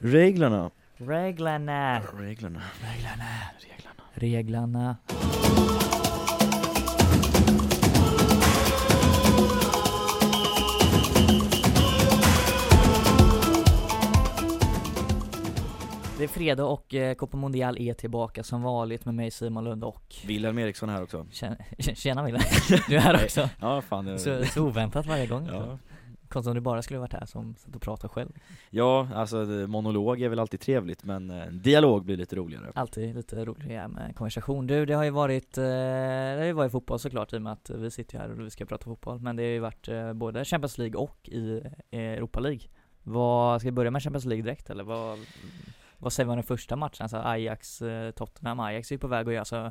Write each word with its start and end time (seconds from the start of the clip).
Reglerna. 0.00 0.70
Reglerna. 0.96 2.00
Reglerna. 2.18 2.62
Reglerna. 2.80 3.24
Reglerna. 3.58 4.04
Reglerna. 4.14 4.96
Det 16.18 16.24
är 16.24 16.28
fredag 16.28 16.64
och 16.64 16.94
eh, 16.94 17.14
Copa 17.14 17.36
Mondial 17.36 17.78
är 17.78 17.94
tillbaka 17.94 18.42
som 18.44 18.62
vanligt 18.62 19.04
med 19.04 19.14
mig 19.14 19.30
Simon 19.30 19.64
Lund 19.64 19.84
och 19.84 20.14
Wilhelm 20.26 20.58
Eriksson 20.58 20.88
här 20.88 21.02
också. 21.02 21.26
Tjena, 21.32 21.56
tjena 21.94 22.24
Wille, 22.24 22.38
du 22.88 22.96
är 22.96 23.00
här 23.00 23.24
också. 23.24 23.48
Ja, 23.60 23.82
fan. 23.82 24.04
Det... 24.04 24.18
Så, 24.18 24.44
så 24.44 24.62
oväntat 24.62 25.06
varje 25.06 25.26
gång. 25.26 25.46
Ja. 25.52 25.78
Konstigt 26.28 26.48
om 26.48 26.54
du 26.54 26.60
bara 26.60 26.82
skulle 26.82 27.00
varit 27.00 27.12
här 27.12 27.26
som 27.26 27.56
satt 27.56 27.76
och 27.76 27.82
pratade 27.82 28.08
själv. 28.08 28.32
ja, 28.70 29.08
alltså 29.14 29.36
monolog 29.68 30.20
är 30.20 30.28
väl 30.28 30.38
alltid 30.38 30.60
trevligt 30.60 31.04
men 31.04 31.30
eh, 31.30 31.46
dialog 31.46 32.04
blir 32.04 32.16
lite 32.16 32.36
roligare. 32.36 32.72
Alltid 32.74 33.14
lite 33.14 33.44
roligare 33.44 33.88
med 33.88 34.16
konversation. 34.16 34.66
Du, 34.66 34.86
det 34.86 34.94
har 34.94 35.04
ju 35.04 35.10
varit, 35.10 35.58
eh, 35.58 35.64
det 35.64 36.36
har 36.38 36.44
ju 36.44 36.52
varit 36.52 36.72
fotboll 36.72 36.98
såklart 36.98 37.32
i 37.32 37.36
och 37.36 37.42
med 37.42 37.52
att 37.52 37.70
vi 37.70 37.90
sitter 37.90 38.18
här 38.18 38.30
och 38.30 38.40
vi 38.40 38.50
ska 38.50 38.64
prata 38.64 38.84
fotboll. 38.84 39.20
Men 39.20 39.36
det 39.36 39.42
har 39.42 39.50
ju 39.50 39.58
varit 39.58 39.88
eh, 39.88 40.12
både 40.12 40.44
Champions 40.44 40.78
League 40.78 41.00
och 41.00 41.28
i 41.28 41.62
eh, 41.90 42.00
Europa 42.00 42.40
League. 42.40 42.60
Vad, 43.02 43.60
ska 43.60 43.68
vi 43.68 43.72
börja 43.72 43.90
med 43.90 44.02
Champions 44.02 44.24
League 44.24 44.42
direkt 44.42 44.70
eller 44.70 44.84
vad, 44.84 45.18
vad 45.98 46.12
säger 46.12 46.26
vi 46.26 46.30
om 46.30 46.36
den 46.36 46.44
första 46.44 46.76
matchen? 46.76 47.02
Alltså 47.02 47.16
Ajax, 47.16 47.82
eh, 47.82 48.10
Tottenham, 48.10 48.60
Ajax 48.60 48.90
är 48.90 48.94
ju 48.94 48.98
på 48.98 49.08
väg 49.08 49.28
att 49.28 49.34
göra 49.34 49.44
så 49.44 49.70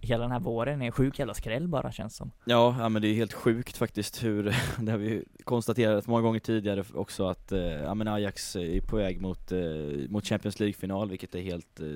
Hela 0.00 0.22
den 0.22 0.32
här 0.32 0.40
våren 0.40 0.82
är 0.82 0.86
en 0.86 0.92
sjuk 0.92 1.18
jävla 1.18 1.34
skräll 1.34 1.68
bara 1.68 1.92
känns 1.92 2.16
som. 2.16 2.30
Ja, 2.44 2.76
ja 2.78 2.88
men 2.88 3.02
det 3.02 3.08
är 3.08 3.14
helt 3.14 3.32
sjukt 3.32 3.76
faktiskt 3.76 4.24
hur, 4.24 4.42
det 4.78 4.92
har 4.92 4.98
vi 4.98 5.24
konstaterat 5.44 6.06
många 6.06 6.22
gånger 6.22 6.40
tidigare 6.40 6.84
också 6.94 7.26
att, 7.26 7.52
eh, 7.52 7.60
ja 7.60 7.94
men 7.94 8.08
Ajax 8.08 8.56
är 8.56 8.80
på 8.80 8.96
väg 8.96 9.20
mot, 9.20 9.52
eh, 9.52 9.60
mot 10.08 10.26
Champions 10.26 10.60
League-final 10.60 11.10
vilket 11.10 11.34
är 11.34 11.40
helt, 11.40 11.80
eh, 11.80 11.86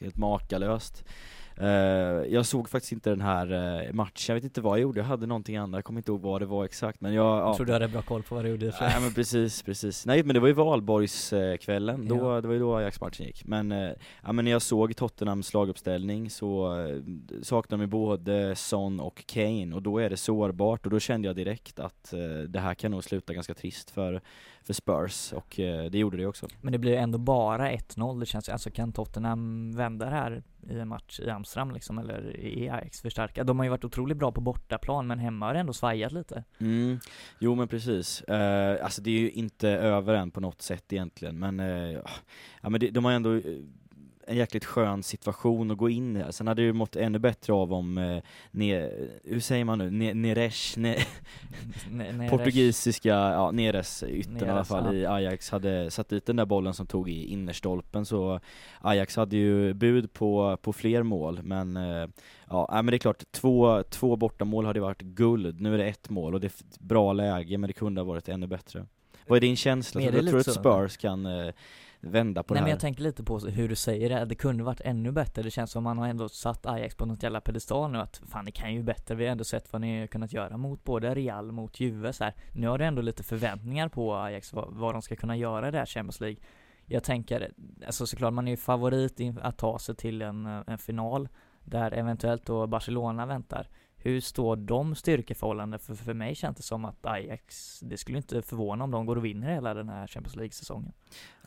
helt 0.00 0.16
makalöst. 0.16 1.04
Eh, 1.60 1.68
jag 2.34 2.46
såg 2.46 2.68
faktiskt 2.68 2.92
inte 2.92 3.10
den 3.10 3.20
här 3.20 3.52
eh, 3.86 3.92
matchen, 3.92 4.24
jag 4.28 4.34
vet 4.34 4.44
inte 4.44 4.60
vad 4.60 4.72
jag 4.78 4.82
gjorde, 4.82 5.00
jag 5.00 5.04
hade 5.04 5.26
någonting 5.26 5.56
annat, 5.56 5.78
jag 5.78 5.84
kommer 5.84 6.00
inte 6.00 6.10
ihåg 6.12 6.20
vad 6.20 6.42
det 6.42 6.46
var 6.46 6.64
exakt 6.64 7.00
men 7.00 7.14
jag, 7.14 7.24
ja. 7.26 7.46
Jag 7.46 7.56
tror 7.56 7.66
du 7.66 7.72
hade 7.72 7.88
bra 7.88 8.02
koll 8.02 8.22
på 8.22 8.34
vad 8.34 8.44
du 8.44 8.48
gjorde 8.48 8.72
för. 8.72 8.84
Nej 8.84 9.00
men 9.00 9.14
precis, 9.14 9.62
precis. 9.62 10.06
Nej 10.06 10.22
men 10.22 10.34
det 10.34 10.40
var 10.40 10.48
ju 10.48 10.54
valborgskvällen, 10.54 12.08
då, 12.08 12.16
Ja. 12.16 12.40
det 12.40 12.46
var 12.48 12.54
ju 12.54 12.60
då 12.60 12.76
Ajax-matchen 12.76 13.26
gick. 13.26 13.44
Men, 13.44 13.72
eh, 13.72 13.90
ja 14.22 14.32
men 14.32 14.44
när 14.44 14.52
jag 14.52 14.62
såg 14.62 14.96
Tottenhams 14.96 15.54
laguppställning 15.54 16.30
så 16.30 16.76
saknade 17.42 17.80
de 17.82 17.84
ju 17.84 17.90
både 17.90 18.56
Son 18.56 19.00
och 19.00 19.24
Kane 19.26 19.74
och 19.74 19.82
då 19.82 19.98
är 19.98 20.10
det 20.10 20.16
sårbart 20.16 20.84
och 20.86 20.90
då 20.92 21.00
kände 21.00 21.26
jag 21.28 21.36
direkt 21.36 21.80
att 21.80 22.14
det 22.48 22.60
här 22.60 22.74
kan 22.74 22.90
nog 22.90 23.04
sluta 23.04 23.32
ganska 23.34 23.54
trist 23.54 23.90
för, 23.90 24.20
för 24.64 24.72
Spurs 24.72 25.32
och 25.32 25.60
eh, 25.60 25.90
det 25.90 25.98
gjorde 25.98 26.16
det 26.16 26.26
också. 26.26 26.48
Men 26.60 26.72
det 26.72 26.78
blir 26.78 26.90
ju 26.90 26.96
ändå 26.96 27.18
bara 27.18 27.70
1-0, 27.70 28.20
det 28.20 28.26
känns 28.26 28.48
ju, 28.48 28.52
alltså 28.52 28.70
kan 28.70 28.92
Tottenham 28.92 29.72
vända 29.76 30.04
det 30.04 30.10
här 30.10 30.42
i 30.68 30.78
en 30.78 30.88
match 30.88 31.20
i 31.20 31.30
Amsterdam 31.30 31.70
liksom, 31.70 31.98
eller 31.98 32.36
i 32.36 32.68
Ajax 32.68 33.00
förstärka? 33.00 33.44
De 33.44 33.58
har 33.58 33.64
ju 33.64 33.70
varit 33.70 33.84
otroligt 33.84 34.16
bra 34.16 34.32
på 34.32 34.40
bortaplan, 34.40 35.06
men 35.06 35.18
hemma 35.18 35.46
har 35.46 35.54
det 35.54 35.60
ändå 35.60 35.72
svajat 35.72 36.12
lite. 36.12 36.44
Mm, 36.58 37.00
jo 37.38 37.54
men 37.54 37.68
precis. 37.68 38.22
Eh, 38.22 38.84
alltså 38.84 39.02
det 39.02 39.10
är 39.10 39.20
ju 39.20 39.30
inte 39.30 39.68
över 39.68 40.14
än 40.14 40.30
på 40.30 40.40
något 40.40 40.62
sätt 40.62 40.92
egentligen, 40.92 41.38
men, 41.38 41.60
eh, 41.60 42.00
ja, 42.62 42.70
men 42.70 42.80
det, 42.80 42.90
de 42.90 43.04
har 43.04 43.12
ändå 43.12 43.40
en 44.30 44.36
jäkligt 44.36 44.64
skön 44.64 45.02
situation 45.02 45.70
att 45.70 45.78
gå 45.78 45.88
in 45.88 46.16
i. 46.16 46.24
Sen 46.30 46.46
hade 46.46 46.62
ju 46.62 46.72
mått 46.72 46.96
ännu 46.96 47.18
bättre 47.18 47.52
av 47.52 47.72
om, 47.72 47.98
eh, 47.98 48.22
ne, 48.50 48.90
hur 49.24 49.40
säger 49.40 49.64
man 49.64 49.78
nu, 49.78 49.90
ne, 49.90 50.14
Neres, 50.14 50.76
ne, 50.76 50.96
Ne- 51.90 52.30
portugisiska, 52.30 53.08
ja 53.08 53.50
Neres, 53.50 54.02
yttern 54.02 54.48
i 54.48 54.50
alla 54.50 54.64
fall 54.64 54.96
ja. 54.96 55.00
i 55.00 55.06
Ajax 55.06 55.50
hade 55.50 55.90
satt 55.90 56.08
dit 56.08 56.26
den 56.26 56.36
där 56.36 56.46
bollen 56.46 56.74
som 56.74 56.86
tog 56.86 57.08
i 57.10 57.24
innerstolpen 57.24 58.06
så 58.06 58.40
Ajax 58.80 59.16
hade 59.16 59.36
ju 59.36 59.74
bud 59.74 60.12
på, 60.12 60.58
på 60.62 60.72
fler 60.72 61.02
mål 61.02 61.40
men 61.42 61.76
eh, 61.76 62.08
ja, 62.48 62.68
men 62.72 62.86
det 62.86 62.96
är 62.96 62.98
klart, 62.98 63.22
två, 63.30 63.82
två 63.82 64.16
bortamål 64.16 64.66
hade 64.66 64.80
varit 64.80 65.02
guld, 65.02 65.60
nu 65.60 65.74
är 65.74 65.78
det 65.78 65.88
ett 65.88 66.10
mål 66.10 66.34
och 66.34 66.40
det 66.40 66.46
är 66.46 66.64
ett 66.68 66.78
bra 66.78 67.12
läge 67.12 67.58
men 67.58 67.68
det 67.68 67.74
kunde 67.74 68.00
ha 68.00 68.06
varit 68.06 68.28
ännu 68.28 68.46
bättre. 68.46 68.86
Vad 69.26 69.36
är 69.36 69.40
din 69.40 69.56
känsla? 69.56 70.02
Är 70.02 70.12
Tror 70.12 70.22
du 70.22 70.38
att? 70.38 70.54
Spurs 70.54 70.96
kan 70.96 71.26
eh, 71.26 71.52
vända 72.00 72.42
på 72.42 72.54
Nej 72.54 72.60
det 72.60 72.62
men 72.62 72.66
här? 72.68 72.74
jag 72.74 72.80
tänker 72.80 73.02
lite 73.02 73.24
på 73.24 73.38
hur 73.38 73.68
du 73.68 73.76
säger 73.76 74.08
det, 74.08 74.24
det 74.24 74.34
kunde 74.34 74.64
varit 74.64 74.80
ännu 74.80 75.12
bättre, 75.12 75.42
det 75.42 75.50
känns 75.50 75.70
som 75.70 75.84
man 75.84 75.98
har 75.98 76.08
ändå 76.08 76.28
satt 76.28 76.66
Ajax 76.66 76.94
på 76.94 77.06
något 77.06 77.22
jävla 77.22 77.40
pedestal 77.40 77.90
nu 77.90 77.98
att 77.98 78.22
fan 78.28 78.44
ni 78.44 78.52
kan 78.52 78.74
ju 78.74 78.82
bättre, 78.82 79.14
vi 79.14 79.24
har 79.24 79.32
ändå 79.32 79.44
sett 79.44 79.72
vad 79.72 79.80
ni 79.80 80.00
har 80.00 80.06
kunnat 80.06 80.32
göra 80.32 80.56
mot 80.56 80.84
både 80.84 81.14
Real, 81.14 81.52
mot 81.52 81.80
Juve 81.80 82.12
så 82.12 82.24
här. 82.24 82.34
Nu 82.54 82.68
har 82.68 82.78
det 82.78 82.84
ändå 82.84 83.02
lite 83.02 83.22
förväntningar 83.22 83.88
på 83.88 84.14
Ajax, 84.14 84.52
vad, 84.52 84.68
vad 84.70 84.94
de 84.94 85.02
ska 85.02 85.16
kunna 85.16 85.36
göra 85.36 85.68
i 85.68 85.70
det 85.70 85.78
här 85.78 85.86
Champions 85.86 86.20
League. 86.20 86.38
Jag 86.86 87.04
tänker, 87.04 87.52
alltså 87.86 88.06
såklart 88.06 88.32
man 88.32 88.48
är 88.48 88.50
ju 88.50 88.56
favorit 88.56 89.20
att 89.42 89.58
ta 89.58 89.78
sig 89.78 89.96
till 89.96 90.22
en, 90.22 90.46
en 90.46 90.78
final 90.78 91.28
där 91.64 91.92
eventuellt 91.92 92.46
då 92.46 92.66
Barcelona 92.66 93.26
väntar 93.26 93.68
hur 94.02 94.20
står 94.20 94.56
de 94.56 94.94
styrkeförhållanden? 94.94 95.80
För, 95.80 95.94
för 95.94 96.14
mig 96.14 96.34
känns 96.34 96.56
det 96.56 96.62
som 96.62 96.84
att 96.84 97.06
Ajax, 97.06 97.80
det 97.80 97.96
skulle 97.96 98.18
inte 98.18 98.42
förvåna 98.42 98.84
om 98.84 98.90
de 98.90 99.06
går 99.06 99.16
och 99.16 99.24
vinner 99.24 99.54
hela 99.54 99.74
den 99.74 99.88
här 99.88 100.06
Champions 100.06 100.36
League-säsongen. 100.36 100.92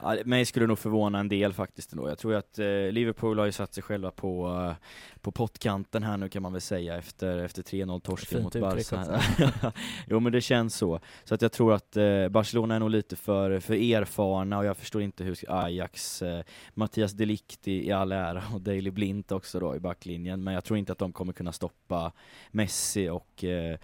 Ja, 0.02 0.18
mig 0.26 0.46
skulle 0.46 0.68
nog 0.68 0.80
förvåna 0.80 1.20
en 1.20 1.30
del 1.30 1.54
faktiskt 1.54 1.94
ändå. 1.94 2.10
Jag 2.10 2.18
tror 2.18 2.36
att 2.36 2.60
eh, 2.60 2.66
Liverpool 2.66 3.40
har 3.40 3.46
ju 3.46 3.52
satt 3.52 3.74
sig 3.74 3.84
själva 3.84 4.12
på, 4.12 4.48
eh, 4.70 4.76
på 5.22 5.32
pottkanten 5.32 6.04
här 6.04 6.18
nu 6.18 6.30
kan 6.30 6.44
man 6.44 6.52
väl 6.52 6.62
säga 6.62 6.98
efter, 6.98 7.38
efter 7.38 7.64
3-0 7.64 8.00
torsken 8.00 8.44
mot 8.44 8.56
Barca. 8.56 9.22
jo 10.08 10.20
men 10.20 10.32
det 10.32 10.42
känns 10.42 10.76
så. 10.76 11.00
Så 11.24 11.36
att 11.36 11.42
jag 11.42 11.52
tror 11.52 11.74
att 11.74 11.98
eh, 11.98 12.28
Barcelona 12.30 12.76
är 12.76 12.80
nog 12.80 12.90
lite 12.90 13.16
för, 13.16 13.60
för 13.60 13.74
erfarna 13.74 14.58
och 14.58 14.66
jag 14.66 14.78
förstår 14.78 15.02
inte 15.02 15.24
hur 15.24 15.38
Ajax, 15.48 16.22
eh, 16.22 16.44
Mattias 16.74 17.12
Delict 17.12 17.68
i, 17.68 17.88
i 17.88 17.92
all 17.92 18.12
ära 18.12 18.44
och 18.54 18.62
Daley 18.62 18.92
Blint 18.92 19.32
också 19.32 19.60
då 19.60 19.76
i 19.76 19.80
backlinjen, 19.80 20.44
men 20.44 20.54
jag 20.54 20.64
tror 20.64 20.80
inte 20.80 20.92
att 20.92 20.98
de 20.98 21.14
kommer 21.14 21.34
kunna 21.34 21.52
stoppa 21.52 22.12
Messi 22.52 23.10
och, 23.10 23.44
eh, 23.44 23.78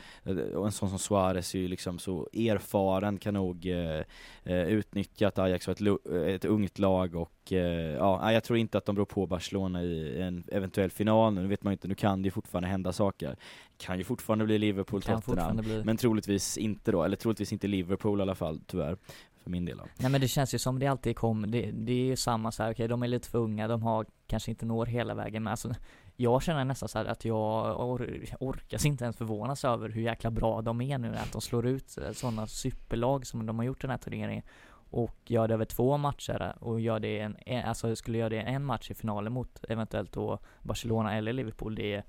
och 0.56 0.66
en 0.66 0.72
sån 0.72 0.90
som 0.90 1.00
Suarez 1.00 1.56
är 1.56 1.60
ju 1.60 1.68
liksom 1.68 2.00
så 2.00 2.30
erfaren, 2.34 3.18
kan 3.18 3.34
nog 3.34 3.66
eh, 3.66 4.04
eh, 4.44 4.68
utnyttja 4.68 5.28
att 5.28 5.40
Ajax 5.40 5.68
var 5.68 5.74
ett, 5.74 6.06
ett 6.28 6.46
ungt 6.46 6.80
lag 6.80 7.16
och 7.16 7.52
ja, 7.52 8.34
jag 8.34 8.44
tror 8.44 8.60
inte 8.60 8.78
att 8.78 8.86
de 8.86 8.96
beror 8.96 9.06
på 9.06 9.28
Barcelona 9.28 9.84
i 9.84 10.22
en 10.22 10.44
eventuell 10.48 10.90
final 10.90 11.34
nu, 11.34 11.48
vet 11.48 11.64
man 11.64 11.72
ju 11.72 11.74
inte, 11.74 11.88
nu 11.88 11.96
kan 11.96 12.22
det 12.22 12.28
ju 12.28 12.32
fortfarande 12.32 12.70
hända 12.70 12.94
saker. 12.94 13.36
Kan 13.78 13.98
ju 13.98 14.04
fortfarande 14.04 14.46
bli 14.46 14.58
Liverpool, 14.58 15.02
Tottenham, 15.02 15.58
bli 15.58 15.84
men 15.84 15.98
troligtvis 15.98 16.58
inte 16.58 16.92
då, 16.92 17.04
eller 17.04 17.18
troligtvis 17.18 17.54
inte 17.54 17.68
Liverpool 17.68 18.20
i 18.20 18.22
alla 18.22 18.36
fall, 18.36 18.62
tyvärr. 18.68 18.98
För 19.44 19.50
min 19.50 19.66
del 19.66 19.78
då. 19.78 19.84
Nej 19.98 20.12
men 20.12 20.22
det 20.22 20.28
känns 20.28 20.54
ju 20.54 20.60
som 20.60 20.80
det 20.80 20.88
alltid 20.88 21.16
kommer, 21.16 21.48
det, 21.48 21.72
det 21.72 21.92
är 21.92 22.06
ju 22.06 22.16
samma 22.16 22.52
så 22.52 22.64
här, 22.64 22.72
okej 22.72 22.88
de 22.88 23.04
är 23.04 23.08
lite 23.08 23.30
för 23.30 23.38
unga, 23.38 23.68
de 23.68 23.84
har 23.84 24.06
kanske 24.28 24.52
inte 24.52 24.66
når 24.66 24.86
hela 24.86 25.16
vägen 25.16 25.44
men 25.44 25.52
alltså 25.52 25.76
Jag 26.22 26.44
känner 26.44 26.66
nästan 26.66 26.90
så 26.90 27.00
att 27.00 27.26
jag 27.26 27.80
or, 27.90 28.26
orkas 28.40 28.86
inte 28.86 29.04
ens 29.04 29.18
förvånas 29.18 29.66
över 29.66 29.90
hur 29.90 30.02
jäkla 30.02 30.32
bra 30.32 30.62
de 30.62 30.82
är 30.82 30.98
nu, 30.98 31.16
att 31.16 31.32
de 31.32 31.42
slår 31.42 31.68
ut 31.68 31.98
sådana 32.14 32.48
superlag 32.48 33.28
som 33.28 33.46
de 33.46 33.60
har 33.60 33.66
gjort 33.66 33.82
den 33.82 33.90
här 33.90 33.98
turneringen 33.98 34.44
och 34.72 35.18
gör 35.26 35.48
det 35.48 35.54
över 35.54 35.66
två 35.66 35.98
matcher 35.98 36.56
och 36.60 36.80
gör 36.80 37.00
det 37.00 37.20
en, 37.20 37.38
en 37.46 37.66
alltså 37.66 37.96
skulle 37.96 38.18
göra 38.18 38.30
det 38.30 38.40
en 38.40 38.66
match 38.66 38.92
i 38.92 38.94
finalen 38.94 39.34
mot 39.34 39.64
eventuellt 39.70 40.12
då 40.12 40.40
Barcelona 40.62 41.16
eller 41.16 41.34
Liverpool, 41.34 41.76
det 41.76 41.94
är 41.94 42.04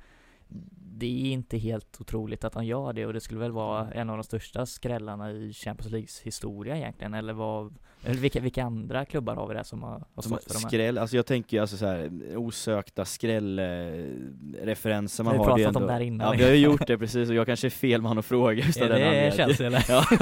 det 0.72 1.06
är 1.06 1.32
inte 1.32 1.58
helt 1.58 2.00
otroligt 2.00 2.44
att 2.44 2.52
de 2.52 2.64
gör 2.64 2.92
det 2.92 3.06
och 3.06 3.12
det 3.12 3.20
skulle 3.20 3.40
väl 3.40 3.52
vara 3.52 3.92
en 3.92 4.10
av 4.10 4.16
de 4.16 4.24
största 4.24 4.66
skrällarna 4.66 5.32
i 5.32 5.52
Champions 5.52 5.92
Leagues 5.92 6.20
historia 6.20 6.76
egentligen, 6.76 7.14
eller 7.14 7.32
vad, 7.32 7.78
eller 8.04 8.20
vilka, 8.20 8.40
vilka 8.40 8.64
andra 8.64 9.04
klubbar 9.04 9.36
har 9.36 9.48
vi 9.48 9.54
där 9.54 9.62
som 9.62 9.82
har, 9.82 9.90
har 10.14 10.22
Som 10.22 10.38
för 10.38 10.48
de 10.48 10.54
här? 10.62 10.68
skräll, 10.68 10.98
alltså 10.98 11.16
jag 11.16 11.26
tänker 11.26 11.56
ju 11.56 11.60
alltså 11.60 11.76
så 11.76 11.86
här 11.86 12.10
osökta 12.36 13.04
skrällreferenser 13.04 15.24
man 15.24 15.32
Vi 15.32 15.38
har 15.38 15.44
har. 15.46 15.58
det 15.58 15.64
pratat 15.64 15.82
om 15.82 15.86
det 15.86 15.92
här 15.92 16.00
innan. 16.00 16.26
Ja 16.26 16.32
vi 16.38 16.42
har 16.44 16.50
ju 16.50 16.56
gjort 16.56 16.86
det 16.86 16.98
precis 16.98 17.28
och 17.28 17.34
jag 17.34 17.46
kanske 17.46 17.66
är 17.66 17.70
fel 17.70 18.02
man 18.02 18.18
att 18.18 18.24
fråga 18.24 18.64
just 18.64 18.80
Är 18.80 18.88
det 18.88 18.94
anledningen. 18.94 19.32
Chelsea 19.32 19.66
eller? 19.66 19.84
Ja. 19.88 20.04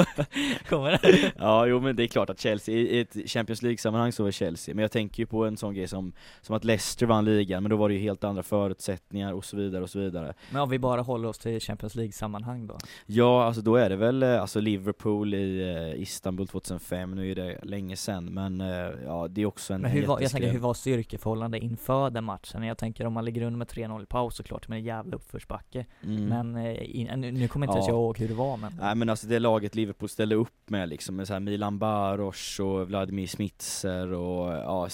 Kommer 0.68 0.90
det? 0.90 1.32
ja, 1.38 1.66
jo 1.66 1.80
men 1.80 1.96
det 1.96 2.02
är 2.02 2.06
klart 2.06 2.30
att 2.30 2.40
Chelsea, 2.40 2.74
i 2.74 3.00
ett 3.00 3.16
Champions 3.30 3.62
League-sammanhang 3.62 4.12
så 4.12 4.26
är 4.26 4.30
Chelsea, 4.30 4.74
men 4.74 4.82
jag 4.82 4.92
tänker 4.92 5.22
ju 5.22 5.26
på 5.26 5.44
en 5.44 5.56
sån 5.56 5.74
grej 5.74 5.88
som, 5.88 6.12
som 6.40 6.56
att 6.56 6.64
Leicester 6.64 7.06
vann 7.06 7.24
ligan, 7.24 7.62
men 7.62 7.70
då 7.70 7.76
var 7.76 7.88
det 7.88 7.94
ju 7.94 8.00
helt 8.00 8.24
andra 8.24 8.42
förutsättningar 8.42 9.32
och 9.32 9.44
så 9.44 9.56
vidare 9.56 9.82
och 9.82 9.90
så 9.90 9.98
vidare. 9.98 10.34
Men 10.50 10.62
om 10.62 10.70
vi 10.70 10.78
bara 10.78 11.00
håller 11.02 11.28
oss 11.28 11.38
till 11.38 11.60
Champions 11.60 11.94
League-sammanhang 11.94 12.66
då? 12.66 12.78
Ja, 13.06 13.44
alltså 13.44 13.62
då 13.62 13.76
är 13.76 13.88
det 13.90 13.96
väl 13.96 14.22
eh, 14.22 14.40
alltså 14.40 14.60
Liverpool 14.60 15.34
i 15.34 15.60
eh, 15.94 16.02
Istanbul 16.02 16.46
2005, 16.48 17.14
nu 17.14 17.30
är 17.30 17.34
det 17.34 17.58
länge 17.68 17.96
sedan, 17.96 18.24
men 18.24 18.60
eh, 18.60 18.68
ja 19.04 19.28
det 19.30 19.42
är 19.42 19.46
också 19.46 19.74
en 19.74 19.80
Men 19.80 19.90
hur 19.90 20.06
var, 20.06 20.20
jag 20.20 20.30
tänker 20.30 20.52
hur 20.52 20.58
var 20.58 20.74
styrkeförhållande 20.74 21.58
inför 21.58 22.10
den 22.10 22.24
matchen? 22.24 22.62
Jag 22.62 22.78
tänker 22.78 23.06
om 23.06 23.12
man 23.12 23.24
ligger 23.24 23.42
under 23.42 23.58
med 23.58 23.66
3-0 23.68 24.02
i 24.02 24.06
paus 24.06 24.36
såklart, 24.36 24.68
med 24.68 24.78
en 24.78 24.84
jävla 24.84 25.16
uppförsbacke 25.16 25.86
Mm. 26.04 26.24
Men 26.24 26.66
eh, 26.66 26.96
in, 27.00 27.20
nu, 27.20 27.48
kommer 27.48 27.66
inte 27.66 27.76
ens 27.76 27.88
Ja. 27.88 27.92
jag 27.92 28.00
ihåg 28.00 28.18
hur 28.18 28.28
det 28.28 28.34
var 28.34 28.56
men 28.56 28.72
Nej 28.80 28.94
men 28.94 29.08
alltså 29.08 29.26
det 29.26 29.38
laget 29.38 29.74
Liverpool 29.74 30.08
ställde 30.08 30.34
upp 30.34 30.70
med 30.70 30.88
liksom, 30.88 31.16
med 31.16 31.26
så 31.26 31.32
här 31.32 31.40
Milan 31.40 31.78
Baros 31.78 32.60
och 32.60 32.88
Vladimir 32.88 33.26
Smitser 33.26 34.12
och 34.12 34.52
ja, 34.52 34.88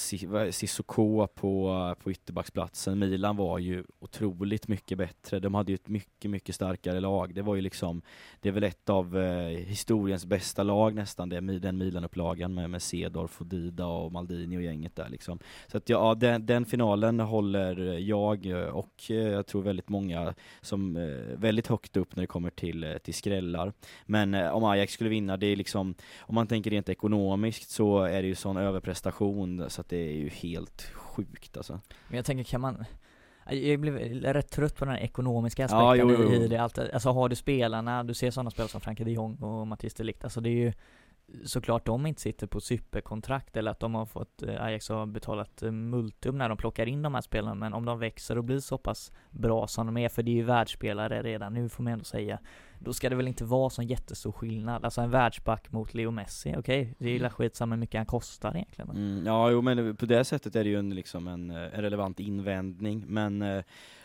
Sissoko 0.51 1.27
på, 1.27 1.95
på 2.03 2.11
ytterbacksplatsen. 2.11 2.99
Milan 2.99 3.37
var 3.37 3.59
ju 3.59 3.85
otroligt 4.01 4.69
mycket 4.69 4.99
bättre 4.99 5.15
bättre. 5.25 5.41
De 5.41 5.55
hade 5.55 5.73
ju 5.73 5.75
ett 5.75 5.89
mycket, 5.89 6.31
mycket 6.31 6.55
starkare 6.55 7.01
lag. 7.01 7.35
Det 7.35 7.43
var 7.43 7.55
ju 7.55 7.61
liksom, 7.61 8.03
det 8.41 8.49
är 8.49 8.53
väl 8.53 8.65
ett 8.65 8.91
av 8.91 9.19
eh, 9.19 9.49
historiens 9.49 10.27
bästa 10.27 10.63
lag 10.63 10.95
nästan, 10.95 11.29
det, 11.29 11.41
den 11.41 11.79
Milan-upplagan 11.79 12.55
med, 12.55 12.64
med 12.69 12.83
Cedorf 12.83 13.41
och 13.41 13.47
Dida 13.47 13.87
och 13.87 14.13
Maldini 14.13 14.57
och 14.57 14.63
gänget 14.63 14.97
där 14.97 15.09
liksom. 15.09 15.39
Så 15.67 15.77
att 15.77 15.89
ja, 15.89 16.15
den, 16.15 16.47
den 16.47 16.65
finalen 16.65 17.21
håller 17.21 17.99
jag 17.99 18.47
och 18.73 19.11
eh, 19.11 19.17
jag 19.17 19.47
tror 19.47 19.63
väldigt 19.63 19.89
många 19.89 20.35
som 20.61 20.97
eh, 20.97 21.39
väldigt 21.39 21.67
högt 21.67 21.97
upp 21.97 22.17
när 22.17 22.23
det 22.23 22.27
kommer 22.27 22.51
till, 22.51 22.85
eh, 22.85 22.99
till 22.99 23.15
skrällar. 23.15 23.73
Men 24.07 24.35
eh, 24.35 24.51
om 24.51 24.65
Ajax 24.65 24.93
skulle 24.93 25.11
vinna, 25.11 25.37
det 25.37 25.47
är 25.47 25.57
liksom, 25.57 25.95
om 26.19 26.35
man 26.35 26.47
tänker 26.47 26.71
rent 26.71 26.89
ekonomiskt 26.89 27.71
så 27.71 28.03
är 28.03 28.23
det 28.23 28.29
ju 28.29 28.35
sån 28.35 28.57
överprestation 28.57 29.65
så 29.69 29.81
att 29.81 29.89
det 29.89 29.97
är 29.97 30.13
ju 30.13 30.29
helt 30.29 30.83
sjukt 30.83 31.57
alltså. 31.57 31.81
Men 32.09 32.17
jag 32.17 32.25
tänker, 32.25 32.45
kan 32.45 32.61
man 32.61 32.85
jag 33.51 33.81
blev 33.81 33.95
rätt 34.23 34.51
trött 34.51 34.77
på 34.77 34.85
den 34.85 34.95
här 34.95 35.01
ekonomiska 35.01 35.65
aspekten 35.65 35.87
ja, 35.87 35.97
jo, 35.97 36.17
jo, 36.19 36.33
i 36.33 36.49
det 36.49 36.57
allt. 36.57 36.79
Alltså 36.79 37.11
har 37.11 37.29
du 37.29 37.37
spelarna, 37.37 38.05
du 38.05 38.15
ser 38.15 38.31
sådana 38.31 38.51
spelare 38.51 38.69
som 38.69 38.81
Frankie 38.81 39.05
de 39.05 39.13
Jong 39.13 39.37
och 39.37 39.67
Mattias 39.67 39.95
de 39.95 40.05
Ligt, 40.05 40.25
alltså 40.25 40.41
det 40.41 40.49
är 40.49 40.65
ju 40.65 40.73
såklart 41.45 41.87
de 41.87 42.07
inte 42.07 42.21
sitter 42.21 42.47
på 42.47 42.61
superkontrakt 42.61 43.57
eller 43.57 43.71
att 43.71 43.81
de 43.81 43.95
har 43.95 44.07
fått, 44.07 44.43
eh, 44.43 44.65
Ajax 44.65 44.89
har 44.89 45.07
betalat 45.07 45.63
eh, 45.63 45.71
multum 45.71 46.39
när 46.39 46.49
de 46.49 46.59
plockar 46.59 46.87
in 46.87 47.03
de 47.03 47.15
här 47.15 47.21
spelarna, 47.21 47.55
men 47.55 47.75
om 47.75 47.85
de 47.85 47.99
växer 47.99 48.39
och 48.39 48.45
blir 48.45 48.59
så 48.59 48.79
pass 48.79 49.13
bra 49.31 49.67
som 49.67 49.87
de 49.87 49.97
är, 49.97 50.09
för 50.09 50.23
det 50.23 50.31
är 50.31 50.35
ju 50.35 50.43
världsspelare 50.43 51.23
redan 51.23 51.55
nu 51.55 51.69
får 51.69 51.83
man 51.83 51.93
ändå 51.93 52.05
säga, 52.05 52.39
då 52.79 52.93
ska 52.93 53.11
det 53.11 53.17
väl 53.17 53.29
inte 53.29 53.45
vara 53.45 53.71
sån 53.71 53.87
jättestor 53.87 54.33
skillnad. 54.33 54.85
Alltså 54.85 55.01
en 55.01 55.11
världsback 55.11 55.73
mot 55.73 55.95
Leo 55.95 56.11
Messi, 56.11 56.55
okej, 56.57 56.83
okay, 56.83 56.95
det 56.99 57.09
är 57.09 57.13
ju 57.13 57.19
mm. 57.19 57.31
skitsamma 57.31 57.75
hur 57.75 57.81
mycket 57.81 57.99
han 57.99 58.07
kostar 58.07 58.55
egentligen. 58.55 58.91
Mm, 58.91 59.27
ja, 59.27 59.51
jo 59.51 59.63
men 59.63 59.97
på 59.97 60.07
det 60.07 60.25
sättet 60.25 60.57
är 60.57 60.65
det 60.65 60.71
ju 60.71 60.79
en, 60.79 60.95
liksom 60.95 61.29
en, 61.29 61.51
en 61.51 61.83
relevant 61.83 62.21
invändning, 62.21 63.05
men 63.07 63.63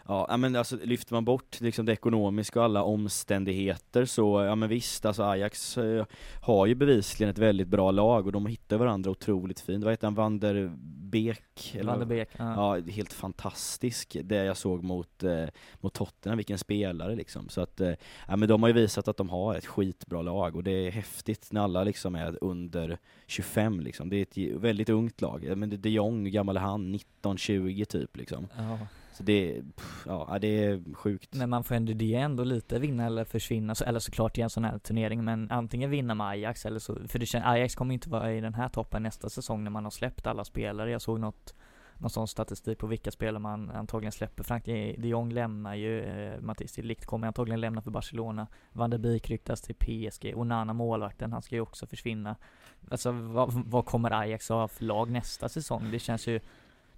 Ja, 0.10 0.38
men 0.38 0.56
alltså 0.56 0.78
lyfter 0.84 1.14
man 1.14 1.26
bort 1.26 1.62
liksom 1.62 1.86
det 1.86 1.92
ekonomiska 1.92 2.60
och 2.60 2.66
alla 2.66 2.84
omständigheter 2.84 4.06
så, 4.06 4.44
ja 4.44 4.56
men 4.56 4.70
visst, 4.70 5.06
alltså 5.06 5.24
Ajax 5.24 5.78
eh, 5.78 6.06
har 6.42 6.66
ju 6.66 6.76
bevisligen 6.76 7.32
ett 7.32 7.38
väldigt 7.38 7.68
bra 7.68 7.92
lag 7.92 8.26
och 8.26 8.32
de 8.32 8.46
hittar 8.46 8.78
varandra 8.78 9.12
otroligt 9.12 9.60
fint. 9.60 9.84
Vad 9.84 9.94
heter 9.94 10.08
han, 10.08 10.16
Van 10.16 10.40
der 10.40 10.72
Beek? 11.10 11.76
Eller, 11.76 11.92
Van 11.92 12.00
der 12.00 12.06
Beek, 12.06 12.30
ja. 12.38 12.78
ja. 12.78 12.92
helt 12.92 13.14
fantastisk 13.14 14.18
det 14.24 14.36
jag 14.36 14.58
såg 14.58 14.84
mot, 14.84 15.24
eh, 15.24 15.46
mot 15.80 15.94
Tottenham, 15.94 16.38
vilken 16.38 16.58
spelare 16.58 17.16
liksom. 17.16 17.50
Så 17.50 17.62
att, 17.62 17.82
eh, 17.82 17.94
ja 18.28 18.36
men 18.36 18.50
de 18.50 18.64
har 18.64 18.70
ju 18.70 18.74
visat 18.74 19.08
att 19.08 19.18
de 19.18 19.30
har 19.30 19.56
ett 19.56 19.66
skitbra 19.66 20.22
lag 20.22 20.56
och 20.56 20.64
det 20.64 20.88
är 20.88 20.92
häftigt 20.92 21.48
när 21.52 21.62
alla 21.62 21.84
liksom 21.84 22.16
är 22.16 22.38
under 22.42 22.98
25 23.28 23.80
liksom. 23.80 24.10
Det 24.10 24.16
är 24.16 24.22
ett 24.22 24.62
väldigt 24.62 24.90
ungt 24.90 25.22
lag. 25.22 25.58
Men 25.58 25.70
det 25.70 25.76
är 25.76 25.78
de 25.78 25.90
Jong, 25.90 26.32
gammal 26.32 26.58
han? 26.58 27.00
19-20 27.22 27.86
typ 27.86 28.18
liksom. 28.18 28.48
Ja. 28.58 28.78
Så 29.20 29.24
det, 29.24 29.62
ja, 30.06 30.38
det 30.42 30.64
är 30.66 30.94
sjukt. 30.94 31.34
Men 31.34 31.50
man 31.50 31.64
får 31.64 31.76
ändå, 31.76 31.94
det 31.94 32.16
är 32.16 32.20
ändå 32.20 32.44
lite 32.44 32.80
vinna 32.80 33.06
eller 33.06 33.26
försvinna, 33.26 33.76
så, 33.76 33.84
eller 33.84 34.00
såklart 34.00 34.38
i 34.38 34.42
en 34.42 34.50
sån 34.50 34.64
här 34.64 34.80
turnering, 34.80 35.24
men 35.24 35.52
antingen 35.52 35.90
vinna 35.90 36.16
med 36.16 36.28
Ajax 36.28 36.66
eller 36.66 36.80
så, 36.80 37.08
för 37.08 37.20
det 37.20 37.26
känns, 37.26 37.46
Ajax 37.46 37.76
kommer 37.76 37.94
inte 37.94 38.10
vara 38.10 38.34
i 38.34 38.42
den 38.42 38.54
här 38.54 38.70
toppen 38.70 39.04
nästa 39.04 39.30
säsong 39.30 39.64
när 39.64 39.72
man 39.72 39.84
har 39.84 39.92
släppt 39.92 40.28
alla 40.28 40.44
spelare. 40.44 40.92
Jag 40.92 41.02
såg 41.02 41.20
något, 41.20 41.56
någon 41.98 42.10
sån 42.10 42.28
statistik 42.28 42.78
på 42.78 42.88
vilka 42.88 43.12
spelare 43.12 43.40
man 43.40 43.70
antagligen 43.70 44.12
släpper. 44.12 44.44
Frank 44.44 44.68
eh, 44.68 44.96
de 44.98 45.08
Jong 45.08 45.32
lämnar 45.32 45.76
ju, 45.76 46.04
eh, 46.04 46.42
Mattis 46.42 46.78
Likt 46.78 47.06
kommer 47.06 47.28
antagligen 47.28 47.62
lämna 47.62 47.82
för 47.82 47.92
Barcelona, 47.92 48.48
Van 48.72 48.90
der 48.90 48.98
Beek 48.98 49.30
ryktas 49.30 49.62
till 49.62 49.76
PSG, 49.76 50.34
och 50.36 50.48
Nana 50.48 50.74
målvakten, 50.74 51.34
han 51.34 51.42
ska 51.42 51.56
ju 51.56 51.62
också 51.62 51.88
försvinna. 51.88 52.36
Alltså 52.92 53.12
vad, 53.12 53.54
vad 53.54 53.86
kommer 53.86 54.12
Ajax 54.12 54.50
ha 54.50 54.68
för 54.68 54.86
lag 54.86 55.10
nästa 55.12 55.50
säsong? 55.50 55.92
Det 55.92 56.00
känns 56.00 56.28
ju 56.28 56.40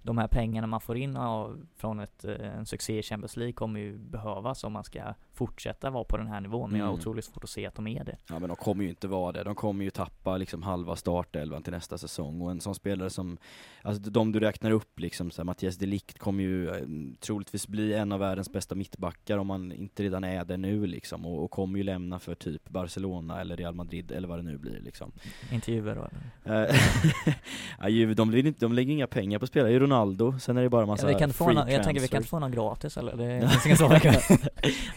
de 0.02 0.18
här 0.18 0.28
pengarna 0.28 0.66
man 0.66 0.80
får 0.80 0.96
in 0.96 1.16
av, 1.16 1.66
från 1.76 2.00
ett, 2.00 2.24
eh, 2.24 2.56
en 2.56 2.66
succé 2.66 2.98
i 2.98 3.02
Champions 3.02 3.36
League 3.36 3.52
kommer 3.52 3.80
ju 3.80 3.98
behövas 3.98 4.64
om 4.64 4.72
man 4.72 4.84
ska 4.84 5.14
fortsätta 5.32 5.90
vara 5.90 6.04
på 6.04 6.16
den 6.16 6.26
här 6.26 6.40
nivån, 6.40 6.70
men 6.70 6.70
mm. 6.70 6.78
jag 6.78 6.86
har 6.86 6.92
mm. 6.92 7.00
otroligt 7.00 7.24
svårt 7.24 7.44
att 7.44 7.50
se 7.50 7.66
att 7.66 7.74
de 7.74 7.86
är 7.86 8.04
det. 8.04 8.16
Ja 8.28 8.38
men 8.38 8.48
de 8.48 8.56
kommer 8.56 8.84
ju 8.84 8.90
inte 8.90 9.08
vara 9.08 9.32
det, 9.32 9.44
de 9.44 9.54
kommer 9.54 9.84
ju 9.84 9.90
tappa 9.90 10.36
liksom 10.36 10.62
halva 10.62 10.96
startelvan 10.96 11.62
till 11.62 11.72
nästa 11.72 11.98
säsong 11.98 12.40
och 12.40 12.50
en 12.50 12.60
sån 12.60 12.74
spelare 12.74 13.10
som, 13.10 13.38
alltså 13.82 14.10
de 14.10 14.32
du 14.32 14.40
räknar 14.40 14.70
upp 14.70 15.00
liksom, 15.00 15.30
så 15.30 15.42
här, 15.42 15.44
Mattias 15.44 15.76
Delikt 15.76 16.18
kommer 16.18 16.44
ju 16.44 16.68
eh, 16.68 16.86
troligtvis 17.20 17.68
bli 17.68 17.94
en 17.94 18.12
av 18.12 18.20
världens 18.20 18.52
bästa 18.52 18.74
mittbackar 18.74 19.38
om 19.38 19.46
man 19.46 19.72
inte 19.72 20.02
redan 20.02 20.24
är 20.24 20.44
det 20.44 20.56
nu 20.56 20.86
liksom 20.86 21.26
och, 21.26 21.44
och 21.44 21.50
kommer 21.50 21.78
ju 21.78 21.84
lämna 21.84 22.18
för 22.18 22.34
typ 22.34 22.68
Barcelona 22.68 23.40
eller 23.40 23.56
Real 23.56 23.74
Madrid 23.74 24.12
eller 24.12 24.28
vad 24.28 24.38
det 24.38 24.42
nu 24.42 24.58
blir 24.58 24.80
liksom. 24.80 25.12
Intervjuer 25.52 25.94
då? 25.94 26.08
Eh, 26.52 26.76
ja, 27.90 28.14
de, 28.14 28.42
de, 28.42 28.54
de 28.58 28.72
lägger 28.72 28.92
inga 28.92 29.06
pengar 29.06 29.38
på 29.38 29.46
spelare, 29.46 29.72
Ronaldo, 29.92 30.38
sen 30.38 30.56
är 30.56 30.62
det 30.62 30.68
bara 30.68 30.86
massa 30.86 31.06
ja, 31.06 31.14
vi 31.14 31.18
kan 31.18 31.32
få 31.32 31.52
någon, 31.52 31.68
Jag 31.68 31.82
tänker 31.82 32.02
vi 32.02 32.08
kan 32.08 32.22
få 32.22 32.38
någon 32.38 32.52
gratis 32.52 32.96
eller? 32.96 33.16
Det 33.16 33.48
finns 33.48 33.66
inga 33.66 33.76
så 33.76 33.84
ja, 34.04 34.36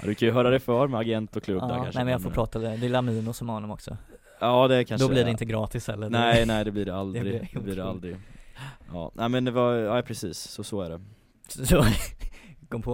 Du 0.04 0.16
kan 0.16 0.28
ju 0.28 0.34
höra 0.34 0.50
det 0.50 0.60
för 0.60 0.88
med 0.88 1.00
agent 1.00 1.36
och 1.36 1.44
klubb 1.44 1.62
ja, 1.62 1.68
där 1.68 1.76
kanske 1.76 1.98
Nej 1.98 2.06
men 2.06 2.12
jag 2.12 2.22
får 2.22 2.30
prata, 2.30 2.60
det, 2.60 2.86
är 2.86 2.90
Lamino 2.90 3.34
som 3.34 3.50
har 3.50 3.56
honom 3.56 3.72
också. 3.72 3.98
Ja 4.40 4.68
det 4.68 4.86
kanske 4.86 5.08
Då 5.08 5.10
blir 5.10 5.24
det 5.24 5.32
inte 5.32 5.46
gratis 5.46 5.88
heller 5.88 6.10
Nej 6.10 6.46
nej 6.46 6.66
det 6.66 6.72
blir 6.72 6.86
det 6.86 6.96
aldrig, 6.98 7.24
det 7.24 7.30
blir, 7.30 7.50
det, 7.54 7.60
blir 7.60 7.76
det 7.76 7.86
aldrig. 7.86 8.18
Ja, 8.94 9.12
nej 9.14 9.30
men 9.30 9.46
det 9.46 9.52
var, 9.52 9.74
ja 9.74 10.02
precis, 10.02 10.38
så 10.38 10.64
så 10.64 10.82
är 10.82 10.90
det. 10.90 11.02
Så, 11.48 11.86
kom 12.70 12.82
på, 12.82 12.92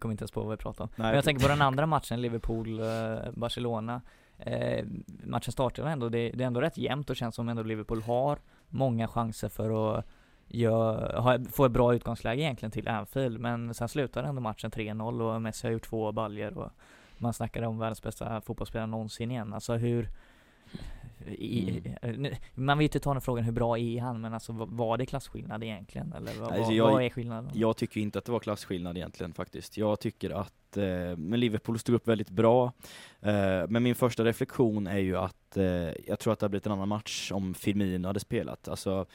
kom 0.00 0.10
inte 0.10 0.22
ens 0.22 0.30
på 0.30 0.40
vad 0.40 0.50
vi 0.50 0.56
pratade 0.56 0.82
om. 0.82 0.88
Nej, 0.96 1.06
Men 1.06 1.14
jag 1.14 1.24
tänker 1.24 1.42
på 1.42 1.48
den 1.48 1.62
andra 1.62 1.86
matchen, 1.86 2.20
Liverpool-Barcelona. 2.20 4.00
Eh, 4.38 4.84
Matchen 5.24 5.52
startade 5.52 5.90
ändå, 5.90 6.08
det, 6.08 6.30
det 6.30 6.44
är 6.44 6.46
ändå 6.46 6.60
rätt 6.60 6.78
jämnt 6.78 7.10
och 7.10 7.16
känns 7.16 7.34
som 7.34 7.48
ändå 7.48 7.62
Liverpool 7.62 8.02
har 8.02 8.38
många 8.68 9.08
chanser 9.08 9.48
för 9.48 9.98
att 9.98 10.06
gör, 10.48 11.12
har, 11.12 11.50
får 11.52 11.66
ett 11.66 11.72
bra 11.72 11.94
utgångsläge 11.94 12.42
egentligen 12.42 12.70
till 12.70 12.88
Anfield, 12.88 13.40
men 13.40 13.74
sen 13.74 13.88
slutar 13.88 14.24
ändå 14.24 14.40
matchen 14.40 14.70
3-0 14.70 15.34
och 15.34 15.42
Messi 15.42 15.66
har 15.66 15.72
gjort 15.72 15.88
två 15.88 16.12
baljer 16.12 16.58
och 16.58 16.70
man 17.18 17.32
snackar 17.32 17.62
om 17.62 17.78
världens 17.78 18.02
bästa 18.02 18.40
fotbollsspelare 18.40 18.86
någonsin 18.86 19.30
igen. 19.30 19.52
Alltså 19.52 19.74
hur 19.74 20.08
i, 21.26 21.82
mm. 22.02 22.34
Man 22.54 22.78
vill 22.78 22.84
inte 22.84 23.00
ta 23.00 23.12
den 23.12 23.20
frågan 23.20 23.44
hur 23.44 23.52
bra 23.52 23.78
är 23.78 24.00
han, 24.00 24.20
men 24.20 24.34
alltså 24.34 24.52
var 24.52 24.98
det 24.98 25.06
klasskillnad 25.06 25.64
egentligen? 25.64 26.12
Eller 26.12 26.32
vad, 26.40 26.52
alltså 26.52 26.72
jag, 26.72 26.90
vad 26.90 27.02
är 27.02 27.10
skillnaden? 27.10 27.50
Jag 27.54 27.76
tycker 27.76 28.00
inte 28.00 28.18
att 28.18 28.24
det 28.24 28.32
var 28.32 28.40
klasskillnad 28.40 28.96
egentligen 28.96 29.32
faktiskt. 29.32 29.76
Jag 29.76 30.00
tycker 30.00 30.30
att 30.30 30.76
eh, 30.76 31.16
men 31.16 31.40
Liverpool 31.40 31.78
stod 31.78 31.94
upp 31.94 32.08
väldigt 32.08 32.30
bra. 32.30 32.72
Eh, 33.20 33.62
men 33.68 33.82
min 33.82 33.94
första 33.94 34.24
reflektion 34.24 34.86
är 34.86 34.98
ju 34.98 35.16
att 35.16 35.56
eh, 35.56 35.64
jag 36.06 36.18
tror 36.18 36.32
att 36.32 36.38
det 36.38 36.44
hade 36.44 36.50
blivit 36.50 36.66
en 36.66 36.72
annan 36.72 36.88
match 36.88 37.32
om 37.32 37.54
Firmino 37.54 38.06
hade 38.06 38.20
spelat. 38.20 38.68
Alltså 38.68 39.06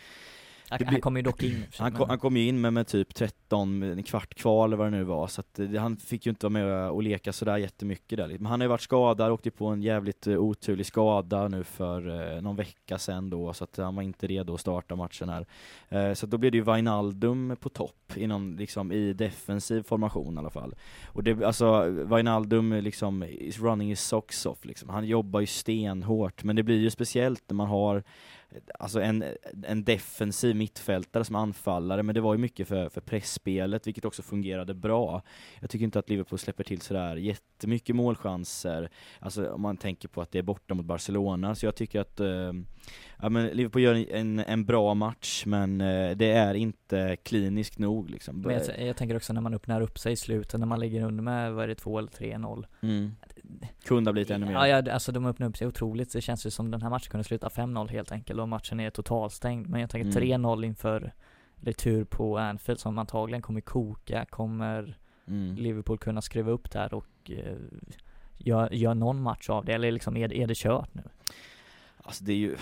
han, 0.69 0.85
han 0.85 1.01
kom 1.01 1.15
ju 1.15 1.21
dock 1.21 1.43
in 1.43 1.63
Han 1.77 1.91
kom, 1.91 2.09
han 2.09 2.19
kom 2.19 2.37
ju 2.37 2.47
in 2.47 2.61
med, 2.61 2.73
med 2.73 2.87
typ 2.87 3.15
13, 3.15 3.83
en 3.83 4.03
kvart 4.03 4.33
kvar 4.33 4.65
eller 4.65 4.77
vad 4.77 4.87
det 4.87 4.97
nu 4.97 5.03
var, 5.03 5.27
så 5.27 5.41
att 5.41 5.53
det, 5.53 5.77
han 5.77 5.97
fick 5.97 6.25
ju 6.25 6.29
inte 6.29 6.45
vara 6.45 6.53
med 6.53 6.89
och 6.89 7.03
leka 7.03 7.33
sådär 7.33 7.57
jättemycket 7.57 8.17
där. 8.17 8.27
Men 8.27 8.45
han 8.45 8.59
har 8.59 8.65
ju 8.65 8.69
varit 8.69 8.81
skadad, 8.81 9.31
åkte 9.31 9.51
på 9.51 9.67
en 9.67 9.81
jävligt 9.81 10.27
uh, 10.27 10.37
oturlig 10.37 10.85
skada 10.85 11.47
nu 11.47 11.63
för 11.63 12.07
uh, 12.07 12.41
någon 12.41 12.55
vecka 12.55 12.97
sedan 12.97 13.29
då, 13.29 13.53
så 13.53 13.63
att 13.63 13.77
han 13.77 13.95
var 13.95 14.03
inte 14.03 14.27
redo 14.27 14.53
att 14.53 14.61
starta 14.61 14.95
matchen 14.95 15.29
här. 15.29 15.45
Så 16.15 16.25
då 16.25 16.37
blev 16.37 16.51
det 16.51 16.57
ju 16.57 16.63
Wijnaldum 16.63 17.55
på 17.59 17.69
topp, 17.69 18.17
inom, 18.17 18.57
liksom, 18.57 18.91
i 18.91 19.13
defensiv 19.13 19.83
formation 19.83 20.35
i 20.35 20.39
alla 20.39 20.49
fall. 20.49 20.75
Och 21.07 21.23
det, 21.23 21.43
alltså, 21.43 21.81
Wijnaldum 21.89 22.73
liksom, 22.73 23.23
is 23.23 23.59
running 23.59 23.89
his 23.89 24.01
socks 24.01 24.45
off 24.45 24.65
liksom. 24.65 24.89
Han 24.89 25.07
jobbar 25.07 25.39
ju 25.39 25.45
stenhårt, 25.45 26.43
men 26.43 26.55
det 26.55 26.63
blir 26.63 26.79
ju 26.79 26.89
speciellt 26.89 27.43
när 27.47 27.55
man 27.55 27.67
har 27.67 28.03
alltså 28.79 29.01
en, 29.01 29.23
en 29.67 29.83
defensiv 29.83 30.55
mittfältare 30.55 31.23
som 31.23 31.35
anfallare, 31.35 32.03
men 32.03 32.15
det 32.15 32.21
var 32.21 32.33
ju 32.33 32.37
mycket 32.37 32.67
för, 32.67 32.89
för 32.89 33.01
pressspelet, 33.01 33.87
vilket 33.87 34.05
också 34.05 34.21
fungerade 34.21 34.73
bra. 34.73 35.21
Jag 35.59 35.69
tycker 35.69 35.85
inte 35.85 35.99
att 35.99 36.09
Liverpool 36.09 36.39
släpper 36.39 36.63
till 36.63 36.81
sådär 36.81 37.15
jättemycket 37.15 37.95
målchanser, 37.95 38.89
alltså 39.19 39.51
om 39.51 39.61
man 39.61 39.77
tänker 39.77 40.07
på 40.07 40.21
att 40.21 40.31
det 40.31 40.39
är 40.39 40.43
borta 40.43 40.73
mot 40.73 40.85
Barcelona, 40.85 41.55
så 41.55 41.65
jag 41.65 41.75
tycker 41.75 41.99
att 41.99 42.19
eh, 42.19 42.53
ja, 43.21 43.29
men 43.29 43.47
Liverpool 43.47 43.81
gör 43.81 44.11
en, 44.11 44.39
en 44.39 44.65
bra 44.65 44.93
match, 44.93 45.43
men 45.45 45.81
eh, 45.81 46.17
det 46.17 46.31
är 46.31 46.53
inte 46.53 47.17
kliniskt 47.23 47.79
nog 47.79 48.09
liksom. 48.09 48.41
Men 48.41 48.53
jag, 48.53 48.87
jag, 48.87 48.97
tänker 48.97 49.15
också 49.15 49.33
när 49.33 49.41
man 49.41 49.53
öppnar 49.53 49.81
upp 49.81 49.99
sig 49.99 50.13
i 50.13 50.15
slutet, 50.15 50.59
när 50.59 50.67
man 50.67 50.79
ligger 50.79 51.03
under 51.03 51.23
med, 51.23 51.53
vad 51.53 51.63
är 51.63 51.67
det, 51.67 51.75
2 51.75 51.99
eller 51.99 52.09
3-0. 52.09 52.65
Mm. 52.81 53.11
Kunde 53.83 54.09
ha 54.09 54.13
blivit 54.13 54.31
ännu 54.31 54.45
mer. 54.45 54.53
Ja, 54.53 54.67
ja, 54.67 54.93
alltså 54.93 55.11
de 55.11 55.25
öppnar 55.25 55.47
upp 55.47 55.57
sig 55.57 55.67
otroligt. 55.67 56.13
Det 56.13 56.21
känns 56.21 56.45
ju 56.45 56.49
som 56.51 56.71
den 56.71 56.81
här 56.81 56.89
matchen 56.89 57.11
kunde 57.11 57.23
sluta 57.23 57.47
5-0 57.47 57.89
helt 57.89 58.11
enkelt 58.11 58.39
och 58.39 58.49
matchen 58.49 58.79
är 58.79 58.89
totalstängd. 58.89 59.69
Men 59.69 59.81
jag 59.81 59.89
tänker 59.89 60.17
mm. 60.19 60.43
3-0 60.43 60.65
inför 60.65 61.13
retur 61.55 62.03
på 62.03 62.37
Anfield 62.37 62.79
som 62.79 62.97
antagligen 62.97 63.41
kommer 63.41 63.61
koka, 63.61 64.25
kommer 64.25 64.97
mm. 65.27 65.55
Liverpool 65.55 65.97
kunna 65.97 66.21
skriva 66.21 66.51
upp 66.51 66.71
där 66.71 66.93
och 66.93 67.31
eh, 67.31 67.57
göra 68.37 68.73
gör 68.73 68.95
någon 68.95 69.21
match 69.21 69.49
av 69.49 69.65
det, 69.65 69.73
eller 69.73 69.91
liksom 69.91 70.17
är, 70.17 70.33
är 70.33 70.47
det 70.47 70.57
kört 70.57 70.93
nu? 70.93 71.03
Alltså 71.97 72.23
det 72.23 72.31
är 72.31 72.37
ju 72.37 72.55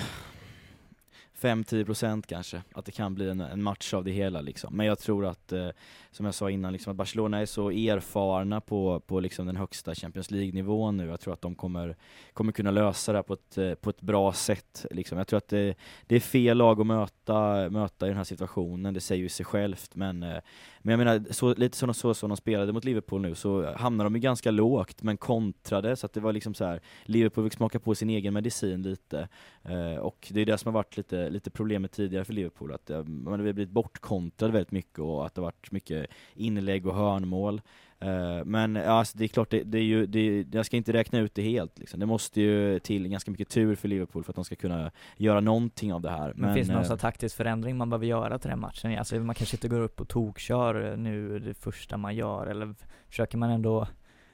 5-10% 1.41 2.23
kanske, 2.27 2.61
att 2.73 2.85
det 2.85 2.91
kan 2.91 3.15
bli 3.15 3.29
en, 3.29 3.41
en, 3.41 3.63
match 3.63 3.93
av 3.93 4.03
det 4.03 4.11
hela 4.11 4.41
liksom. 4.41 4.75
Men 4.75 4.85
jag 4.85 4.99
tror 4.99 5.25
att, 5.25 5.51
eh, 5.51 5.69
som 6.11 6.25
jag 6.25 6.35
sa 6.35 6.49
innan, 6.49 6.73
liksom, 6.73 6.91
att 6.91 6.97
Barcelona 6.97 7.39
är 7.39 7.45
så 7.45 7.69
erfarna 7.69 8.61
på, 8.61 8.99
på 8.99 9.19
liksom 9.19 9.47
den 9.47 9.55
högsta 9.57 9.95
Champions 9.95 10.31
League-nivån 10.31 10.97
nu. 10.97 11.07
Jag 11.07 11.19
tror 11.19 11.33
att 11.33 11.41
de 11.41 11.55
kommer, 11.55 11.95
kommer 12.33 12.51
kunna 12.51 12.71
lösa 12.71 13.13
det 13.13 13.23
på 13.23 13.33
ett, 13.33 13.57
eh, 13.57 13.73
på 13.73 13.89
ett 13.89 14.01
bra 14.01 14.33
sätt. 14.33 14.85
Liksom. 14.91 15.17
Jag 15.17 15.27
tror 15.27 15.37
att 15.37 15.47
det, 15.47 15.75
det, 16.07 16.15
är 16.15 16.19
fel 16.19 16.57
lag 16.57 16.81
att 16.81 16.87
möta, 16.87 17.69
möta 17.69 18.05
i 18.05 18.09
den 18.09 18.17
här 18.17 18.23
situationen, 18.23 18.93
det 18.93 19.01
säger 19.01 19.23
ju 19.23 19.29
sig 19.29 19.45
självt. 19.45 19.95
Men, 19.95 20.23
eh, 20.23 20.37
men 20.79 20.91
jag 20.91 20.97
menar, 20.97 21.33
så, 21.33 21.53
lite 21.53 21.77
som 21.77 21.93
så, 21.93 22.13
så 22.13 22.27
de 22.27 22.37
spelade 22.37 22.73
mot 22.73 22.83
Liverpool 22.83 23.21
nu, 23.21 23.35
så 23.35 23.73
hamnar 23.73 24.03
de 24.03 24.15
ju 24.15 24.19
ganska 24.19 24.51
lågt, 24.51 25.03
men 25.03 25.17
kontrade, 25.17 25.95
så 25.95 26.05
att 26.05 26.13
det 26.13 26.19
var 26.19 26.33
liksom 26.33 26.53
så 26.53 26.65
här, 26.65 26.81
Liverpool 27.03 27.43
fick 27.43 27.53
smaka 27.53 27.79
på 27.79 27.95
sin 27.95 28.09
egen 28.09 28.33
medicin 28.33 28.81
lite. 28.81 29.27
Eh, 29.63 29.95
och 29.99 30.27
det 30.31 30.41
är 30.41 30.45
det 30.45 30.57
som 30.57 30.73
har 30.73 30.79
varit 30.79 30.97
lite, 30.97 31.26
lite 31.29 31.49
problemet 31.49 31.91
tidigare 31.91 32.25
för 32.25 32.33
Liverpool, 32.33 32.73
att 32.73 32.89
eh, 32.89 33.03
man 33.03 33.33
har 33.33 33.37
blivit 33.37 33.69
bortkontrad 33.69 34.51
väldigt 34.51 34.71
mycket 34.71 34.99
och 34.99 35.25
att 35.25 35.35
det 35.35 35.41
har 35.41 35.45
varit 35.45 35.71
mycket 35.71 36.07
inlägg 36.33 36.87
och 36.87 36.95
hörnmål. 36.95 37.61
Uh, 38.05 38.45
men 38.45 38.75
ja, 38.75 38.83
alltså, 38.83 39.17
det 39.17 39.23
är 39.23 39.27
klart, 39.27 39.49
det, 39.49 39.63
det 39.63 39.77
är 39.77 39.83
ju, 39.83 40.05
det, 40.05 40.45
jag 40.51 40.65
ska 40.65 40.77
inte 40.77 40.93
räkna 40.93 41.19
ut 41.19 41.35
det 41.35 41.41
helt. 41.41 41.79
Liksom. 41.79 41.99
Det 41.99 42.05
måste 42.05 42.41
ju 42.41 42.79
till 42.79 43.07
ganska 43.07 43.31
mycket 43.31 43.49
tur 43.49 43.75
för 43.75 43.87
Liverpool 43.87 44.23
för 44.23 44.31
att 44.31 44.35
de 44.35 44.45
ska 44.45 44.55
kunna 44.55 44.91
göra 45.17 45.39
någonting 45.39 45.93
av 45.93 46.01
det 46.01 46.09
här. 46.09 46.33
Men, 46.35 46.41
men 46.41 46.55
finns 46.55 46.67
det 46.67 46.73
någon 46.73 46.83
uh, 46.83 46.97
taktisk 46.97 47.35
förändring 47.35 47.77
man 47.77 47.89
behöver 47.89 48.05
göra 48.05 48.39
till 48.39 48.49
den 48.49 48.59
matchen? 48.59 48.97
Alltså, 48.97 49.15
man 49.15 49.35
kanske 49.35 49.55
inte 49.55 49.67
går 49.67 49.79
upp 49.79 50.01
och 50.01 50.07
tokkör 50.07 50.95
nu 50.97 51.39
det 51.39 51.53
första 51.53 51.97
man 51.97 52.15
gör, 52.15 52.47
eller 52.47 52.75
försöker 53.09 53.37
man 53.37 53.49
ändå 53.49 53.87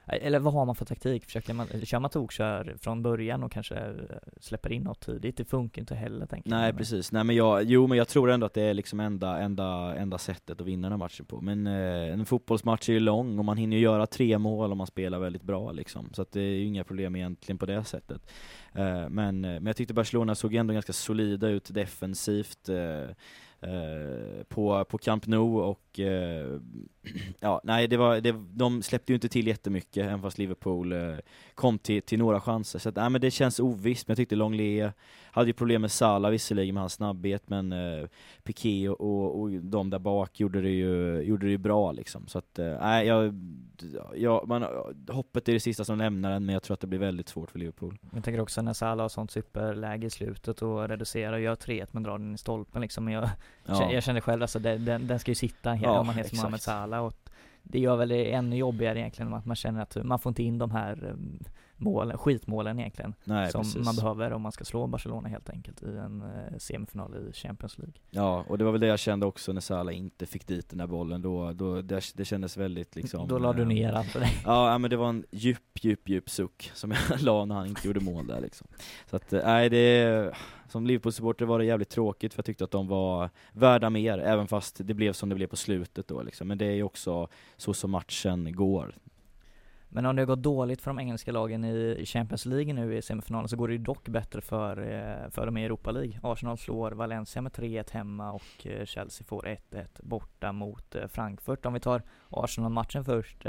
eller 0.06 0.38
vad 0.38 0.52
har 0.52 0.64
man 0.64 0.74
för 0.74 0.84
taktik? 0.84 1.24
Försöker 1.24 1.54
man, 1.54 1.66
kör 1.84 2.00
man 2.00 2.10
tokkör 2.10 2.76
från 2.80 3.02
början 3.02 3.42
och 3.42 3.52
kanske 3.52 3.74
eh, 3.74 3.92
släpper 4.40 4.72
in 4.72 4.82
något 4.82 5.00
tidigt? 5.00 5.36
Det 5.36 5.44
funkar 5.44 5.82
inte 5.82 5.94
heller 5.94 6.26
tänker 6.26 6.50
Nej 6.50 6.66
jag. 6.66 6.76
precis, 6.76 7.12
nej 7.12 7.24
men 7.24 7.36
jag, 7.36 7.62
jo 7.64 7.86
men 7.86 7.98
jag 7.98 8.08
tror 8.08 8.30
ändå 8.30 8.46
att 8.46 8.54
det 8.54 8.62
är 8.62 8.74
liksom 8.74 9.00
enda, 9.00 9.38
enda, 9.38 9.96
enda 9.96 10.18
sättet 10.18 10.60
att 10.60 10.66
vinna 10.66 10.82
den 10.88 10.92
här 10.92 10.98
matchen 10.98 11.26
på. 11.26 11.40
Men 11.40 11.66
eh, 11.66 12.12
en 12.12 12.26
fotbollsmatch 12.26 12.88
är 12.88 12.92
ju 12.92 13.00
lång 13.00 13.38
och 13.38 13.44
man 13.44 13.56
hinner 13.56 13.76
ju 13.76 13.82
göra 13.82 14.06
tre 14.06 14.38
mål 14.38 14.72
om 14.72 14.78
man 14.78 14.86
spelar 14.86 15.18
väldigt 15.18 15.42
bra 15.42 15.72
liksom. 15.72 16.10
Så 16.12 16.22
att 16.22 16.32
det 16.32 16.40
är 16.40 16.54
ju 16.54 16.64
inga 16.64 16.84
problem 16.84 17.16
egentligen 17.16 17.58
på 17.58 17.66
det 17.66 17.84
sättet. 17.84 18.30
Eh, 18.74 19.08
men, 19.08 19.44
eh, 19.44 19.50
men 19.50 19.66
jag 19.66 19.76
tyckte 19.76 19.94
Barcelona 19.94 20.34
såg 20.34 20.54
ändå 20.54 20.74
ganska 20.74 20.92
solida 20.92 21.48
ut 21.48 21.74
defensivt. 21.74 22.68
Eh, 22.68 23.16
Eh, 23.64 24.44
på, 24.48 24.84
på 24.84 24.98
Camp 24.98 25.26
Nou 25.26 25.60
och 25.60 25.80
eh, 25.98 26.60
ja, 27.40 27.60
nej 27.64 27.88
det 27.88 27.96
var, 27.96 28.20
det, 28.20 28.34
de 28.52 28.82
släppte 28.82 29.12
ju 29.12 29.14
inte 29.14 29.28
till 29.28 29.46
jättemycket 29.46 30.04
även 30.04 30.22
fast 30.22 30.38
Liverpool 30.38 30.92
eh, 30.92 31.16
kom 31.54 31.78
till, 31.78 32.02
till 32.02 32.18
några 32.18 32.40
chanser. 32.40 32.78
Så 32.78 32.88
att, 32.88 32.96
nej, 32.96 33.10
men 33.10 33.20
det 33.20 33.30
känns 33.30 33.60
ovisst, 33.60 34.08
men 34.08 34.12
jag 34.12 34.16
tyckte 34.16 34.36
Longley 34.36 34.90
hade 35.30 35.46
ju 35.46 35.52
problem 35.52 35.80
med 35.80 35.90
Salah 35.90 36.30
visserligen 36.30 36.74
med 36.74 36.82
hans 36.82 36.92
snabbhet, 36.92 37.42
men 37.46 37.72
eh, 37.72 38.08
Piqué 38.42 38.88
och, 38.88 39.00
och, 39.00 39.40
och 39.40 39.50
de 39.50 39.90
där 39.90 39.98
bak 39.98 40.40
gjorde 40.40 40.60
det 40.60 40.70
ju, 40.70 41.20
gjorde 41.20 41.46
det 41.46 41.50
ju 41.50 41.58
bra 41.58 41.92
liksom. 41.92 42.26
Så 42.26 42.38
att, 42.38 42.58
nej, 42.80 43.06
jag, 43.06 43.34
jag, 44.14 44.48
man, 44.48 44.66
hoppet 45.08 45.48
är 45.48 45.52
det 45.52 45.60
sista 45.60 45.84
som 45.84 45.98
lämnar 45.98 46.30
en, 46.30 46.46
men 46.46 46.52
jag 46.52 46.62
tror 46.62 46.74
att 46.74 46.80
det 46.80 46.86
blir 46.86 46.98
väldigt 46.98 47.28
svårt 47.28 47.50
för 47.50 47.58
Liverpool. 47.58 47.98
Jag 48.14 48.24
tänker 48.24 48.40
också 48.40 48.62
när 48.62 48.72
Salah 48.72 49.04
har 49.04 49.08
sånt 49.08 49.30
superläge 49.30 50.06
i 50.06 50.10
slutet 50.10 50.62
och 50.62 50.88
reducerar 50.88 51.32
och 51.32 51.40
gör 51.40 51.54
3-1 51.54 51.86
men 51.90 52.02
drar 52.02 52.18
den 52.18 52.34
i 52.34 52.38
stolpen 52.38 52.82
liksom. 52.82 53.08
Jag, 53.08 53.28
ja. 53.66 53.92
jag 53.92 54.02
känner 54.02 54.20
själv 54.20 54.42
alltså, 54.42 54.58
den, 54.58 54.84
den, 54.84 55.06
den 55.06 55.18
ska 55.18 55.30
ju 55.30 55.34
sitta 55.34 55.74
hela 55.84 55.94
ja, 55.94 56.00
om 56.00 56.06
man 56.06 56.16
heter 56.16 56.36
Mohamed 56.36 56.60
Salah 56.60 57.04
och 57.04 57.14
det 57.62 57.78
gör 57.78 57.96
väl 57.96 58.08
det 58.08 58.32
ännu 58.32 58.56
jobbigare 58.56 58.98
egentligen 58.98 59.34
att 59.34 59.46
man 59.46 59.56
känner 59.56 59.82
att 59.82 59.96
man 60.04 60.18
får 60.18 60.30
inte 60.30 60.42
in 60.42 60.58
de 60.58 60.70
här 60.70 61.04
um, 61.04 61.38
målen, 61.76 62.18
skitmålen 62.18 62.78
egentligen. 62.78 63.14
Nej, 63.24 63.50
som 63.50 63.62
precis. 63.62 63.84
man 63.84 63.96
behöver 63.96 64.32
om 64.32 64.42
man 64.42 64.52
ska 64.52 64.64
slå 64.64 64.86
Barcelona 64.86 65.28
helt 65.28 65.50
enkelt 65.50 65.82
i 65.82 65.86
en 65.86 66.22
uh, 66.22 66.58
semifinal 66.58 67.14
i 67.16 67.32
Champions 67.32 67.78
League. 67.78 67.94
Ja, 68.10 68.44
och 68.48 68.58
det 68.58 68.64
var 68.64 68.72
väl 68.72 68.80
det 68.80 68.86
jag 68.86 68.98
kände 68.98 69.26
också 69.26 69.52
när 69.52 69.60
Salah 69.60 69.96
inte 69.96 70.26
fick 70.26 70.46
dit 70.46 70.68
den 70.68 70.78
där 70.78 70.86
bollen. 70.86 71.22
Då, 71.22 71.52
då, 71.52 71.82
det, 71.82 72.02
det 72.14 72.24
kändes 72.24 72.56
väldigt 72.56 72.96
liksom... 72.96 73.28
Då 73.28 73.38
la 73.38 73.52
du 73.52 73.64
ner 73.64 73.92
allt 73.92 74.08
för 74.08 74.20
dig. 74.20 74.30
Ja, 74.44 74.78
men 74.78 74.90
det 74.90 74.96
var 74.96 75.08
en 75.08 75.24
djup, 75.30 75.58
djup, 75.80 76.08
djup 76.08 76.30
suck 76.30 76.70
som 76.74 76.90
jag 76.90 77.00
la 77.20 77.44
när 77.44 77.54
han 77.54 77.66
inte 77.66 77.86
gjorde 77.86 78.00
mål 78.00 78.26
där 78.26 78.40
liksom. 78.40 78.66
Så 79.10 79.16
att, 79.16 79.32
eh, 79.32 79.40
nej 79.44 79.70
det 79.70 80.34
som 80.68 80.86
Liverpool-supporter 80.86 81.44
var 81.44 81.58
det 81.58 81.64
jävligt 81.64 81.88
tråkigt 81.88 82.34
för 82.34 82.38
jag 82.38 82.44
tyckte 82.44 82.64
att 82.64 82.70
de 82.70 82.88
var 82.88 83.30
värda 83.52 83.90
mer, 83.90 84.18
även 84.18 84.48
fast 84.48 84.80
det 84.84 84.94
blev 84.94 85.12
som 85.12 85.28
det 85.28 85.34
blev 85.34 85.46
på 85.46 85.56
slutet 85.56 86.08
då 86.08 86.22
liksom. 86.22 86.48
Men 86.48 86.58
det 86.58 86.66
är 86.66 86.74
ju 86.74 86.82
också 86.82 87.28
så 87.56 87.74
som 87.74 87.90
matchen 87.90 88.52
går. 88.52 88.94
Men 89.94 90.06
om 90.06 90.16
det 90.16 90.24
går 90.24 90.36
dåligt 90.36 90.80
för 90.80 90.90
de 90.90 90.98
engelska 90.98 91.32
lagen 91.32 91.64
i 91.64 92.02
Champions 92.06 92.46
League 92.46 92.72
nu 92.72 92.96
i 92.96 93.02
semifinalen 93.02 93.48
så 93.48 93.56
går 93.56 93.68
det 93.68 93.74
ju 93.74 93.78
dock 93.78 94.08
bättre 94.08 94.40
för, 94.40 94.78
eh, 94.78 95.30
för 95.30 95.46
dem 95.46 95.56
i 95.56 95.64
Europa 95.64 95.90
League. 95.90 96.20
Arsenal 96.22 96.58
slår 96.58 96.90
Valencia 96.90 97.42
med 97.42 97.52
3-1 97.52 97.90
hemma 97.90 98.32
och 98.32 98.66
eh, 98.66 98.84
Chelsea 98.84 99.26
får 99.26 99.46
1-1 99.46 99.86
borta 100.02 100.52
mot 100.52 100.94
eh, 100.94 101.06
Frankfurt. 101.06 101.66
Om 101.66 101.72
vi 101.74 101.80
tar 101.80 102.02
Arsenal-matchen 102.30 103.04
först 103.04 103.46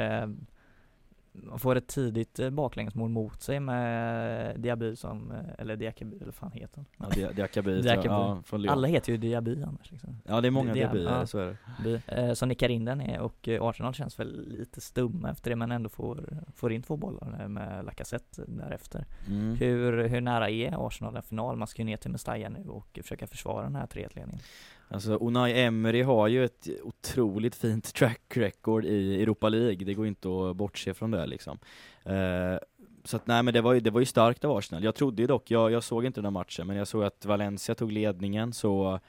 man 1.44 1.60
får 1.60 1.76
ett 1.76 1.88
tidigt 1.88 2.40
eh, 2.40 2.50
baklängesmål 2.50 3.10
mot 3.10 3.42
sig 3.42 3.60
med 3.60 4.60
Diaby 4.60 4.96
som, 4.96 5.32
eh, 5.32 5.38
eller 5.58 5.76
Diakaby 5.76 6.18
eller 6.22 6.32
fan 6.32 6.52
heter 6.52 6.86
han? 6.98 7.12
Ja, 7.18 7.32
Diakaby, 7.32 7.82
Diakaby. 7.82 8.08
Ja, 8.08 8.42
från 8.46 8.62
Lyon. 8.62 8.74
Alla 8.74 8.88
heter 8.88 9.12
ju 9.12 9.18
Diaby 9.18 9.64
annars 9.64 9.92
liksom. 9.92 10.18
Ja 10.26 10.42
det 10.42 10.48
är 10.48 10.52
många 10.52 10.74
Diaby, 10.74 11.04
ja. 11.04 11.28
så 11.28 11.40
är 11.40 11.58
det. 11.84 12.02
Eh, 12.08 12.34
som 12.34 12.50
nickar 12.50 12.70
in 12.70 12.86
den 12.86 13.02
är, 13.02 13.20
och 13.20 13.50
Arsenal 13.62 13.94
känns 13.94 14.20
väl 14.20 14.48
lite 14.48 14.82
stumma 14.82 15.32
efter 15.32 15.50
det 15.50 15.56
men 15.56 15.72
ändå 15.72 15.90
får, 15.90 16.44
får 16.56 16.72
in 16.72 16.82
två 16.82 16.98
bollar 16.98 17.48
med 17.48 17.86
Lacazette 17.86 18.44
därefter. 18.48 19.06
Mm. 19.28 19.56
Hur, 19.56 20.08
hur 20.08 20.22
nära 20.22 20.50
är 20.50 20.88
Arsenal 20.88 21.16
en 21.16 21.24
final? 21.24 21.58
Man 21.58 21.68
ska 21.68 21.82
ju 21.82 21.86
ner 21.86 21.98
till 21.98 22.12
Mestalla 22.12 22.50
nu 22.50 22.70
och 22.70 23.00
försöka 23.02 23.28
försvara 23.28 23.64
den 23.64 23.76
här 23.76 23.88
3-1-ledningen. 23.88 24.40
Alltså 24.88 25.18
Unai 25.18 25.62
Emery 25.62 26.02
har 26.02 26.28
ju 26.28 26.46
ett 26.46 26.68
otroligt 26.84 27.56
fint 27.56 27.94
track 27.94 28.22
record 28.34 28.86
i 28.86 29.22
Europa 29.22 29.50
League, 29.50 29.86
det 29.86 29.94
går 29.94 30.08
inte 30.08 30.28
att 30.28 30.56
bortse 30.56 30.94
från 30.94 31.12
det 31.12 31.26
liksom. 31.26 31.60
Eh, 32.04 32.58
så 33.04 33.18
att 33.18 33.28
nej 33.28 33.44
men 33.44 33.54
det 33.54 33.62
var 33.62 33.74
ju, 33.74 33.80
det 33.80 33.92
var 33.92 34.00
ju 34.00 34.06
starkt 34.06 34.46
av 34.46 34.58
Arsenal. 34.58 34.84
Jag 34.84 34.96
trodde 34.96 35.22
ju 35.22 35.28
dock, 35.28 35.52
jag, 35.52 35.72
jag 35.72 35.84
såg 35.84 36.06
inte 36.06 36.20
den 36.20 36.26
här 36.26 36.32
matchen, 36.32 36.68
men 36.68 36.76
jag 36.76 36.88
såg 36.88 37.04
att 37.04 37.26
Valencia 37.26 37.76
tog 37.76 37.92
ledningen 37.92 38.54
så 38.54 39.00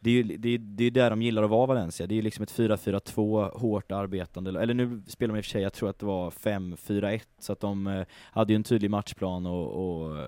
det 0.00 0.10
är 0.10 0.14
ju 0.14 0.22
det 0.22 0.48
är, 0.48 0.58
det 0.58 0.84
är 0.84 0.90
där 0.90 1.10
de 1.10 1.22
gillar 1.22 1.42
att 1.42 1.50
vara 1.50 1.66
Valencia, 1.66 2.06
det 2.06 2.14
är 2.14 2.16
ju 2.16 2.22
liksom 2.22 2.42
ett 2.42 2.52
4-4-2 2.52 3.58
hårt 3.58 3.92
arbetande, 3.92 4.60
eller 4.60 4.74
nu 4.74 5.02
spelar 5.06 5.34
de 5.34 5.38
i 5.38 5.40
och 5.40 5.44
för 5.44 5.50
sig, 5.50 5.62
jag 5.62 5.72
tror 5.72 5.90
att 5.90 5.98
det 5.98 6.06
var 6.06 6.30
5-4-1, 6.30 7.20
så 7.38 7.52
att 7.52 7.60
de 7.60 7.86
eh, 7.86 8.04
hade 8.32 8.52
ju 8.52 8.56
en 8.56 8.64
tydlig 8.64 8.90
matchplan 8.90 9.46
och, 9.46 9.66
och 9.66 10.26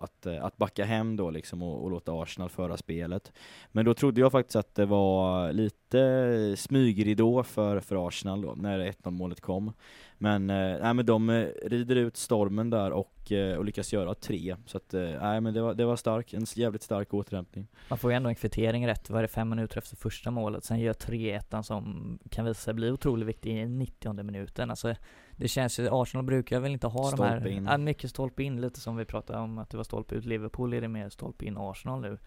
att, 0.00 0.26
eh, 0.26 0.44
att 0.44 0.56
backa 0.56 0.84
hem 0.84 1.16
då 1.16 1.30
liksom 1.30 1.62
och, 1.62 1.84
och, 1.84 1.90
låta 1.90 2.12
Arsenal 2.12 2.48
föra 2.48 2.76
spelet. 2.76 3.32
Men 3.72 3.84
då 3.84 3.94
trodde 3.94 4.20
jag 4.20 4.32
faktiskt 4.32 4.56
att 4.56 4.74
det 4.74 4.86
var 4.86 5.52
lite 5.52 6.54
smygridå 6.56 7.42
för, 7.42 7.80
för 7.80 8.08
Arsenal 8.08 8.42
då, 8.42 8.54
när 8.56 8.78
1-0 8.78 9.10
målet 9.10 9.40
kom. 9.40 9.72
Men, 10.18 10.50
eh, 10.50 10.78
nej, 10.80 10.94
men 10.94 11.06
de 11.06 11.30
eh, 11.30 11.46
rider 11.62 11.96
ut 11.96 12.16
stormen 12.16 12.70
där 12.70 12.90
och, 12.90 13.32
eh, 13.32 13.56
och 13.56 13.64
lyckas 13.64 13.92
göra 13.92 14.14
tre. 14.14 14.56
Så 14.66 14.76
att, 14.76 14.94
eh, 14.94 15.00
nej 15.00 15.40
men 15.40 15.54
det 15.54 15.62
var, 15.62 15.74
det 15.74 15.84
var 15.84 15.96
stark, 15.96 16.32
en 16.32 16.46
jävligt 16.54 16.82
stark 16.82 17.14
återhämtning. 17.14 17.66
Man 17.88 17.98
får 17.98 18.10
ju 18.10 18.16
ändå 18.16 18.28
en 18.28 18.34
kvittering 18.34 18.86
rätt, 18.86 19.10
var 19.10 19.22
det 19.22 19.28
fem 19.28 19.48
minuter 19.48 19.78
efter 19.78 19.96
första 19.96 20.30
målet, 20.30 20.64
sen 20.64 20.80
gör 20.80 20.92
3-1 20.92 21.62
som 21.62 22.18
kan 22.30 22.44
visa 22.44 22.60
sig 22.60 22.74
bli 22.74 22.90
otroligt 22.90 23.28
viktig 23.28 23.62
i 23.62 23.66
90 23.66 24.22
minuten. 24.22 24.70
Alltså 24.70 24.94
det 25.36 25.48
känns 25.48 25.78
ju, 25.80 25.88
Arsenal 25.90 26.24
brukar 26.24 26.60
väl 26.60 26.72
inte 26.72 26.86
ha 26.86 27.06
stolpe 27.06 27.24
de 27.24 27.40
här, 27.40 27.46
in. 27.46 27.68
Ja, 27.70 27.78
mycket 27.78 28.10
stolpe 28.10 28.42
in, 28.42 28.60
lite 28.60 28.80
som 28.80 28.96
vi 28.96 29.04
pratade 29.04 29.38
om 29.38 29.58
att 29.58 29.70
det 29.70 29.76
var 29.76 29.84
stolpe 29.84 30.14
ut. 30.14 30.24
Liverpool 30.24 30.72
är 30.72 30.80
det 30.80 30.88
mer 30.88 31.08
stolpe 31.08 31.44
in 31.44 31.56
Arsenal 31.58 32.00
nu. 32.00 32.18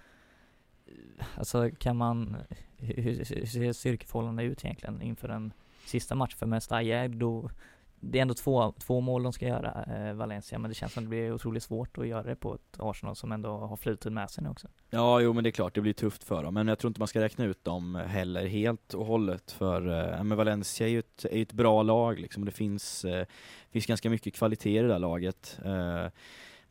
Alltså 1.36 1.70
kan 1.80 1.98
man, 1.98 2.38
hur, 2.78 2.94
hur 3.04 3.46
ser 3.46 3.74
styrkeförhållandena 3.74 4.44
ut 4.44 4.66
egentligen 4.66 5.02
inför 5.02 5.30
en 5.30 5.54
sista 5.86 6.16
match 6.16 6.36
för 6.36 6.46
Mestalla? 6.46 7.08
Då 7.08 7.50
det 8.02 8.18
är 8.18 8.22
ändå 8.22 8.34
två, 8.34 8.74
två 8.80 9.02
mål 9.02 9.24
de 9.24 9.34
ska 9.34 9.48
göra, 9.48 9.84
eh, 9.84 10.14
Valencia, 10.14 10.60
men 10.60 10.70
det 10.70 10.76
känns 10.76 10.94
som 10.94 11.04
det 11.04 11.10
blir 11.10 11.34
otroligt 11.34 11.64
svårt 11.64 11.98
att 11.98 12.08
göra 12.08 12.24
det 12.24 12.36
på 12.36 12.56
ett 12.56 12.78
Arsenal 12.80 13.16
som 13.16 13.32
ändå 13.32 13.58
har 13.58 13.78
flytid 13.78 14.12
med 14.12 14.30
sig 14.30 14.44
nu 14.44 14.50
också. 14.50 14.68
Ja, 14.90 15.20
jo 15.20 15.34
men 15.34 15.44
det 15.44 15.50
är 15.50 15.52
klart, 15.52 15.76
det 15.76 15.82
blir 15.82 15.94
tufft 15.94 16.24
för 16.24 16.44
dem, 16.44 16.54
men 16.54 16.68
jag 16.68 16.80
tror 16.80 16.90
inte 16.90 17.02
man 17.02 17.08
ska 17.08 17.22
räkna 17.22 17.46
ut 17.46 17.64
dem 17.64 17.96
heller 17.96 18.48
helt 18.48 18.94
och 18.94 19.06
hållet, 19.06 19.52
för 19.52 20.12
eh, 20.18 20.24
men 20.24 20.38
Valencia 20.38 20.88
är 20.88 20.92
ju 20.92 21.00
ett, 21.00 21.26
är 21.26 21.42
ett 21.42 21.54
bra 21.54 21.84
lag 21.84 22.20
liksom, 22.20 22.46
det 22.46 22.52
finns, 22.52 23.06
eh, 23.06 23.26
finns 23.70 23.86
ganska 23.86 24.10
mycket 24.10 24.36
kvalitet 24.36 24.80
i 24.80 24.82
det 24.82 24.88
där 24.88 25.00
laget. 25.00 25.60
Eh, 25.66 26.08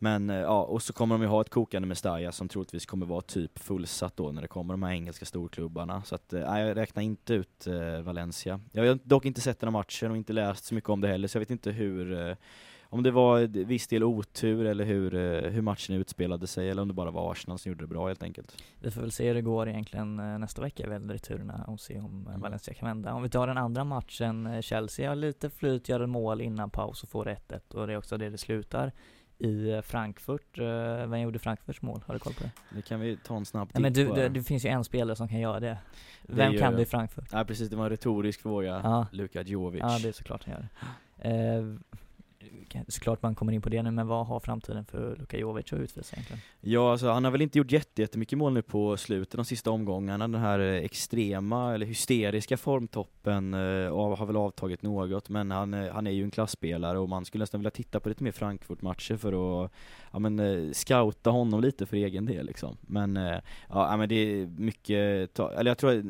men 0.02 0.30
eh, 0.30 0.36
ja, 0.36 0.62
och 0.62 0.82
så 0.82 0.92
kommer 0.92 1.14
de 1.14 1.22
ju 1.22 1.28
ha 1.28 1.40
ett 1.40 1.50
kokande 1.50 1.88
Mestalla 1.88 2.32
som 2.32 2.48
troligtvis 2.48 2.86
kommer 2.86 3.06
vara 3.06 3.20
typ 3.20 3.58
fullsatt 3.58 4.16
då 4.16 4.32
när 4.32 4.42
det 4.42 4.48
kommer 4.48 4.74
de 4.74 4.82
här 4.82 4.92
engelska 4.92 5.24
storklubbarna. 5.24 6.02
Så 6.02 6.14
att, 6.14 6.32
nej, 6.32 6.62
eh, 6.62 6.68
jag 6.68 6.76
räknar 6.76 7.02
inte 7.02 7.34
ut 7.34 7.66
eh, 7.66 8.00
Valencia. 8.00 8.60
Jag 8.72 8.86
har 8.86 8.98
dock 9.04 9.24
inte 9.24 9.40
sett 9.40 9.60
den 9.60 9.66
här 9.66 9.72
matchen 9.72 10.10
och 10.10 10.16
inte 10.16 10.32
läst 10.32 10.64
så 10.64 10.74
mycket 10.74 10.90
om 10.90 11.00
det 11.00 11.08
heller, 11.08 11.28
så 11.28 11.36
jag 11.36 11.40
vet 11.40 11.50
inte 11.50 11.70
hur 11.70 12.28
eh, 12.28 12.36
om 12.82 13.02
det 13.02 13.10
var 13.10 13.64
viss 13.64 13.88
del 13.88 14.04
otur 14.04 14.66
eller 14.66 14.84
hur, 14.84 15.14
eh, 15.14 15.50
hur 15.50 15.62
matchen 15.62 15.96
utspelade 15.96 16.46
sig 16.46 16.70
eller 16.70 16.82
om 16.82 16.88
det 16.88 16.94
bara 16.94 17.10
var 17.10 17.32
Arsenal 17.32 17.58
som 17.58 17.70
gjorde 17.70 17.84
det 17.84 17.88
bra 17.88 18.06
helt 18.06 18.22
enkelt. 18.22 18.62
Vi 18.80 18.90
får 18.90 19.00
väl 19.00 19.12
se 19.12 19.26
hur 19.26 19.34
det 19.34 19.42
går 19.42 19.68
egentligen 19.68 20.16
nästa 20.16 20.62
vecka 20.62 20.88
väl 20.88 21.10
returerna 21.10 21.64
och 21.68 21.80
se 21.80 22.00
om 22.00 22.26
mm. 22.28 22.40
Valencia 22.40 22.74
kan 22.74 22.88
vända. 22.88 23.14
Om 23.14 23.22
vi 23.22 23.28
tar 23.28 23.46
den 23.46 23.58
andra 23.58 23.84
matchen, 23.84 24.62
Chelsea 24.62 25.08
har 25.08 25.16
lite 25.16 25.50
flyt, 25.50 25.88
gör 25.88 26.00
en 26.00 26.10
mål 26.10 26.40
innan 26.40 26.70
paus 26.70 27.02
och 27.02 27.08
får 27.08 27.24
1-1 27.24 27.74
och 27.74 27.86
det 27.86 27.92
är 27.92 27.96
också 27.96 28.16
det 28.16 28.30
det 28.30 28.38
slutar 28.38 28.92
i 29.40 29.82
Frankfurt. 29.84 30.58
Eh, 30.58 31.06
vem 31.06 31.20
gjorde 31.20 31.38
Frankfurts 31.38 31.82
mål? 31.82 32.02
Har 32.06 32.14
du 32.14 32.20
koll 32.20 32.34
på 32.34 32.42
det? 32.42 32.50
Det 32.76 32.82
kan 32.82 33.00
vi 33.00 33.16
ta 33.16 33.36
en 33.36 33.44
snabb 33.44 33.70
Nej, 33.74 33.82
men 33.82 33.94
titt 33.94 34.04
du, 34.06 34.08
på 34.08 34.16
det, 34.16 34.28
det 34.28 34.42
finns 34.42 34.64
ju 34.64 34.68
en 34.68 34.84
spelare 34.84 35.16
som 35.16 35.28
kan 35.28 35.40
göra 35.40 35.60
det. 35.60 35.78
Det 36.22 36.34
Vem 36.34 36.52
gör 36.52 36.60
kan 36.60 36.76
det 36.76 36.82
i 36.82 36.86
Frankfurt? 36.86 37.28
Ja 37.32 37.44
precis, 37.44 37.70
det 37.70 37.76
var 37.76 37.84
en 37.84 37.90
retorisk 37.90 38.42
fråga. 38.42 38.80
Ja. 38.84 39.06
Luka 39.12 39.42
Jovic. 39.42 39.80
Ja, 39.80 39.98
det 40.02 40.08
är 40.08 40.12
såklart 40.12 40.44
han 40.44 40.54
gör 40.54 40.68
det. 41.22 41.30
Eh, 41.30 41.64
såklart 42.88 43.22
man 43.22 43.34
kommer 43.34 43.52
in 43.52 43.62
på 43.62 43.68
det 43.68 43.82
nu, 43.82 43.90
men 43.90 44.06
vad 44.06 44.26
har 44.26 44.40
framtiden 44.40 44.84
för 44.84 45.16
Luka 45.16 45.38
Jovic 45.38 45.72
att 45.72 45.78
utvisa 45.78 46.16
egentligen? 46.16 46.40
Ja, 46.60 46.92
alltså 46.92 47.08
han 47.08 47.24
har 47.24 47.30
väl 47.30 47.42
inte 47.42 47.58
gjort 47.58 47.72
jätte- 47.72 48.02
jättemycket 48.02 48.38
mål 48.38 48.52
nu 48.52 48.62
på 48.62 48.96
slutet, 48.96 49.36
de 49.36 49.44
sista 49.44 49.70
omgångarna. 49.70 50.28
Den 50.28 50.40
här 50.40 50.58
eh, 50.58 50.84
extrema, 50.84 51.74
eller 51.74 51.86
hysteriska 51.86 52.56
formtoppen 52.56 53.54
eh, 53.54 53.60
har 54.16 54.26
väl 54.26 54.36
avtagit 54.36 54.82
något, 54.82 55.28
men 55.28 55.50
han, 55.50 55.74
eh, 55.74 55.92
han 55.92 56.06
är 56.06 56.10
ju 56.10 56.24
en 56.24 56.30
klassspelare 56.30 56.98
och 56.98 57.08
man 57.08 57.24
skulle 57.24 57.42
nästan 57.42 57.60
vilja 57.60 57.70
titta 57.70 58.00
på 58.00 58.08
lite 58.08 58.24
mer 58.24 58.32
Frankfurt-matcher 58.32 59.16
för 59.16 59.64
att 59.64 59.70
ja, 60.12 60.18
men, 60.18 60.38
eh, 60.38 60.72
scouta 60.72 61.30
honom 61.30 61.60
lite 61.60 61.86
för 61.86 61.96
egen 61.96 62.26
del 62.26 62.46
liksom. 62.46 62.76
Men, 62.80 63.16
eh, 63.16 63.38
ja, 63.68 63.96
men 63.96 64.08
det 64.08 64.14
är 64.14 64.46
mycket, 64.46 65.38
eller 65.38 65.70
jag 65.70 65.78
tror 65.78 65.98
att 65.98 66.04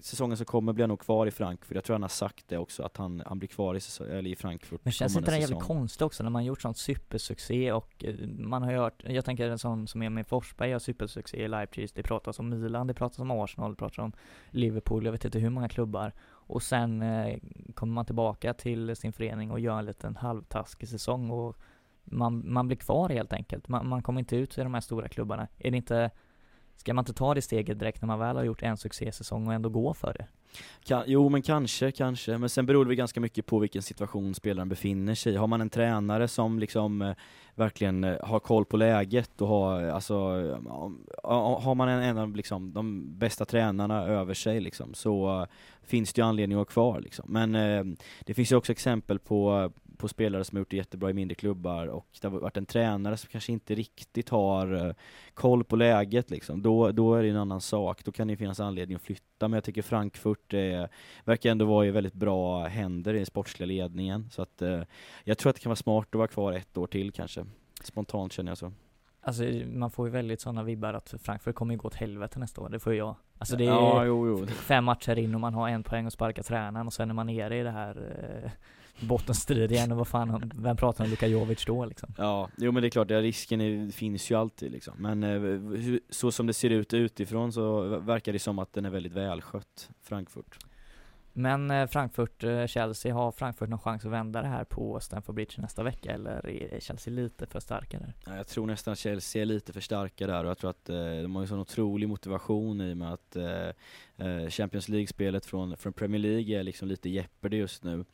säsongen 0.00 0.36
som 0.36 0.46
kommer 0.46 0.72
blir 0.72 0.82
han 0.82 0.88
nog 0.88 1.00
kvar 1.00 1.26
i 1.26 1.30
Frankfurt. 1.30 1.74
Jag 1.74 1.84
tror 1.84 1.94
han 1.94 2.02
har 2.02 2.08
sagt 2.08 2.48
det 2.48 2.58
också, 2.58 2.82
att 2.82 2.96
han, 2.96 3.22
han 3.26 3.38
blir 3.38 3.48
kvar 3.48 3.74
i, 3.74 3.80
eller 4.10 4.30
i 4.30 4.36
Frankfurt 4.36 4.80
Men 4.84 4.92
känns 4.92 5.16
inte 5.16 5.30
det 5.30 5.38
jävligt 5.38 5.58
konstigt 5.68 6.02
också 6.02 6.22
när 6.22 6.30
man 6.30 6.44
gjort 6.44 6.62
sånt 6.62 6.76
supersuccé 6.76 7.72
och 7.72 8.04
eh, 8.04 8.14
man 8.28 8.62
har 8.62 8.72
hört, 8.72 9.02
jag 9.06 9.24
tänker 9.24 9.50
en 9.50 9.58
sån 9.58 9.86
som 9.86 10.02
Emil 10.02 10.24
Forsberg 10.24 10.70
gör 10.70 10.78
supersuccé 10.78 11.44
i 11.44 11.48
Leipzig, 11.48 11.90
det 11.94 12.02
pratas 12.02 12.38
om 12.38 12.48
Milan, 12.48 12.86
det 12.86 12.94
pratas 12.94 13.18
om 13.18 13.30
Arsenal, 13.30 13.70
det 13.70 13.76
pratas 13.76 13.98
om 13.98 14.12
Liverpool, 14.50 15.04
jag 15.04 15.12
vet 15.12 15.24
inte 15.24 15.38
hur 15.38 15.50
många 15.50 15.68
klubbar. 15.68 16.12
Och 16.28 16.62
sen 16.62 17.02
eh, 17.02 17.38
kommer 17.74 17.92
man 17.92 18.04
tillbaka 18.04 18.54
till 18.54 18.96
sin 18.96 19.12
förening 19.12 19.50
och 19.50 19.60
gör 19.60 19.78
en 19.78 19.86
liten 19.86 20.16
halvtaskig 20.16 20.88
säsong 20.88 21.30
och 21.30 21.56
man, 22.04 22.52
man 22.52 22.66
blir 22.66 22.76
kvar 22.76 23.08
helt 23.08 23.32
enkelt. 23.32 23.68
Man, 23.68 23.88
man 23.88 24.02
kommer 24.02 24.20
inte 24.20 24.36
ut 24.36 24.58
i 24.58 24.60
de 24.60 24.74
här 24.74 24.80
stora 24.80 25.08
klubbarna. 25.08 25.48
Är 25.58 25.70
det 25.70 25.76
inte, 25.76 26.10
ska 26.76 26.94
man 26.94 27.02
inte 27.02 27.12
ta 27.12 27.34
det 27.34 27.42
steget 27.42 27.78
direkt 27.78 28.02
när 28.02 28.06
man 28.06 28.18
väl 28.18 28.36
har 28.36 28.44
gjort 28.44 28.62
en 28.62 28.76
succésäsong 28.76 29.46
och 29.46 29.54
ändå 29.54 29.68
gå 29.68 29.94
för 29.94 30.12
det? 30.12 30.26
Kan, 30.84 31.02
jo 31.06 31.28
men 31.28 31.42
kanske, 31.42 31.92
kanske. 31.92 32.38
Men 32.38 32.48
sen 32.48 32.66
beror 32.66 32.84
det 32.84 32.94
ganska 32.94 33.20
mycket 33.20 33.46
på 33.46 33.58
vilken 33.58 33.82
situation 33.82 34.34
spelaren 34.34 34.68
befinner 34.68 35.14
sig 35.14 35.32
i. 35.32 35.36
Har 35.36 35.46
man 35.46 35.60
en 35.60 35.70
tränare 35.70 36.28
som 36.28 36.58
liksom 36.58 37.02
eh, 37.02 37.12
verkligen 37.54 38.04
eh, 38.04 38.16
har 38.22 38.40
koll 38.40 38.64
på 38.64 38.76
läget 38.76 39.40
och 39.40 39.48
har, 39.48 39.82
eh, 39.82 39.94
alltså, 39.94 40.14
eh, 40.14 41.60
har 41.62 41.74
man 41.74 41.88
en, 41.88 42.02
en 42.02 42.18
av 42.18 42.36
liksom, 42.36 42.72
de 42.72 43.14
bästa 43.18 43.44
tränarna 43.44 44.04
över 44.04 44.34
sig 44.34 44.60
liksom, 44.60 44.94
så 44.94 45.40
eh, 45.40 45.46
finns 45.82 46.12
det 46.12 46.20
ju 46.20 46.26
anledning 46.26 46.56
att 46.56 46.58
vara 46.58 46.72
kvar 46.72 47.00
liksom. 47.00 47.24
Men 47.28 47.54
eh, 47.54 47.84
det 48.24 48.34
finns 48.34 48.52
ju 48.52 48.56
också 48.56 48.72
exempel 48.72 49.18
på, 49.18 49.60
eh, 49.62 49.70
på 49.98 50.08
spelare 50.08 50.44
som 50.44 50.56
har 50.56 50.60
gjort 50.60 50.70
det 50.70 50.76
jättebra 50.76 51.10
i 51.10 51.12
mindre 51.12 51.34
klubbar 51.34 51.86
och 51.86 52.06
det 52.20 52.28
har 52.28 52.38
varit 52.38 52.56
en 52.56 52.66
tränare 52.66 53.16
som 53.16 53.28
kanske 53.32 53.52
inte 53.52 53.74
riktigt 53.74 54.28
har 54.28 54.86
eh, 54.86 54.94
koll 55.34 55.64
på 55.64 55.76
läget 55.76 56.30
liksom. 56.30 56.62
Då, 56.62 56.92
då 56.92 57.14
är 57.14 57.22
det 57.22 57.28
en 57.28 57.36
annan 57.36 57.60
sak, 57.60 58.04
då 58.04 58.12
kan 58.12 58.28
det 58.28 58.36
finnas 58.36 58.60
anledning 58.60 58.96
att 58.96 59.02
flytta. 59.02 59.48
Men 59.48 59.52
jag 59.52 59.64
tycker 59.64 59.82
Frankfurt 59.82 60.54
eh, 60.54 60.84
verkar 61.24 61.50
ändå 61.50 61.64
vara 61.64 61.86
i 61.86 61.90
väldigt 61.90 62.14
bra 62.14 62.66
händer 62.66 63.14
i 63.14 63.16
den 63.16 63.26
sportsliga 63.26 63.66
ledningen. 63.66 64.30
Så 64.30 64.42
att 64.42 64.62
eh, 64.62 64.82
jag 65.24 65.38
tror 65.38 65.50
att 65.50 65.56
det 65.56 65.62
kan 65.62 65.70
vara 65.70 65.76
smart 65.76 66.08
att 66.08 66.14
vara 66.14 66.28
kvar 66.28 66.52
ett 66.52 66.76
år 66.76 66.86
till 66.86 67.12
kanske. 67.12 67.46
Spontant 67.82 68.32
känner 68.32 68.50
jag 68.50 68.58
så. 68.58 68.72
Alltså 69.20 69.44
man 69.72 69.90
får 69.90 70.06
ju 70.06 70.12
väldigt 70.12 70.40
sådana 70.40 70.62
vibbar 70.62 70.94
att 70.94 71.14
Frankfurt 71.22 71.54
kommer 71.54 71.74
ju 71.74 71.78
gå 71.78 71.86
åt 71.86 71.94
helvete 71.94 72.38
nästa 72.38 72.60
år, 72.60 72.68
det 72.68 72.78
får 72.78 72.92
ju 72.92 72.98
jag. 72.98 73.14
Alltså 73.38 73.56
det 73.56 73.64
är 73.64 73.68
ja, 73.68 74.04
jo, 74.04 74.28
jo. 74.28 74.46
fem 74.46 74.84
matcher 74.84 75.18
in 75.18 75.34
och 75.34 75.40
man 75.40 75.54
har 75.54 75.68
en 75.68 75.82
poäng 75.82 76.06
och 76.06 76.12
sparkar 76.12 76.42
tränaren 76.42 76.86
och 76.86 76.92
sen 76.92 77.10
är 77.10 77.14
man 77.14 77.26
nere 77.26 77.58
i 77.58 77.62
det 77.62 77.70
här 77.70 77.96
eh, 78.44 78.50
bottenstrid 79.00 79.72
igen 79.72 79.92
och 79.92 79.98
vad 79.98 80.08
fan, 80.08 80.52
vem 80.54 80.76
pratar 80.76 81.04
om 81.04 81.10
Luka 81.10 81.26
Jovic 81.26 81.64
då 81.64 81.84
liksom? 81.84 82.14
Ja, 82.18 82.48
jo 82.56 82.72
men 82.72 82.82
det 82.82 82.88
är 82.88 82.90
klart, 82.90 83.10
ja, 83.10 83.20
risken 83.20 83.60
är, 83.60 83.90
finns 83.90 84.30
ju 84.30 84.34
alltid 84.34 84.72
liksom. 84.72 84.94
Men 84.98 85.22
eh, 85.22 85.98
så 86.10 86.32
som 86.32 86.46
det 86.46 86.52
ser 86.52 86.70
ut 86.70 86.94
utifrån 86.94 87.52
så 87.52 87.80
verkar 87.98 88.32
det 88.32 88.38
som 88.38 88.58
att 88.58 88.72
den 88.72 88.84
är 88.84 88.90
väldigt 88.90 89.12
välskött, 89.12 89.90
Frankfurt. 90.02 90.58
Men 91.32 91.70
eh, 91.70 91.86
Frankfurt, 91.86 92.44
eh, 92.44 92.66
Chelsea, 92.66 93.14
har 93.14 93.32
Frankfurt 93.32 93.68
någon 93.68 93.78
chans 93.78 94.04
att 94.04 94.12
vända 94.12 94.42
det 94.42 94.48
här 94.48 94.64
på 94.64 95.00
Stamford 95.00 95.34
Bridge 95.34 95.62
nästa 95.62 95.82
vecka 95.82 96.12
eller 96.12 96.48
är 96.48 96.80
Chelsea 96.80 97.14
lite 97.14 97.46
för 97.46 97.60
starka 97.60 97.98
där? 97.98 98.14
Ja, 98.26 98.36
Jag 98.36 98.46
tror 98.46 98.66
nästan 98.66 98.92
att 98.92 98.98
Chelsea 98.98 99.42
är 99.42 99.46
lite 99.46 99.72
för 99.72 99.80
starka 99.80 100.26
där 100.26 100.44
och 100.44 100.50
jag 100.50 100.58
tror 100.58 100.70
att 100.70 100.84
de 100.84 101.34
har 101.34 101.42
ju 101.42 101.48
sån 101.48 101.58
otrolig 101.58 102.08
motivation 102.08 102.80
i 102.80 102.92
och 102.92 102.96
med 102.96 103.12
att 103.12 103.36
Champions 104.50 104.88
League-spelet 104.88 105.46
från, 105.46 105.76
från 105.76 105.92
Premier 105.92 106.20
League 106.20 106.58
är 106.58 106.62
liksom 106.62 106.88
lite 106.88 107.08
jeopardy 107.08 107.56
just 107.56 107.84
nu. 107.84 108.04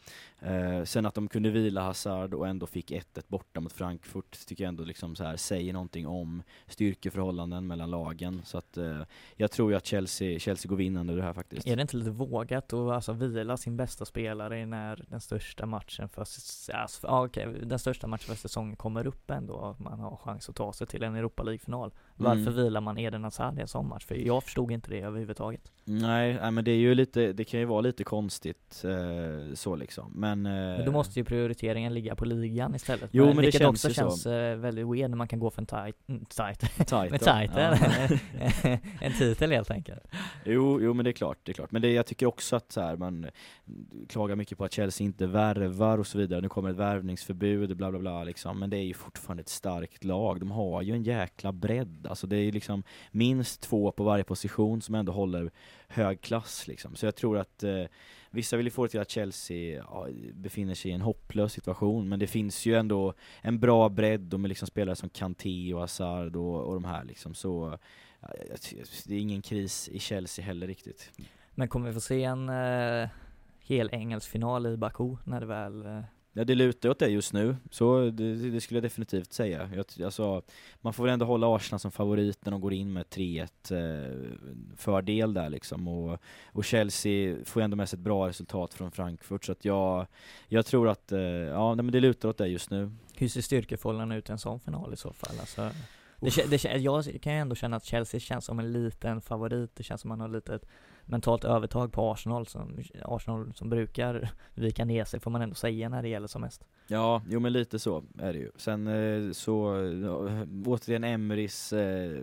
Eh, 0.40 0.84
sen 0.84 1.06
att 1.06 1.14
de 1.14 1.28
kunde 1.28 1.50
vila 1.50 1.80
Hazard 1.82 2.34
och 2.34 2.48
ändå 2.48 2.66
fick 2.66 2.90
1-1 2.90 3.24
borta 3.28 3.60
mot 3.60 3.72
Frankfurt 3.72 4.46
tycker 4.46 4.64
jag 4.64 4.68
ändå 4.68 4.84
liksom 4.84 5.16
så 5.16 5.24
här 5.24 5.36
säger 5.36 5.72
någonting 5.72 6.06
om 6.06 6.42
styrkeförhållanden 6.66 7.66
mellan 7.66 7.90
lagen. 7.90 8.42
Så 8.44 8.58
att 8.58 8.76
eh, 8.76 9.00
jag 9.36 9.50
tror 9.50 9.70
ju 9.70 9.76
att 9.76 9.86
Chelsea, 9.86 10.38
Chelsea 10.38 10.68
går 10.68 10.76
vinnande 10.76 11.12
i 11.12 11.16
det 11.16 11.22
här 11.22 11.32
faktiskt. 11.32 11.66
Är 11.66 11.76
det 11.76 11.82
inte 11.82 11.96
lite 11.96 12.10
vågat 12.10 12.72
att 12.72 12.90
alltså 12.90 13.12
vila 13.12 13.56
sin 13.56 13.76
bästa 13.76 14.04
spelare 14.04 14.66
när 14.66 15.04
den 15.08 15.20
största 15.20 15.66
matchen 15.66 16.08
för, 16.08 16.20
alltså, 16.20 17.06
ja, 17.06 17.24
okej, 17.26 17.48
den 17.62 17.78
största 17.78 18.06
matchen 18.06 18.26
för 18.26 18.34
säsongen 18.34 18.76
kommer 18.76 19.06
upp 19.06 19.30
ändå 19.30 19.54
och 19.54 19.80
man 19.80 20.00
har 20.00 20.16
chans 20.16 20.48
att 20.48 20.56
ta 20.56 20.72
sig 20.72 20.86
till 20.86 21.02
en 21.02 21.14
Europa 21.14 21.42
League-final? 21.42 21.94
Varför 22.16 22.40
Mm. 22.40 22.54
vilar 22.54 22.80
man 22.80 22.98
Eden 22.98 23.24
Hazard 23.24 23.58
i 23.58 23.60
en 23.60 23.68
sån 23.68 23.88
match? 23.88 24.04
För 24.06 24.14
jag 24.14 24.42
förstod 24.44 24.70
inte 24.70 24.90
det 24.90 25.00
överhuvudtaget. 25.00 25.72
Nej, 25.86 26.34
nej, 26.34 26.50
men 26.50 26.64
det 26.64 26.70
är 26.70 26.76
ju 26.76 26.94
lite, 26.94 27.32
det 27.32 27.44
kan 27.44 27.60
ju 27.60 27.66
vara 27.66 27.80
lite 27.80 28.04
konstigt 28.04 28.84
eh, 28.84 29.54
så 29.54 29.76
liksom. 29.76 30.12
Men, 30.14 30.46
eh, 30.46 30.52
Men 30.52 30.84
då 30.84 30.92
måste 30.92 31.20
ju 31.20 31.24
prioriteringen 31.24 31.94
ligga 31.94 32.14
på 32.14 32.24
ligan 32.24 32.74
istället. 32.74 33.10
Jo, 33.12 33.26
men 33.26 33.36
det 33.36 33.42
vilket 33.42 33.60
känns 33.60 33.84
också 33.84 33.88
ju 33.88 33.94
så. 33.94 34.00
känns 34.00 34.26
eh, 34.26 34.56
väldigt 34.56 34.86
weird 34.86 35.10
när 35.10 35.16
man 35.16 35.28
kan 35.28 35.38
gå 35.38 35.50
för 35.50 35.62
en 35.62 35.66
tight, 35.66 35.96
mm, 36.08 36.24
tight, 36.24 36.60
tight, 36.88 37.10
med 37.10 37.20
title, 37.20 37.78
Ja. 38.40 38.78
en 39.00 39.12
titel 39.12 39.50
helt 39.50 39.70
enkelt. 39.70 40.02
Jo, 40.44 40.80
jo 40.82 40.94
men 40.94 41.04
det 41.04 41.10
är 41.10 41.12
klart, 41.12 41.38
det 41.42 41.52
är 41.52 41.54
klart. 41.54 41.70
Men 41.70 41.82
det, 41.82 41.92
jag 41.92 42.06
tycker 42.06 42.26
också 42.26 42.56
att 42.56 42.72
så 42.72 42.80
här, 42.80 42.96
man 42.96 43.26
klagar 44.08 44.36
mycket 44.36 44.58
på 44.58 44.64
att 44.64 44.72
Chelsea 44.72 45.04
inte 45.04 45.26
värvar 45.26 45.98
och 45.98 46.06
så 46.06 46.18
vidare. 46.18 46.40
Nu 46.40 46.48
kommer 46.48 46.70
ett 46.70 46.76
värvningsförbud, 46.76 47.76
bla 47.76 47.90
bla 47.90 47.98
bla 48.00 48.24
liksom. 48.24 48.58
Men 48.58 48.70
det 48.70 48.76
är 48.76 48.84
ju 48.84 48.94
fortfarande 48.94 49.40
ett 49.40 49.48
starkt 49.48 50.04
lag. 50.04 50.40
De 50.40 50.50
har 50.50 50.82
ju 50.82 50.92
en 50.92 51.02
jäkla 51.02 51.52
bredd. 51.52 52.06
Alltså 52.06 52.26
det 52.26 52.36
är 52.36 52.42
ju 52.42 52.50
liksom 52.50 52.82
minst 53.10 53.60
två 53.60 53.92
på 53.92 54.04
varje 54.04 54.24
position 54.24 54.82
som 54.82 54.94
ändå 54.94 55.12
håller 55.12 55.50
hög 55.88 56.20
klass 56.20 56.68
liksom. 56.68 56.96
Så 56.96 57.06
jag 57.06 57.14
tror 57.14 57.38
att 57.38 57.62
eh, 57.62 57.84
vissa 58.30 58.56
vill 58.56 58.66
ju 58.66 58.70
få 58.70 58.82
det 58.82 58.88
till 58.88 59.00
att 59.00 59.10
Chelsea 59.10 59.84
ja, 59.90 60.08
befinner 60.34 60.74
sig 60.74 60.90
i 60.90 60.94
en 60.94 61.00
hopplös 61.00 61.52
situation. 61.52 62.08
Men 62.08 62.18
det 62.18 62.26
finns 62.26 62.66
ju 62.66 62.74
ändå 62.74 63.14
en 63.40 63.60
bra 63.60 63.88
bredd 63.88 64.34
och 64.34 64.40
med 64.40 64.48
liksom 64.48 64.68
spelare 64.68 64.96
som 64.96 65.08
Kanté 65.08 65.74
och 65.74 65.80
Hazard 65.80 66.36
och, 66.36 66.64
och 66.64 66.74
de 66.74 66.84
här 66.84 67.04
liksom. 67.04 67.34
Så 67.34 67.78
ja, 68.20 68.28
det 69.06 69.14
är 69.14 69.20
ingen 69.20 69.42
kris 69.42 69.88
i 69.88 69.98
Chelsea 69.98 70.44
heller 70.44 70.66
riktigt. 70.66 71.10
Men 71.54 71.68
kommer 71.68 71.88
vi 71.88 71.94
få 71.94 72.00
se 72.00 72.24
en 72.24 72.48
eh, 72.48 73.08
hel 73.60 73.88
engelsk 73.92 74.30
final 74.30 74.66
i 74.66 74.76
Baku 74.76 75.16
när 75.24 75.40
det 75.40 75.46
väl 75.46 75.86
eh, 75.86 76.00
Ja 76.36 76.44
det 76.44 76.54
lutar 76.54 76.88
åt 76.88 76.98
det 76.98 77.08
just 77.08 77.32
nu, 77.32 77.56
så 77.70 78.10
det, 78.10 78.50
det 78.50 78.60
skulle 78.60 78.76
jag 78.76 78.84
definitivt 78.84 79.32
säga. 79.32 79.70
Jag, 79.74 80.04
alltså, 80.04 80.42
man 80.80 80.92
får 80.92 81.04
väl 81.04 81.12
ändå 81.12 81.26
hålla 81.26 81.56
Arsenal 81.56 81.80
som 81.80 81.90
favorit 81.90 82.44
när 82.44 82.50
de 82.50 82.60
går 82.60 82.72
in 82.72 82.92
med 82.92 83.04
3-1 83.06 83.42
eh, 83.42 84.36
fördel 84.76 85.34
där 85.34 85.50
liksom. 85.50 85.88
Och, 85.88 86.18
och 86.52 86.64
Chelsea 86.64 87.36
får 87.44 87.60
ändå 87.60 87.76
med 87.76 87.88
sig 87.88 87.96
ett 87.96 88.02
bra 88.02 88.28
resultat 88.28 88.74
från 88.74 88.90
Frankfurt, 88.90 89.44
så 89.44 89.52
att 89.52 89.64
jag, 89.64 90.06
jag 90.48 90.66
tror 90.66 90.88
att, 90.88 91.12
eh, 91.12 91.20
ja 91.20 91.74
nej, 91.74 91.82
men 91.82 91.92
det 91.92 92.00
lutar 92.00 92.28
åt 92.28 92.38
det 92.38 92.46
just 92.46 92.70
nu. 92.70 92.90
Hur 93.14 93.28
ser 93.28 93.40
styrkeförhållandena 93.40 94.16
ut 94.16 94.28
i 94.28 94.32
en 94.32 94.38
sån 94.38 94.60
final 94.60 94.92
i 94.92 94.96
så 94.96 95.12
fall? 95.12 95.40
Alltså, 95.40 95.70
det, 96.20 96.50
det, 96.50 96.64
jag 96.64 97.04
kan 97.22 97.32
ju 97.32 97.38
ändå 97.38 97.54
känna 97.54 97.76
att 97.76 97.84
Chelsea 97.84 98.20
känns 98.20 98.44
som 98.44 98.58
en 98.58 98.72
liten 98.72 99.20
favorit, 99.20 99.70
det 99.74 99.82
känns 99.82 100.00
som 100.00 100.08
man 100.08 100.20
har 100.20 100.28
lite 100.28 100.54
ett 100.54 100.66
mentalt 101.06 101.44
övertag 101.44 101.92
på 101.92 102.12
Arsenal 102.12 102.46
som, 102.46 102.78
Arsenal 103.02 103.52
som 103.54 103.70
brukar 103.70 104.30
vika 104.54 104.84
ner 104.84 105.04
sig 105.04 105.20
får 105.20 105.30
man 105.30 105.42
ändå 105.42 105.54
säga 105.54 105.88
när 105.88 106.02
det 106.02 106.08
gäller 106.08 106.26
som 106.26 106.40
mest. 106.40 106.64
Ja, 106.86 107.22
jo 107.30 107.40
men 107.40 107.52
lite 107.52 107.78
så 107.78 108.04
är 108.18 108.32
det 108.32 108.38
ju. 108.38 108.50
Sen 108.56 108.86
eh, 108.86 109.32
så, 109.32 109.74
återigen 110.66 111.04
Emerys 111.04 111.72
eh, 111.72 112.20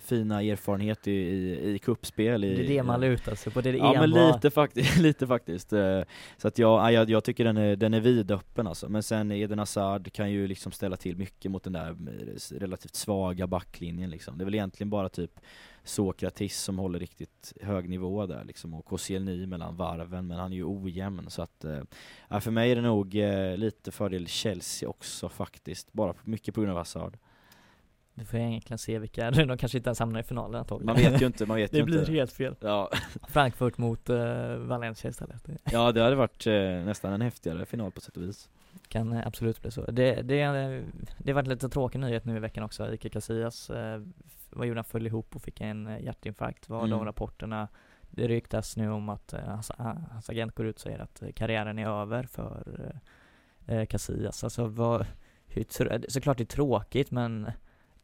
fina 0.00 0.42
erfarenhet 0.42 1.06
i, 1.08 1.12
i, 1.12 1.74
i 1.74 1.78
kuppspel. 1.78 2.44
I, 2.44 2.54
Det 2.54 2.64
är 2.64 2.68
det 2.68 2.82
man 2.82 3.00
lutar 3.00 3.34
sig 3.34 3.52
på, 3.52 3.60
det 3.60 3.68
är 3.68 3.72
det 3.72 3.78
Ja 3.78 3.92
men 4.00 4.10
lite 4.10 4.50
faktiskt, 4.50 4.96
lite 4.98 5.26
faktiskt. 5.26 5.72
Eh, 5.72 6.00
Så 6.36 6.48
att 6.48 6.58
jag, 6.58 6.80
ja, 6.80 6.92
jag, 6.92 7.10
jag 7.10 7.24
tycker 7.24 7.44
den 7.44 7.56
är, 7.56 7.76
den 7.76 7.94
är 7.94 8.00
vidöppen 8.00 8.66
alltså. 8.66 8.88
Men 8.88 9.02
sen 9.02 9.32
Eden 9.32 9.58
Hazard 9.58 10.12
kan 10.12 10.30
ju 10.30 10.46
liksom 10.46 10.72
ställa 10.72 10.96
till 10.96 11.16
mycket 11.16 11.50
mot 11.50 11.64
den 11.64 11.72
där 11.72 11.96
relativt 12.58 12.94
svaga 12.94 13.46
backlinjen 13.46 14.10
liksom. 14.10 14.38
Det 14.38 14.42
är 14.42 14.44
väl 14.44 14.54
egentligen 14.54 14.90
bara 14.90 15.08
typ 15.08 15.40
Sokratis 15.84 16.60
som 16.60 16.78
håller 16.78 16.98
riktigt 16.98 17.52
hög 17.60 17.88
nivå 17.88 18.26
där 18.26 18.44
liksom 18.44 18.74
och 18.74 18.84
Koscielny 18.84 19.46
mellan 19.46 19.76
varven 19.76 20.26
men 20.26 20.38
han 20.38 20.52
är 20.52 20.56
ju 20.56 20.64
ojämn 20.64 21.30
så 21.30 21.42
att 21.42 21.64
eh, 21.64 22.40
för 22.40 22.50
mig 22.50 22.70
är 22.70 22.76
det 22.76 22.82
nog 22.82 23.16
eh, 23.16 23.56
lite 23.56 23.90
fördel 23.90 24.26
Chelsea 24.26 24.88
också 24.88 25.28
faktiskt, 25.28 25.92
bara 25.92 26.14
mycket 26.24 26.54
på 26.54 26.60
grund 26.60 26.70
av 26.72 26.78
Hazard. 26.78 27.18
Vi 28.16 28.24
får 28.24 28.40
egentligen 28.40 28.78
se 28.78 28.98
vilka, 28.98 29.30
de 29.30 29.58
kanske 29.58 29.78
inte 29.78 29.88
ens 29.88 29.98
hamnar 29.98 30.20
i 30.20 30.22
finalen 30.22 30.60
antagligen. 30.60 30.86
Man 30.86 31.12
vet 31.12 31.22
ju 31.22 31.26
inte, 31.26 31.46
man 31.46 31.56
vet 31.56 31.70
Det 31.72 31.78
ju 31.78 31.84
blir 31.84 32.00
inte. 32.00 32.12
helt 32.12 32.32
fel. 32.32 32.56
Ja, 32.60 32.90
Frankfurt 33.28 33.78
mot 33.78 34.10
uh, 34.10 34.56
Valencia 34.56 35.10
istället. 35.10 35.44
Det 35.44 35.58
ja 35.64 35.92
det 35.92 36.02
hade 36.02 36.16
varit 36.16 36.46
eh, 36.46 36.54
nästan 36.62 37.12
en 37.12 37.20
häftigare 37.20 37.66
final 37.66 37.90
på 37.90 38.00
sätt 38.00 38.16
och 38.16 38.22
vis. 38.22 38.48
kan 38.88 39.12
eh, 39.12 39.26
absolut 39.26 39.62
bli 39.62 39.70
så. 39.70 39.90
Det, 39.90 40.14
det, 40.14 40.22
det 41.18 41.30
har 41.30 41.32
varit 41.32 41.48
lite 41.48 41.68
tråkig 41.68 41.98
nyhet 42.00 42.24
nu 42.24 42.36
i 42.36 42.40
veckan 42.40 42.64
också. 42.64 42.94
Iker 42.94 43.08
Casillas, 43.08 43.70
vad 44.54 44.66
gjorde 44.66 44.78
han, 44.78 44.84
föll 44.84 45.06
ihop 45.06 45.36
och 45.36 45.42
fick 45.42 45.60
en 45.60 45.86
eh, 45.86 46.04
hjärtinfarkt 46.04 46.68
var 46.68 46.78
mm. 46.78 46.90
de 46.90 47.04
rapporterna. 47.04 47.68
Det 48.10 48.28
ryktas 48.28 48.76
nu 48.76 48.90
om 48.90 49.08
att 49.08 49.32
eh, 49.32 49.40
hans, 49.40 49.70
hans, 49.78 50.30
agent 50.30 50.54
går 50.54 50.66
ut 50.66 50.76
och 50.76 50.80
säger 50.80 50.98
att 50.98 51.22
eh, 51.22 51.32
karriären 51.32 51.78
är 51.78 51.86
över 51.86 52.22
för 52.22 52.92
eh, 53.66 53.86
Casillas. 53.86 54.44
Alltså 54.44 54.66
vad, 54.66 55.06
hur, 55.46 55.64
såklart 56.10 56.38
det 56.38 56.44
är 56.44 56.46
tråkigt 56.46 57.10
men 57.10 57.50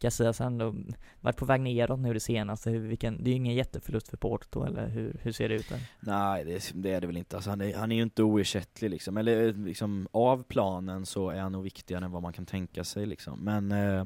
Casillas 0.01 0.39
har 0.39 0.47
ändå 0.47 0.75
varit 1.21 1.37
på 1.37 1.45
väg 1.45 1.61
neråt 1.61 2.01
nu 2.01 2.15
det 2.15 2.21
senaste, 2.21 2.71
vilken, 2.71 3.25
det 3.25 3.31
är 3.31 3.33
ju 3.33 3.37
ingen 3.37 3.55
jätteförlust 3.55 4.09
för 4.09 4.17
Porto 4.17 4.65
eller 4.65 4.89
hur, 4.89 5.17
hur 5.23 5.33
ser 5.33 5.49
det 5.49 5.55
ut 5.55 5.69
där? 5.69 5.81
Nej 6.01 6.45
det, 6.45 6.73
det 6.75 6.93
är 6.93 7.01
det 7.01 7.07
väl 7.07 7.17
inte, 7.17 7.37
alltså, 7.37 7.51
han, 7.51 7.61
är, 7.61 7.77
han 7.77 7.93
är 7.93 7.97
ju 7.97 8.03
inte 8.03 8.23
oersättlig 8.23 8.91
liksom, 8.91 9.17
eller 9.17 9.53
liksom 9.53 10.09
av 10.13 10.43
planen 10.43 11.07
så 11.07 11.31
är 11.31 11.41
han 11.41 11.53
nog 11.53 11.63
viktigare 11.63 12.05
än 12.05 12.11
vad 12.11 12.23
man 12.23 12.33
kan 12.33 12.47
tänka 12.47 12.85
sig 12.85 13.07
liksom, 13.07 13.39
men 13.45 13.73
eh, 13.73 14.05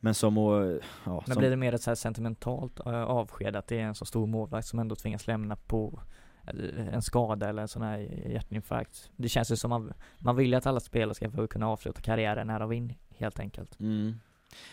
men 0.00 0.14
som 0.14 0.38
och, 0.38 0.80
ja, 1.04 1.22
Men 1.26 1.34
som... 1.34 1.40
blir 1.40 1.50
det 1.50 1.56
mer 1.56 1.74
ett 1.74 1.82
så 1.82 1.96
sentimentalt 1.96 2.80
äh, 2.86 3.02
avsked, 3.02 3.56
att 3.56 3.66
det 3.66 3.78
är 3.80 3.84
en 3.84 3.94
så 3.94 4.04
stor 4.04 4.26
målvakt 4.26 4.66
som 4.66 4.78
ändå 4.78 4.96
tvingas 4.96 5.26
lämna 5.26 5.56
på 5.56 6.02
eh, 6.46 6.94
en 6.94 7.02
skada 7.02 7.48
eller 7.48 7.62
en 7.62 7.68
sån 7.68 7.82
här 7.82 7.98
hjärtinfarkt. 8.30 9.10
Det 9.16 9.28
känns 9.28 9.52
ju 9.52 9.56
som 9.56 9.70
man, 9.70 9.92
man 10.18 10.36
vill 10.36 10.50
ju 10.50 10.56
att 10.56 10.66
alla 10.66 10.80
spelare 10.80 11.14
ska 11.14 11.30
få 11.30 11.46
kunna 11.46 11.68
avsluta 11.68 12.00
karriären 12.00 12.46
när 12.46 12.60
de 12.60 12.68
vinner, 12.68 12.98
helt 13.10 13.40
enkelt. 13.40 13.80
Mm. 13.80 14.20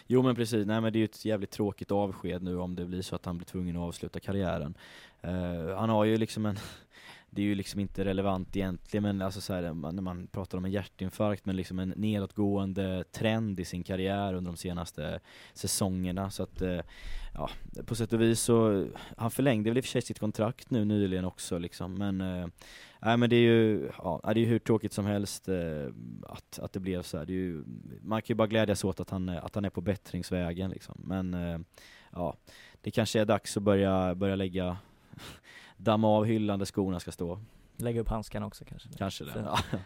Jo 0.07 0.21
men 0.21 0.35
precis, 0.35 0.65
nej 0.65 0.81
men 0.81 0.93
det 0.93 0.97
är 0.97 0.99
ju 0.99 1.05
ett 1.05 1.25
jävligt 1.25 1.51
tråkigt 1.51 1.91
avsked 1.91 2.43
nu 2.43 2.57
om 2.57 2.75
det 2.75 2.85
blir 2.85 3.01
så 3.01 3.15
att 3.15 3.25
han 3.25 3.37
blir 3.37 3.45
tvungen 3.45 3.75
att 3.75 3.81
avsluta 3.81 4.19
karriären. 4.19 4.77
Uh, 5.25 5.75
han 5.75 5.89
har 5.89 6.05
ju 6.05 6.17
liksom 6.17 6.45
en 6.45 6.57
det 7.29 7.41
är 7.41 7.45
ju 7.45 7.55
liksom 7.55 7.79
inte 7.79 8.05
relevant 8.05 8.55
egentligen 8.55 9.03
men 9.03 9.21
alltså 9.21 9.41
så 9.41 9.53
här, 9.53 9.61
när 9.91 10.01
man 10.01 10.27
pratar 10.27 10.57
om 10.57 10.65
en 10.65 10.71
hjärtinfarkt 10.71 11.45
men 11.45 11.55
liksom 11.55 11.79
en 11.79 11.89
nedåtgående 11.89 13.03
trend 13.11 13.59
i 13.59 13.65
sin 13.65 13.83
karriär 13.83 14.33
under 14.33 14.51
de 14.51 14.57
senaste 14.57 15.19
säsongerna 15.53 16.29
så 16.29 16.43
att 16.43 16.61
uh, 16.61 16.79
ja, 17.33 17.49
på 17.85 17.95
sätt 17.95 18.13
och 18.13 18.21
vis 18.21 18.39
så, 18.39 18.87
han 19.17 19.31
förlängde 19.31 19.69
väl 19.69 19.77
i 19.77 19.81
och 19.81 19.85
för 19.85 19.91
sig 19.91 20.01
sitt 20.01 20.19
kontrakt 20.19 20.69
nu 20.69 20.85
nyligen 20.85 21.25
också 21.25 21.57
liksom 21.57 21.93
men 21.93 22.21
uh, 22.21 22.47
Nej 23.01 23.17
men 23.17 23.29
det 23.29 23.35
är 23.35 23.41
ju, 23.41 23.89
ja, 23.97 24.21
det 24.23 24.29
är 24.29 24.35
ju 24.35 24.45
hur 24.45 24.59
tråkigt 24.59 24.93
som 24.93 25.05
helst 25.05 25.49
eh, 25.49 25.87
att, 26.23 26.59
att 26.59 26.73
det 26.73 26.79
blev 26.79 27.01
så 27.01 27.17
här. 27.17 27.25
Det 27.25 27.33
är 27.33 27.35
ju, 27.35 27.63
man 28.01 28.21
kan 28.21 28.33
ju 28.33 28.35
bara 28.35 28.47
glädjas 28.47 28.83
åt 28.83 28.99
att 28.99 29.09
han, 29.09 29.29
att 29.29 29.55
han 29.55 29.65
är 29.65 29.69
på 29.69 29.81
bättringsvägen 29.81 30.71
liksom. 30.71 31.01
Men 31.03 31.33
eh, 31.33 31.59
ja, 32.11 32.35
det 32.81 32.91
kanske 32.91 33.21
är 33.21 33.25
dags 33.25 33.57
att 33.57 33.63
börja, 33.63 34.15
börja 34.15 34.35
lägga, 34.35 34.77
damma 35.77 36.07
av 36.07 36.25
hyllan 36.25 36.59
där 36.59 36.65
skorna 36.65 36.99
ska 36.99 37.11
stå. 37.11 37.39
Lägga 37.77 38.01
upp 38.01 38.09
handskarna 38.09 38.45
också 38.45 38.65
kanske. 38.65 38.89
Kanske 38.97 39.23
det, 39.23 39.31
ja. 39.35 39.59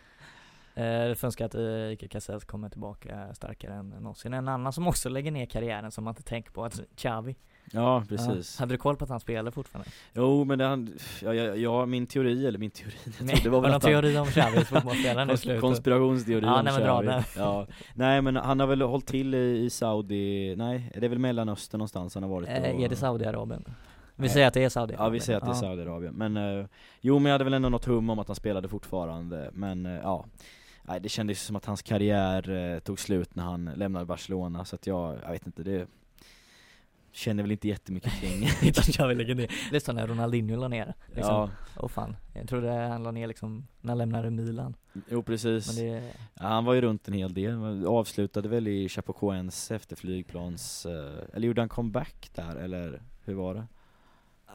Eh, 0.75 1.23
önskar 1.23 1.45
att 1.45 1.55
eh, 1.55 1.91
Iker 1.91 2.07
Casillas 2.07 2.45
kommer 2.45 2.69
tillbaka 2.69 3.33
starkare 3.33 3.73
än 3.73 3.89
någonsin. 3.89 4.33
En 4.33 4.47
annan 4.47 4.73
som 4.73 4.87
också 4.87 5.09
lägger 5.09 5.31
ner 5.31 5.45
karriären 5.45 5.91
som 5.91 6.03
man 6.03 6.11
inte 6.11 6.23
tänker 6.23 6.51
på, 6.51 6.65
att 6.65 6.81
Xavi. 6.95 7.35
Ja, 7.73 8.03
precis. 8.09 8.55
Ja. 8.59 8.63
Hade 8.63 8.73
du 8.73 8.77
koll 8.77 8.95
på 8.95 9.03
att 9.03 9.09
han 9.09 9.19
spelar 9.19 9.51
fortfarande? 9.51 9.89
Jo, 10.13 10.43
men 10.43 10.59
det 10.59 10.65
han, 10.65 10.93
ja, 11.21 11.33
ja, 11.33 11.55
ja, 11.55 11.85
min 11.85 12.07
teori, 12.07 12.47
eller 12.47 12.59
min 12.59 12.71
teori, 12.71 12.93
jag 13.17 13.25
nej, 13.25 13.39
det 13.43 13.49
var 13.49 13.61
väl 13.61 13.71
någon 13.71 13.81
teori 13.81 14.17
om 14.17 14.25
Xavis 14.25 14.67
fotbollsspelaren 14.67 15.29
i 15.29 15.37
slutet? 15.37 15.61
Konspirationsteori 15.61 16.45
ja, 16.45 16.59
om 16.59 16.65
nej, 16.65 16.73
men 16.73 16.83
bra, 16.83 17.01
där. 17.01 17.25
ja. 17.37 17.67
Nej 17.93 18.21
men 18.21 18.35
han 18.35 18.59
har 18.59 18.67
väl 18.67 18.81
hållit 18.81 19.05
till 19.05 19.35
i, 19.35 19.65
i 19.65 19.69
Saudi, 19.69 20.55
nej, 20.55 20.91
det 20.95 21.05
är 21.05 21.09
väl 21.09 21.19
Mellanöstern 21.19 21.79
någonstans 21.79 22.13
han 22.13 22.23
har 22.23 22.29
varit 22.29 22.49
eh, 22.49 22.83
Är 22.83 22.89
det 22.89 22.95
Saudiarabien? 22.95 23.65
Vi 24.15 24.29
säger 24.29 24.47
att 24.47 24.53
det 24.53 24.63
är 24.63 24.69
Saudiarabien 24.69 25.05
Ja 25.05 25.09
vi 25.09 25.19
säger 25.19 25.39
att 25.39 25.45
det 25.45 25.51
är 25.51 25.53
Saudiarabien, 25.53 26.13
men 26.13 26.37
uh, 26.37 26.65
Jo 27.01 27.19
men 27.19 27.25
jag 27.25 27.33
hade 27.33 27.43
väl 27.43 27.53
ändå 27.53 27.69
något 27.69 27.85
hum 27.85 28.09
om 28.09 28.19
att 28.19 28.27
han 28.27 28.35
spelade 28.35 28.67
fortfarande, 28.67 29.49
men 29.53 29.85
uh, 29.85 29.99
ja 30.03 30.25
Nej 30.83 30.99
det 30.99 31.09
kändes 31.09 31.41
som 31.41 31.55
att 31.55 31.65
hans 31.65 31.81
karriär 31.81 32.49
uh, 32.49 32.79
tog 32.79 32.99
slut 32.99 33.35
när 33.35 33.43
han 33.43 33.65
lämnade 33.75 34.05
Barcelona, 34.05 34.65
så 34.65 34.75
att 34.75 34.87
jag, 34.87 35.17
jag 35.23 35.31
vet 35.31 35.45
inte, 35.45 35.63
det 35.63 35.87
känner 37.11 37.43
väl 37.43 37.51
inte 37.51 37.67
jättemycket 37.67 38.11
kring 38.19 38.47
jag 38.97 39.07
vill 39.07 39.17
lägga 39.17 39.35
ner 39.35 39.51
är 39.75 39.79
som 39.79 39.95
när 39.95 40.07
Ronaldinho 40.07 40.55
la 40.55 40.67
ner 40.67 40.93
liksom. 41.07 41.35
Ja 41.35 41.49
Åh 41.77 41.85
oh, 41.85 41.89
fan, 41.89 42.15
jag 42.33 42.49
trodde 42.49 42.71
han 42.71 43.03
la 43.03 43.11
ner 43.11 43.27
liksom 43.27 43.67
när 43.81 43.91
han 43.91 43.97
lämnade 43.97 44.29
Milan 44.29 44.75
Jo 45.09 45.23
precis 45.23 45.75
det... 45.75 46.13
ja, 46.33 46.47
Han 46.47 46.65
var 46.65 46.73
ju 46.73 46.81
runt 46.81 47.07
en 47.07 47.13
hel 47.13 47.33
del, 47.33 47.85
avslutade 47.85 48.49
väl 48.49 48.67
i 48.67 48.89
Chapecoense 48.89 49.75
efter 49.75 49.95
flygplans 49.95 50.85
eh, 50.85 51.23
Eller 51.33 51.47
gjorde 51.47 51.61
han 51.61 51.69
comeback 51.69 52.29
där, 52.35 52.55
eller 52.55 53.01
hur 53.23 53.33
var 53.33 53.53
det? 53.53 53.67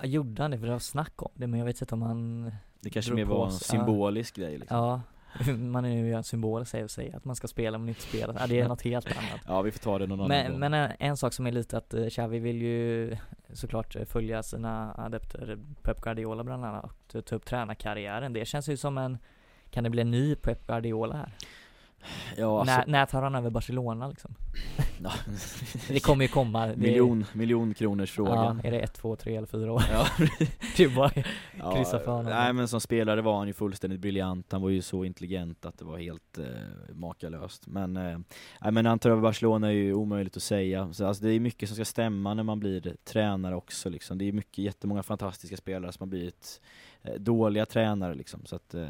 Ja, 0.01 0.07
gjorde 0.07 0.42
han 0.42 0.51
det? 0.51 0.59
För 0.59 0.66
det 0.66 0.73
var 0.73 0.79
snack 0.79 1.23
om 1.23 1.31
det, 1.35 1.47
men 1.47 1.59
jag 1.59 1.66
vet 1.66 1.81
inte 1.81 1.95
om 1.95 2.03
han 2.03 2.53
Det 2.81 2.90
kanske 2.90 3.14
mer 3.14 3.25
var 3.25 3.47
en 3.47 3.53
symbolisk 3.53 4.38
ja. 4.38 4.42
grej 4.42 4.59
liksom. 4.59 4.77
Ja 4.77 5.01
man 5.59 5.85
är 5.85 6.05
ju 6.05 6.12
en 6.12 6.25
symbol 6.25 6.66
säger 6.66 6.85
och 6.85 6.90
säger. 6.90 7.16
Att 7.16 7.25
man 7.25 7.37
ska 7.37 7.49
spela 7.49 7.79
men 7.79 7.88
inte 7.88 8.01
spela, 8.01 8.35
ja, 8.38 8.46
det 8.46 8.61
är 8.61 8.68
något 8.68 8.83
helt 8.83 9.07
annat. 9.07 9.40
Ja 9.46 9.62
vi 9.62 9.70
får 9.70 9.79
ta 9.79 9.99
det 9.99 10.07
någon 10.07 10.20
annan 10.20 10.29
men, 10.29 10.51
gång. 10.51 10.61
Men 10.61 10.75
en, 10.75 10.92
en, 10.99 11.16
sak 11.16 11.33
som 11.33 11.46
är 11.46 11.53
lite 11.53 11.79
att 11.79 11.94
uh, 11.94 12.09
Xavi 12.09 12.38
vill 12.38 12.62
ju 12.62 13.16
såklart 13.53 13.96
följa 14.07 14.42
sina 14.42 14.94
adepter, 14.99 15.59
Pep 15.83 16.01
Guardiola 16.01 16.44
bland 16.44 16.64
annat, 16.64 17.14
och 17.14 17.25
ta 17.25 17.37
upp 17.37 17.44
tränarkarriären. 17.44 18.33
Det 18.33 18.44
känns 18.44 18.68
ju 18.68 18.77
som 18.77 18.99
en, 18.99 19.18
kan 19.70 19.85
det 19.85 19.90
bli 19.90 20.03
en 20.03 20.11
ny 20.11 20.35
Pep 20.35 20.66
Guardiola 20.66 21.16
här? 21.16 21.33
Ja, 22.37 22.61
alltså... 22.61 22.77
när, 22.77 22.87
när 22.87 23.07
tar 23.07 23.23
han 23.23 23.35
över 23.35 23.51
Barcelona 23.51 24.09
liksom? 24.09 24.35
Ja. 25.03 25.13
det 25.89 26.01
kommer 26.01 26.25
ju 26.25 26.29
komma 26.29 26.67
det... 26.67 26.77
Miljon, 26.77 27.25
miljon 27.33 27.75
kronors 27.75 28.13
frågan 28.13 28.61
Ja, 28.63 28.69
är 28.69 28.73
det 28.73 28.81
ett, 28.81 28.95
två, 28.95 29.17
tre 29.17 29.37
eller 29.37 29.47
fyra 29.47 29.73
år? 29.73 29.83
Ja. 29.93 30.07
Det 30.77 30.85
är 30.85 30.97
bara 30.97 31.11
kryssa 31.75 31.99
för 31.99 32.11
honom. 32.11 32.33
Nej 32.33 32.53
men 32.53 32.69
som 32.69 32.81
spelare 32.81 33.23
var 33.23 33.39
han 33.39 33.47
ju 33.47 33.53
fullständigt 33.53 34.01
briljant, 34.01 34.53
han 34.53 34.63
var 34.63 34.71
ju 34.71 34.83
så 34.83 35.05
intelligent 35.05 35.67
att 35.67 35.79
det 35.79 35.85
var 35.85 35.99
helt 35.99 36.39
eh, 36.39 36.95
makalöst. 36.95 37.67
Men, 37.67 37.97
eh, 37.97 38.19
nej 38.61 38.73
men 38.73 38.87
han 38.87 38.99
tar 38.99 39.11
över 39.11 39.23
Barcelona 39.23 39.67
är 39.67 39.73
ju 39.73 39.95
omöjligt 39.95 40.37
att 40.37 40.43
säga. 40.43 40.93
Så, 40.93 41.07
alltså, 41.07 41.25
det 41.25 41.31
är 41.31 41.41
mycket 41.41 41.69
som 41.69 41.77
ska 41.77 41.85
stämma 41.85 42.35
när 42.35 42.43
man 42.43 42.61
blir 42.61 42.97
tränare 43.05 43.57
också 43.57 43.91
liksom. 43.91 44.19
Det 44.19 44.25
är 44.25 44.33
mycket, 44.33 44.59
jättemånga 44.59 45.03
fantastiska 45.03 45.57
spelare 45.57 45.93
som 45.93 46.03
har 46.03 46.11
blivit 46.11 46.61
Eh, 47.07 47.14
dåliga 47.14 47.66
tränare 47.66 48.14
liksom. 48.14 48.47
Så 48.47 48.57
att, 48.57 48.75
eh, 48.75 48.88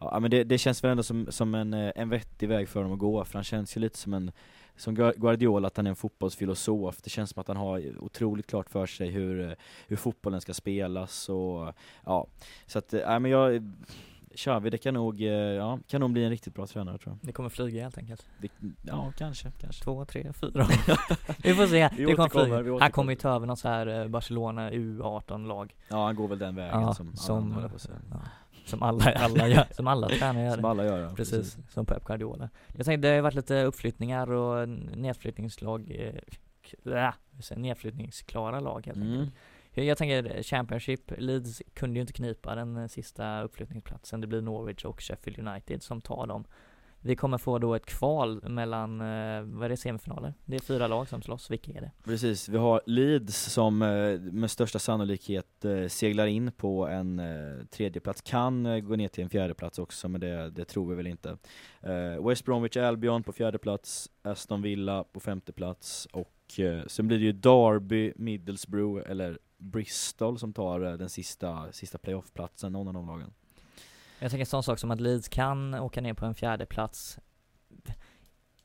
ja 0.00 0.20
men 0.20 0.30
det, 0.30 0.44
det, 0.44 0.58
känns 0.58 0.84
väl 0.84 0.90
ändå 0.90 1.02
som, 1.02 1.26
som 1.30 1.54
en, 1.54 1.74
eh, 1.74 1.92
en 1.96 2.08
vettig 2.08 2.48
väg 2.48 2.68
för 2.68 2.80
honom 2.80 2.92
att 2.92 2.98
gå, 2.98 3.24
för 3.24 3.34
han 3.34 3.44
känns 3.44 3.76
ju 3.76 3.80
lite 3.80 3.98
som 3.98 4.14
en 4.14 4.32
som 4.76 4.94
Guardiola, 4.94 5.66
att 5.66 5.76
han 5.76 5.86
är 5.86 5.90
en 5.90 5.96
fotbollsfilosof. 5.96 7.02
Det 7.02 7.10
känns 7.10 7.30
som 7.30 7.40
att 7.40 7.48
han 7.48 7.56
har 7.56 7.98
otroligt 7.98 8.46
klart 8.46 8.70
för 8.70 8.86
sig 8.86 9.10
hur, 9.10 9.56
hur 9.86 9.96
fotbollen 9.96 10.40
ska 10.40 10.54
spelas 10.54 11.28
och 11.28 11.72
ja, 12.06 12.26
så 12.66 12.78
att, 12.78 12.92
nej 12.92 13.20
men 13.20 13.30
jag 13.30 13.72
Xavi, 14.36 14.70
det 14.70 14.78
kan 14.78 14.94
nog, 14.94 15.20
ja, 15.20 15.78
kan 15.88 16.00
nog 16.00 16.10
bli 16.10 16.24
en 16.24 16.30
riktigt 16.30 16.54
bra 16.54 16.66
tränare 16.66 16.98
tror 16.98 17.16
jag. 17.20 17.26
Det 17.26 17.32
kommer 17.32 17.48
flyga 17.48 17.82
helt 17.82 17.98
enkelt. 17.98 18.26
Det, 18.38 18.48
Ja, 18.82 19.12
kanske, 19.18 19.50
kanske. 19.60 19.84
Två, 19.84 20.04
tre, 20.04 20.32
fyra. 20.32 20.66
Vi 21.42 21.54
får 21.54 21.66
se, 21.66 21.90
vi 21.96 22.04
det 22.04 22.14
kommer 22.14 22.62
flyga. 22.62 22.78
Han 22.80 22.92
kommer 22.92 23.12
ju 23.12 23.16
ta 23.16 23.34
över 23.34 23.46
något 23.46 23.58
så 23.58 23.68
här 23.68 24.08
Barcelona 24.08 24.70
U18-lag 24.70 25.74
Ja, 25.88 26.04
han 26.04 26.16
går 26.16 26.28
väl 26.28 26.38
den 26.38 26.54
vägen 26.54 26.80
ja, 26.80 26.94
som, 26.94 27.16
som 27.16 27.52
alla, 27.52 27.70
ja, 28.10 28.20
Som 28.64 28.82
alla, 28.82 29.04
alla 29.16 29.48
gör, 29.48 29.66
som 29.70 29.86
alla 29.86 30.08
tränare 30.08 30.44
gör. 30.44 30.54
Som 30.54 30.64
alla 30.64 30.84
gör 30.84 30.98
ja, 30.98 31.10
precis, 31.16 31.54
precis, 31.54 31.72
som 31.72 31.86
Pep 31.86 32.04
Guardiola. 32.04 32.48
Jag 32.76 32.86
tänkte, 32.86 33.08
det 33.08 33.14
har 33.14 33.22
varit 33.22 33.34
lite 33.34 33.62
uppflyttningar 33.62 34.30
och 34.30 34.68
nedflyttningslag 34.68 36.12
äh, 36.84 37.12
nedflyttningsklara 37.56 38.60
lag 38.60 38.86
helt 38.86 38.96
mm 38.98 39.30
jag 39.74 39.98
tänker 39.98 40.42
Championship, 40.42 41.12
Leeds 41.18 41.62
kunde 41.74 41.94
ju 41.96 42.00
inte 42.00 42.12
knipa 42.12 42.54
den 42.54 42.76
eh, 42.76 42.86
sista 42.86 43.42
uppflyttningsplatsen. 43.42 44.20
Det 44.20 44.26
blir 44.26 44.40
Norwich 44.40 44.84
och 44.84 45.02
Sheffield 45.02 45.48
United 45.48 45.82
som 45.82 46.00
tar 46.00 46.26
dem. 46.26 46.44
Vi 47.04 47.16
kommer 47.16 47.38
få 47.38 47.58
då 47.58 47.74
ett 47.74 47.86
kval 47.86 48.48
mellan, 48.48 49.00
eh, 49.00 49.42
vad 49.42 49.64
är 49.64 49.68
det, 49.68 49.76
semifinaler? 49.76 50.34
Det 50.44 50.56
är 50.56 50.60
fyra 50.60 50.86
lag 50.86 51.08
som 51.08 51.22
slåss, 51.22 51.50
vilka 51.50 51.72
är 51.72 51.80
det? 51.80 51.90
Precis, 52.04 52.48
vi 52.48 52.56
har 52.56 52.80
Leeds 52.86 53.52
som 53.52 53.82
eh, 53.82 54.20
med 54.20 54.50
största 54.50 54.78
sannolikhet 54.78 55.64
seglar 55.88 56.26
in 56.26 56.52
på 56.52 56.86
en 56.88 57.22
tredje 57.70 58.00
plats 58.00 58.20
kan 58.20 58.86
gå 58.86 58.96
ner 58.96 59.08
till 59.08 59.24
en 59.24 59.30
fjärde 59.30 59.54
plats 59.54 59.78
också, 59.78 60.08
men 60.08 60.20
det, 60.20 60.50
det 60.50 60.64
tror 60.64 60.88
vi 60.90 60.96
väl 60.96 61.06
inte. 61.06 61.36
West 62.28 62.44
Bromwich 62.44 62.76
Albion 62.76 63.22
på 63.22 63.32
fjärde 63.32 63.58
plats, 63.58 64.10
Aston 64.22 64.62
Villa 64.62 65.04
på 65.04 65.20
femte 65.20 65.52
plats 65.52 66.08
och 66.12 66.41
sen 66.86 67.08
blir 67.08 67.18
det 67.18 67.24
ju 67.24 67.32
Derby, 67.32 68.12
Middlesbrough 68.16 69.10
eller 69.10 69.38
Bristol 69.58 70.38
som 70.38 70.52
tar 70.52 70.80
eh, 70.80 70.92
den 70.92 71.08
sista, 71.08 71.72
sista 71.72 71.98
playoffplatsen, 71.98 72.72
någon 72.72 72.88
av 72.88 72.94
de 72.94 73.06
lagen. 73.06 73.32
Jag 74.18 74.30
tänker 74.30 74.42
en 74.42 74.46
sån 74.46 74.62
sak 74.62 74.78
som 74.78 74.90
att 74.90 75.00
Leeds 75.00 75.28
kan 75.28 75.74
åka 75.74 76.00
ner 76.00 76.14
på 76.14 76.26
en 76.26 76.34
fjärde 76.34 76.66
plats 76.66 77.18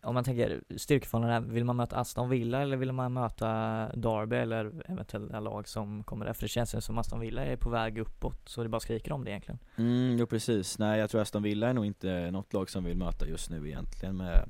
om 0.07 0.13
man 0.13 0.23
tänker 0.23 0.61
styrkeförhållandena, 0.77 1.53
vill 1.53 1.65
man 1.65 1.75
möta 1.75 1.95
Aston 1.95 2.29
Villa 2.29 2.61
eller 2.61 2.77
vill 2.77 2.91
man 2.91 3.13
möta 3.13 3.47
Derby 3.95 4.35
eller 4.35 4.91
eventuella 4.91 5.39
lag 5.39 5.67
som 5.67 6.03
kommer 6.03 6.25
där? 6.25 6.33
För 6.33 6.41
det 6.41 6.47
känns 6.47 6.75
ju 6.75 6.81
som 6.81 6.97
Aston 6.97 7.19
Villa 7.19 7.45
är 7.45 7.55
på 7.55 7.69
väg 7.69 7.97
uppåt, 7.97 8.49
så 8.49 8.63
det 8.63 8.69
bara 8.69 8.79
skriker 8.79 9.11
om 9.11 9.23
det 9.23 9.31
egentligen. 9.31 9.59
Mm, 9.77 10.17
jo 10.17 10.27
precis. 10.27 10.79
Nej 10.79 10.99
jag 10.99 11.09
tror 11.09 11.21
Aston 11.21 11.43
Villa 11.43 11.69
är 11.69 11.73
nog 11.73 11.85
inte 11.85 12.31
något 12.31 12.53
lag 12.53 12.69
som 12.69 12.83
vill 12.83 12.97
möta 12.97 13.27
just 13.27 13.49
nu 13.49 13.67
egentligen 13.67 14.17
med 14.17 14.49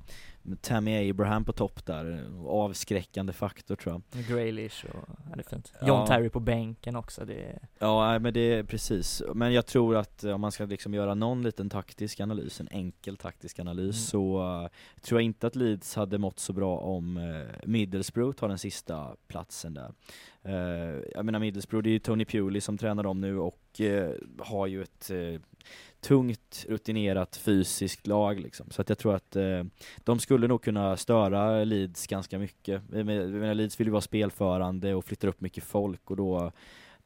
Tammy 0.61 1.09
Abraham 1.09 1.45
på 1.45 1.53
topp 1.53 1.85
där, 1.85 2.23
avskräckande 2.47 3.33
faktor 3.33 3.75
tror 3.75 4.01
jag. 4.11 4.25
Graylish 4.27 4.85
och, 4.85 5.09
ja 5.29 5.35
det 5.35 5.41
är 5.41 5.49
fint. 5.49 5.73
Ja. 5.81 5.87
John 5.87 6.07
Terry 6.07 6.29
på 6.29 6.39
bänken 6.39 6.95
också, 6.95 7.25
det 7.25 7.59
Ja, 7.79 8.09
nej, 8.09 8.19
men 8.19 8.33
det 8.33 8.39
är 8.53 8.63
precis. 8.63 9.23
Men 9.33 9.53
jag 9.53 9.65
tror 9.65 9.95
att 9.95 10.23
eh, 10.23 10.31
om 10.31 10.41
man 10.41 10.51
ska 10.51 10.65
liksom 10.65 10.93
göra 10.93 11.13
någon 11.13 11.43
liten 11.43 11.69
taktisk 11.69 12.19
analys, 12.19 12.61
en 12.61 12.67
enkel 12.71 13.17
taktisk 13.17 13.59
analys, 13.59 13.77
Mm. 13.77 13.93
så 13.93 14.39
uh, 14.63 14.67
tror 15.01 15.21
jag 15.21 15.25
inte 15.25 15.47
att 15.47 15.55
Leeds 15.55 15.95
hade 15.95 16.17
mått 16.17 16.39
så 16.39 16.53
bra 16.53 16.77
om 16.77 17.17
uh, 17.17 17.45
Middlesbrough 17.63 18.35
tar 18.37 18.47
den 18.47 18.57
sista 18.57 19.15
platsen 19.27 19.73
där. 19.73 19.91
Uh, 20.47 21.01
jag 21.13 21.25
menar 21.25 21.39
Middlesbrough, 21.39 21.83
det 21.83 21.89
är 21.89 21.91
ju 21.91 21.99
Tony 21.99 22.25
Pewley 22.25 22.61
som 22.61 22.77
tränar 22.77 23.03
dem 23.03 23.21
nu 23.21 23.39
och 23.39 23.61
uh, 23.81 24.09
har 24.39 24.67
ju 24.67 24.83
ett 24.83 25.11
uh, 25.13 25.39
tungt, 26.01 26.65
rutinerat 26.69 27.35
fysiskt 27.35 28.07
lag 28.07 28.39
liksom. 28.39 28.69
Så 28.69 28.81
att 28.81 28.89
jag 28.89 28.97
tror 28.97 29.15
att 29.15 29.37
de 30.03 30.19
skulle 30.19 30.47
nog 30.47 30.61
kunna 30.61 30.97
störa 30.97 31.63
Leeds 31.63 32.07
ganska 32.07 32.39
mycket. 32.39 32.81
Jag 32.91 33.05
menar, 33.05 33.21
jag 33.21 33.31
menar, 33.31 33.53
Leeds 33.53 33.79
vill 33.79 33.87
ju 33.87 33.91
vara 33.91 34.01
spelförande 34.01 34.95
och 34.95 35.05
flyttar 35.05 35.27
upp 35.27 35.41
mycket 35.41 35.63
folk 35.63 36.11
och 36.11 36.17
då 36.17 36.51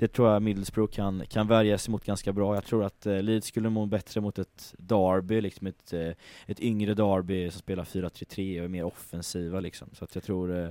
det 0.01 0.07
tror 0.07 0.29
jag 0.29 0.41
Middlesbrough 0.41 0.93
kan, 0.93 1.23
kan 1.27 1.47
värja 1.47 1.77
sig 1.77 1.91
mot 1.91 2.05
ganska 2.05 2.33
bra. 2.33 2.55
Jag 2.55 2.65
tror 2.65 2.83
att 2.83 3.05
eh, 3.05 3.21
Leeds 3.23 3.47
skulle 3.47 3.69
må 3.69 3.85
bättre 3.85 4.21
mot 4.21 4.39
ett 4.39 4.75
Derby, 4.77 5.41
liksom 5.41 5.67
ett, 5.67 5.93
eh, 5.93 6.11
ett 6.45 6.59
yngre 6.59 6.93
Derby 6.93 7.51
som 7.51 7.59
spelar 7.59 7.83
4-3-3 7.83 8.59
och 8.59 8.65
är 8.65 8.67
mer 8.67 8.83
offensiva 8.83 9.59
liksom. 9.59 9.89
Så 9.93 10.03
att 10.03 10.15
jag 10.15 10.23
tror 10.23 10.57
eh, 10.57 10.69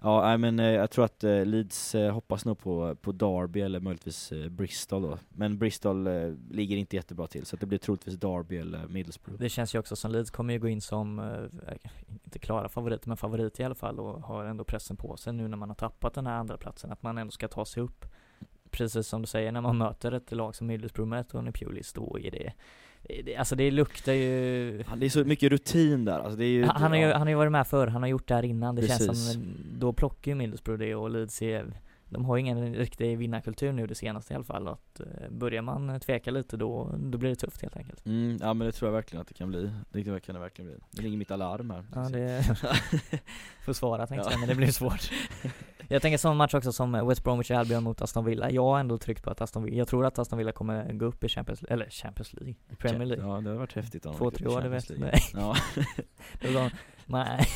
Ja, 0.00 0.22
nej, 0.22 0.38
men 0.38 0.58
eh, 0.58 0.66
jag 0.66 0.90
tror 0.90 1.04
att 1.04 1.24
eh, 1.24 1.44
Leeds 1.44 1.94
eh, 1.94 2.12
hoppas 2.12 2.44
nog 2.44 2.58
på, 2.58 2.94
på 2.94 3.12
Derby 3.12 3.60
eller 3.60 3.80
möjligtvis 3.80 4.32
Bristol 4.50 5.02
då. 5.02 5.18
Men 5.28 5.58
Bristol 5.58 6.08
ligger 6.50 6.76
inte 6.76 6.96
jättebra 6.96 7.26
till 7.26 7.46
så 7.46 7.56
att 7.56 7.60
det 7.60 7.66
blir 7.66 7.78
troligtvis 7.78 8.16
Derby 8.16 8.56
eller 8.56 8.86
Middlesbrough. 8.88 9.40
Det 9.40 9.48
känns 9.48 9.74
ju 9.74 9.78
också 9.78 9.96
som 9.96 10.10
Leeds 10.10 10.30
kommer 10.30 10.54
ju 10.54 10.60
gå 10.60 10.68
in 10.68 10.80
som, 10.80 11.38
inte 12.24 12.38
klara 12.38 12.68
favoriter, 12.68 13.08
men 13.08 13.16
favorit 13.16 13.60
i 13.60 13.64
alla 13.64 13.74
fall 13.74 14.00
och 14.00 14.22
har 14.22 14.44
ändå 14.44 14.64
pressen 14.64 14.96
på 14.96 15.16
sig 15.16 15.32
nu 15.32 15.48
när 15.48 15.56
man 15.56 15.68
har 15.68 15.76
tappat 15.76 16.14
den 16.14 16.26
här 16.26 16.34
andra 16.34 16.56
platsen 16.56 16.92
att 16.92 17.02
man 17.02 17.18
ändå 17.18 17.30
ska 17.30 17.48
ta 17.48 17.64
sig 17.64 17.82
upp. 17.82 18.06
Precis 18.70 19.08
som 19.08 19.22
du 19.22 19.26
säger, 19.26 19.52
när 19.52 19.60
man 19.60 19.78
möter 19.78 20.12
ett 20.12 20.32
lag 20.32 20.54
som 20.54 20.66
Middlesbrough 20.66 21.08
med 21.08 21.28
Tony 21.28 21.52
Pulis, 21.52 21.92
då 21.92 22.18
är 22.18 22.30
det 22.30 22.52
alltså 23.38 23.56
det 23.56 23.70
luktar 23.70 24.12
ju 24.12 24.72
Det 24.96 25.06
är 25.06 25.10
så 25.10 25.24
mycket 25.24 25.50
rutin 25.50 26.04
där, 26.04 26.18
alltså 26.20 26.36
det 26.36 26.44
är 26.44 26.50
ju, 26.50 26.64
han, 26.64 26.90
har 26.92 26.98
ju, 26.98 27.12
han 27.12 27.20
har 27.22 27.28
ju 27.28 27.34
varit 27.34 27.52
med 27.52 27.66
förr, 27.66 27.86
han 27.86 28.02
har 28.02 28.08
gjort 28.08 28.28
det 28.28 28.34
här 28.34 28.44
innan, 28.44 28.74
det 28.74 28.86
känns 28.86 29.06
Precis. 29.06 29.32
som, 29.32 29.56
då 29.78 29.92
plockar 29.92 30.30
ju 30.30 30.34
Middlesbrough 30.34 30.78
det 30.78 30.94
och 30.94 31.10
Leeds 31.10 31.42
är 31.42 31.80
de 32.10 32.24
har 32.24 32.36
ju 32.36 32.40
ingen 32.40 32.74
riktig 32.74 33.18
vinnarkultur 33.18 33.72
nu 33.72 33.86
det 33.86 33.94
senaste 33.94 34.32
i 34.32 34.36
alla 34.36 34.44
fall 34.44 34.68
att 34.68 35.00
eh, 35.00 35.06
börjar 35.30 35.62
man 35.62 36.00
tveka 36.00 36.30
lite 36.30 36.56
då, 36.56 36.94
då 36.98 37.18
blir 37.18 37.30
det 37.30 37.36
tufft 37.36 37.62
helt 37.62 37.76
enkelt. 37.76 38.06
Mm, 38.06 38.38
ja 38.40 38.54
men 38.54 38.66
det 38.66 38.72
tror 38.72 38.88
jag 38.88 38.94
verkligen 38.94 39.20
att 39.20 39.28
det 39.28 39.34
kan 39.34 39.48
bli. 39.48 39.70
Det 39.92 40.20
kan 40.20 40.34
det 40.34 40.40
verkligen 40.40 40.70
bli. 40.70 40.78
Det 40.90 41.02
ringer 41.02 41.18
mitt 41.18 41.30
alarm 41.30 41.70
här. 41.70 41.84
Ja 41.94 42.08
det 42.08 42.44
försvara 43.64 44.06
tänkte 44.06 44.26
Ja. 44.28 44.32
jag, 44.32 44.40
men 44.40 44.48
det 44.48 44.54
blir 44.54 44.72
svårt. 44.72 45.10
jag 45.88 46.02
tänker 46.02 46.18
sån 46.18 46.36
match 46.36 46.54
också 46.54 46.72
som 46.72 47.08
West 47.08 47.24
Bromwich 47.24 47.50
Albion 47.50 47.82
mot 47.84 48.02
Aston 48.02 48.24
Villa. 48.24 48.50
Jag 48.50 48.62
har 48.62 48.80
ändå 48.80 48.98
tryckt 48.98 49.22
på 49.24 49.30
att 49.30 49.40
Aston 49.40 49.62
Villa, 49.64 49.76
jag 49.76 49.88
tror 49.88 50.06
att 50.06 50.18
Aston 50.18 50.38
Villa 50.38 50.52
kommer 50.52 50.92
gå 50.92 51.06
upp 51.06 51.24
i 51.24 51.28
Champions, 51.28 51.62
eller 51.62 51.90
Champions 51.90 52.32
League, 52.32 52.54
Premier 52.78 53.06
League. 53.06 53.26
Ja 53.26 53.40
det 53.40 53.50
har 53.50 53.56
varit 53.56 53.72
häftigt 53.74 54.06
om 54.06 54.14
Två, 54.16 54.30
tre 54.30 54.46
år, 54.46 54.60
det 54.60 54.68
vet 54.68 54.88
League. 54.88 55.04
nej. 55.12 55.20
Ja. 55.34 55.56
Det 56.40 56.50
var- 56.54 56.72
Nej. 57.06 57.46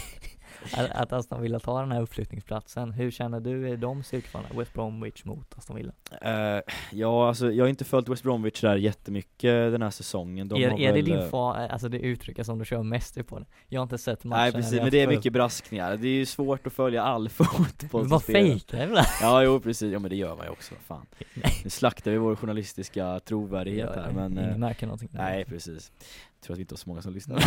Att- 0.77 0.91
Att 0.91 1.13
Aston 1.13 1.43
Villa 1.43 1.59
tar 1.61 1.81
den 1.83 1.93
här 1.93 2.01
uppflyttningsplatsen. 2.03 2.93
Hur 2.93 3.11
känner 3.11 3.41
du 3.41 3.77
de 3.77 4.03
styrkeformerna? 4.03 4.55
West 4.59 4.75
Bromwich 4.75 5.25
mot 5.25 5.59
Aston 5.59 5.77
Villa? 5.77 5.93
Eh, 6.23 6.61
ja 6.93 7.29
alltså 7.29 7.53
jag 7.53 7.65
har 7.65 7.69
inte 7.69 7.85
följt 7.85 8.09
West 8.09 8.23
Bromwich 8.23 8.61
där 8.61 8.77
jättemycket 8.77 9.73
den 9.73 9.83
här 9.83 9.91
säsongen. 9.91 10.49
De 10.49 10.63
är, 10.63 10.71
är 10.71 10.87
det 10.87 10.93
väl, 10.93 11.05
din 11.05 11.19
eh, 11.19 11.29
far, 11.29 11.55
alltså 11.55 11.89
det 11.89 11.99
uttrycket 11.99 12.47
som 12.47 12.59
du 12.59 12.65
kör 12.65 12.83
mest 12.83 13.27
på 13.27 13.39
det? 13.39 13.47
Jag 13.69 13.81
har 13.81 13.83
inte 13.83 13.99
sett 13.99 14.25
matchen. 14.25 14.41
Nej 14.43 14.53
precis, 14.53 14.81
men 14.81 14.91
det 14.91 15.01
är 15.01 15.07
mycket 15.09 15.33
braskningar. 15.33 15.97
Det 15.97 16.09
är 16.09 16.13
ju 16.13 16.27
svårt 16.27 16.67
att 16.67 16.73
följa 16.73 17.03
all 17.03 17.29
fotboll 17.29 18.07
Vad 18.07 18.23
fejkar 18.23 18.87
du? 18.87 18.95
Ja 19.21 19.43
jo 19.43 19.61
precis, 19.61 19.93
ja 19.93 19.99
men 19.99 20.11
det 20.11 20.17
gör 20.17 20.37
man 20.37 20.47
ju 20.47 20.51
också, 20.51 20.75
fan. 20.87 21.07
Nej. 21.35 21.61
Nu 21.65 21.71
slaktar 21.71 22.11
vi 22.11 22.17
vår 22.17 22.37
journalistiska 22.37 23.21
trovärdighet 23.21 23.91
här 23.95 24.13
men 24.15 24.33
Ingen 24.33 24.51
eh, 24.51 24.57
märker 24.59 24.87
någonting. 24.87 25.09
Nej 25.13 25.45
precis. 25.45 25.93
Jag 26.41 26.45
tror 26.47 26.55
att 26.55 26.59
vi 26.59 26.63
inte 26.63 26.73
har 26.73 26.79
så 26.79 26.89
många 26.89 27.03
som 27.03 27.13
lyssnar. 27.13 27.37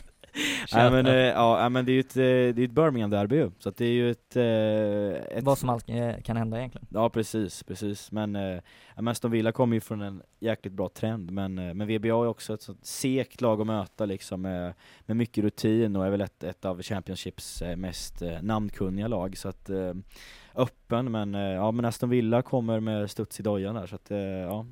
Nej 0.72 0.90
men, 0.90 1.06
eh, 1.06 1.14
ja, 1.14 1.58
nej, 1.60 1.70
men 1.70 1.84
det 1.84 1.92
är 1.92 1.94
ju 1.94 2.00
ett, 2.00 2.16
eh, 2.16 2.54
det 2.54 2.62
är 2.62 2.64
ett 2.64 2.70
Birmingham-derby 2.70 3.36
ju, 3.36 3.50
så 3.58 3.68
att 3.68 3.76
det 3.76 3.84
är 3.84 3.90
ju 3.90 4.10
ett, 4.10 4.36
eh, 4.36 5.36
ett 5.38 5.44
Vad 5.44 5.58
som 5.58 5.68
allt 5.68 5.88
eh, 5.88 6.20
kan 6.24 6.36
hända 6.36 6.58
egentligen. 6.58 6.86
Ja 6.90 7.10
precis, 7.10 7.62
precis. 7.62 8.12
Men, 8.12 8.36
eh, 8.36 8.60
men 8.96 9.08
Aston 9.08 9.30
Villa 9.30 9.52
kommer 9.52 9.76
ju 9.76 9.80
från 9.80 10.02
en 10.02 10.22
jäkligt 10.40 10.72
bra 10.72 10.88
trend, 10.88 11.30
men, 11.30 11.58
eh, 11.58 11.74
men 11.74 11.86
VBA 11.86 12.08
är 12.08 12.26
också 12.26 12.54
ett 12.54 12.62
sånt 12.62 12.86
segt 12.86 13.40
lag 13.40 13.60
att 13.60 13.66
möta 13.66 14.06
liksom 14.06 14.42
med, 14.42 14.74
med 15.06 15.16
mycket 15.16 15.44
rutin 15.44 15.96
och 15.96 16.06
är 16.06 16.10
väl 16.10 16.20
ett, 16.20 16.44
ett 16.44 16.64
av 16.64 16.82
Championships 16.82 17.62
eh, 17.62 17.76
mest 17.76 18.22
eh, 18.22 18.42
namnkunniga 18.42 19.08
lag, 19.08 19.36
så 19.36 19.48
att 19.48 19.70
eh, 19.70 19.92
öppen, 20.54 21.12
men, 21.12 21.34
eh, 21.34 21.40
ja, 21.40 21.70
men 21.70 21.84
Aston 21.84 22.10
Villa 22.10 22.42
kommer 22.42 22.80
med 22.80 23.10
studs 23.10 23.40
i 23.40 23.42
dojan 23.42 23.74
där, 23.74 23.86
så 23.86 23.94
att 23.94 24.10
eh, 24.10 24.18
ja, 24.18 24.66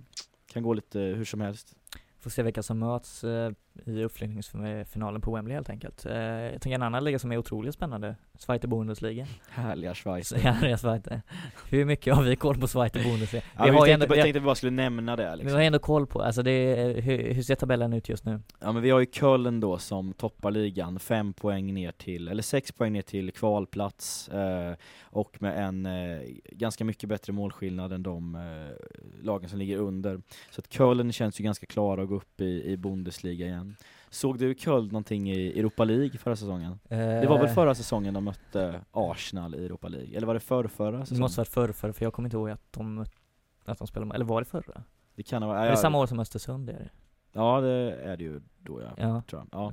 kan 0.53 0.63
gå 0.63 0.75
lite 0.75 0.99
hur 0.99 1.25
som 1.25 1.41
helst. 1.41 1.77
Får 2.25 2.31
se 2.31 2.43
vilka 2.43 2.63
som 2.63 2.79
möts 2.79 3.25
eh, 3.25 3.51
i 3.87 4.05
uppflyttningsfinalen 4.05 5.21
på 5.21 5.35
Wembley 5.35 5.55
helt 5.55 5.71
enkelt. 5.71 6.07
Eh, 6.07 6.17
jag 6.17 6.61
tänker 6.61 6.75
en 6.75 6.83
annan 6.83 7.05
liga 7.05 7.19
som 7.19 7.33
är 7.33 7.37
otroligt 7.37 7.75
spännande, 7.75 8.17
Zweite 8.39 8.69
Bundesliga. 8.69 9.27
Härliga 9.49 9.95
Schweiz. 9.95 10.29
Så 10.29 10.37
här 10.39 10.69
är 10.69 10.77
Zweite. 10.77 11.23
Hur 11.71 11.85
mycket 11.85 12.15
har 12.15 12.23
vi 12.23 12.37
koll 12.37 12.59
på 12.59 12.69
Zweite 12.69 12.99
Bundesliga? 12.99 13.43
Ja, 13.57 13.65
vi 13.65 13.71
har 13.71 13.77
tänkte, 13.77 13.93
ändå, 13.93 14.15
vi, 14.15 14.23
tänkte 14.23 14.41
vi 14.41 14.45
bara 14.45 14.55
skulle 14.55 14.73
nämna 14.73 15.17
det 15.17 15.31
vi 15.31 15.37
liksom. 15.37 15.57
har 15.57 15.65
ändå 15.65 15.79
koll 15.79 16.07
på, 16.07 16.23
alltså 16.23 16.43
det 16.43 16.51
är, 16.51 17.01
hur, 17.01 17.35
hur 17.35 17.43
ser 17.43 17.55
tabellen 17.55 17.93
ut 17.93 18.09
just 18.09 18.25
nu? 18.25 18.41
Ja 18.61 18.73
men 18.73 18.83
vi 18.83 18.91
har 18.91 19.01
ju 19.01 19.07
Köln 19.07 19.61
då 19.61 19.79
som 19.79 20.13
toppar 20.13 20.51
ligan, 20.51 20.99
fem 20.99 21.33
poäng 21.33 21.75
ner 21.75 21.93
till, 21.93 22.29
eller 22.29 22.43
sex 22.43 22.73
poäng 22.73 22.93
ner 22.93 23.03
till 23.03 23.33
kvalplats 23.33 24.29
eh, 24.29 24.75
och 25.03 25.43
med 25.43 25.65
en 25.65 25.87
eh, 25.87 26.21
ganska 26.53 26.85
mycket 26.85 27.09
bättre 27.09 27.33
målskillnad 27.33 27.93
än 27.93 28.03
de 28.03 28.35
eh, 28.35 29.23
lagen 29.25 29.51
som 29.51 29.59
ligger 29.59 29.77
under. 29.77 30.21
Så 30.51 30.61
att 30.61 30.73
Köln 30.73 31.13
känns 31.13 31.41
ju 31.41 31.45
ganska 31.45 31.67
klara 31.67 32.03
att 32.03 32.09
gå 32.15 32.21
upp 32.21 32.41
i, 32.41 32.73
i 32.73 32.77
Bundesliga 32.77 33.47
igen. 33.47 33.77
Såg 34.11 34.39
du 34.39 34.55
Köln 34.55 34.87
någonting 34.87 35.31
i 35.31 35.59
Europa 35.59 35.85
League 35.85 36.19
förra 36.19 36.37
säsongen? 36.37 36.79
Det 36.89 37.27
var 37.29 37.39
väl 37.39 37.47
Eh, 37.49 37.55
förra 37.55 37.75
säsongen 37.75 38.15
de 38.15 38.25
mötte 38.25 38.81
Arsenal 38.93 39.55
i 39.55 39.65
Europa 39.65 39.89
League? 39.89 40.17
Eller 40.17 40.27
var 40.27 40.35
det 40.35 40.41
förr, 40.41 40.67
förra 40.69 40.99
Det 40.99 41.07
säsongen? 41.07 41.21
måste 41.21 41.41
varit 41.41 41.49
förr, 41.49 41.73
förr, 41.73 41.93
för 41.93 42.05
jag 42.05 42.13
kommer 42.13 42.27
inte 42.27 42.37
ihåg 42.37 42.51
att 42.51 42.73
de, 42.73 43.05
att 43.65 43.79
de 43.79 43.87
spelade, 43.87 44.15
eller 44.15 44.25
var 44.25 44.41
det 44.41 44.45
förra? 44.45 44.83
det 45.17 45.23
kan 45.23 45.43
ha 45.43 45.49
varit, 45.49 45.61
Är 45.61 45.65
ja, 45.65 45.71
det 45.71 45.77
samma 45.77 45.99
år 45.99 46.07
som 46.07 46.21
Östersund? 46.21 46.71
Är 46.71 46.73
det? 46.73 46.91
Ja 47.37 47.61
det 47.61 47.97
är 48.05 48.17
det 48.17 48.25
ju 48.25 48.41
då 48.63 48.81
ja, 48.83 48.89
Ja. 48.97 49.23
tror 49.31 49.43
jag. 49.53 49.61
Ja. 49.61 49.73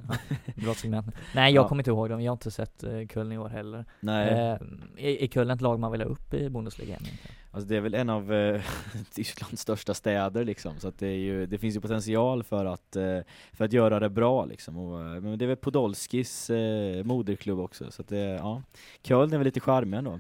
Bra 0.64 0.74
segment. 0.74 1.06
Nej 1.36 1.54
jag 1.54 1.64
Ja. 1.64 1.68
kommer 1.68 1.82
inte 1.82 1.90
ihåg 1.92 2.10
dem, 2.10 2.22
jag 2.22 2.32
har 2.32 2.36
inte 2.36 2.52
sett 2.52 2.84
uh, 2.84 3.08
Köln 3.08 3.32
i 3.32 3.38
år 3.38 3.50
heller. 3.50 3.86
Nej. 4.00 4.30
Eh, 4.30 4.58
är, 4.98 5.24
är 5.24 5.28
Köln 5.28 5.50
ett 5.50 5.62
lag 5.62 5.80
man 5.80 5.92
vill 5.92 6.02
ha 6.02 6.08
upp 6.08 6.34
i 6.34 6.50
Bundesliga 6.50 6.88
egentligen? 6.90 7.18
Alltså 7.52 7.68
det 7.70 7.78
är 7.78 7.82
väl 7.82 7.94
en 7.94 8.10
av 8.10 8.34
eh, 8.34 8.62
Tysklands 9.14 9.62
största 9.62 9.94
städer 9.94 10.44
liksom, 10.46 10.80
så 10.80 10.88
att 10.88 11.00
det, 11.00 11.08
är 11.08 11.18
ju, 11.18 11.46
det 11.46 11.58
finns 11.58 11.76
ju 11.76 11.82
potential 11.82 12.44
för 12.44 12.66
att, 12.66 12.96
eh, 12.96 13.20
för 13.54 13.66
att 13.66 13.74
göra 13.74 14.00
det 14.00 14.10
bra 14.10 14.46
liksom. 14.46 14.78
Och, 14.78 15.00
eh, 15.02 15.22
men 15.22 15.38
det 15.38 15.46
är 15.46 15.48
väl 15.48 15.58
Podolskis 15.58 16.50
eh, 16.50 17.04
moderklubb 17.04 17.60
också, 17.60 17.92
så 17.92 18.02
att 18.02 18.08
det, 18.08 18.18
ja. 18.20 18.62
Köln 19.04 19.34
är 19.34 19.38
väl 19.38 19.46
lite 19.46 19.60
charmig 19.60 19.98
ändå. 19.98 20.20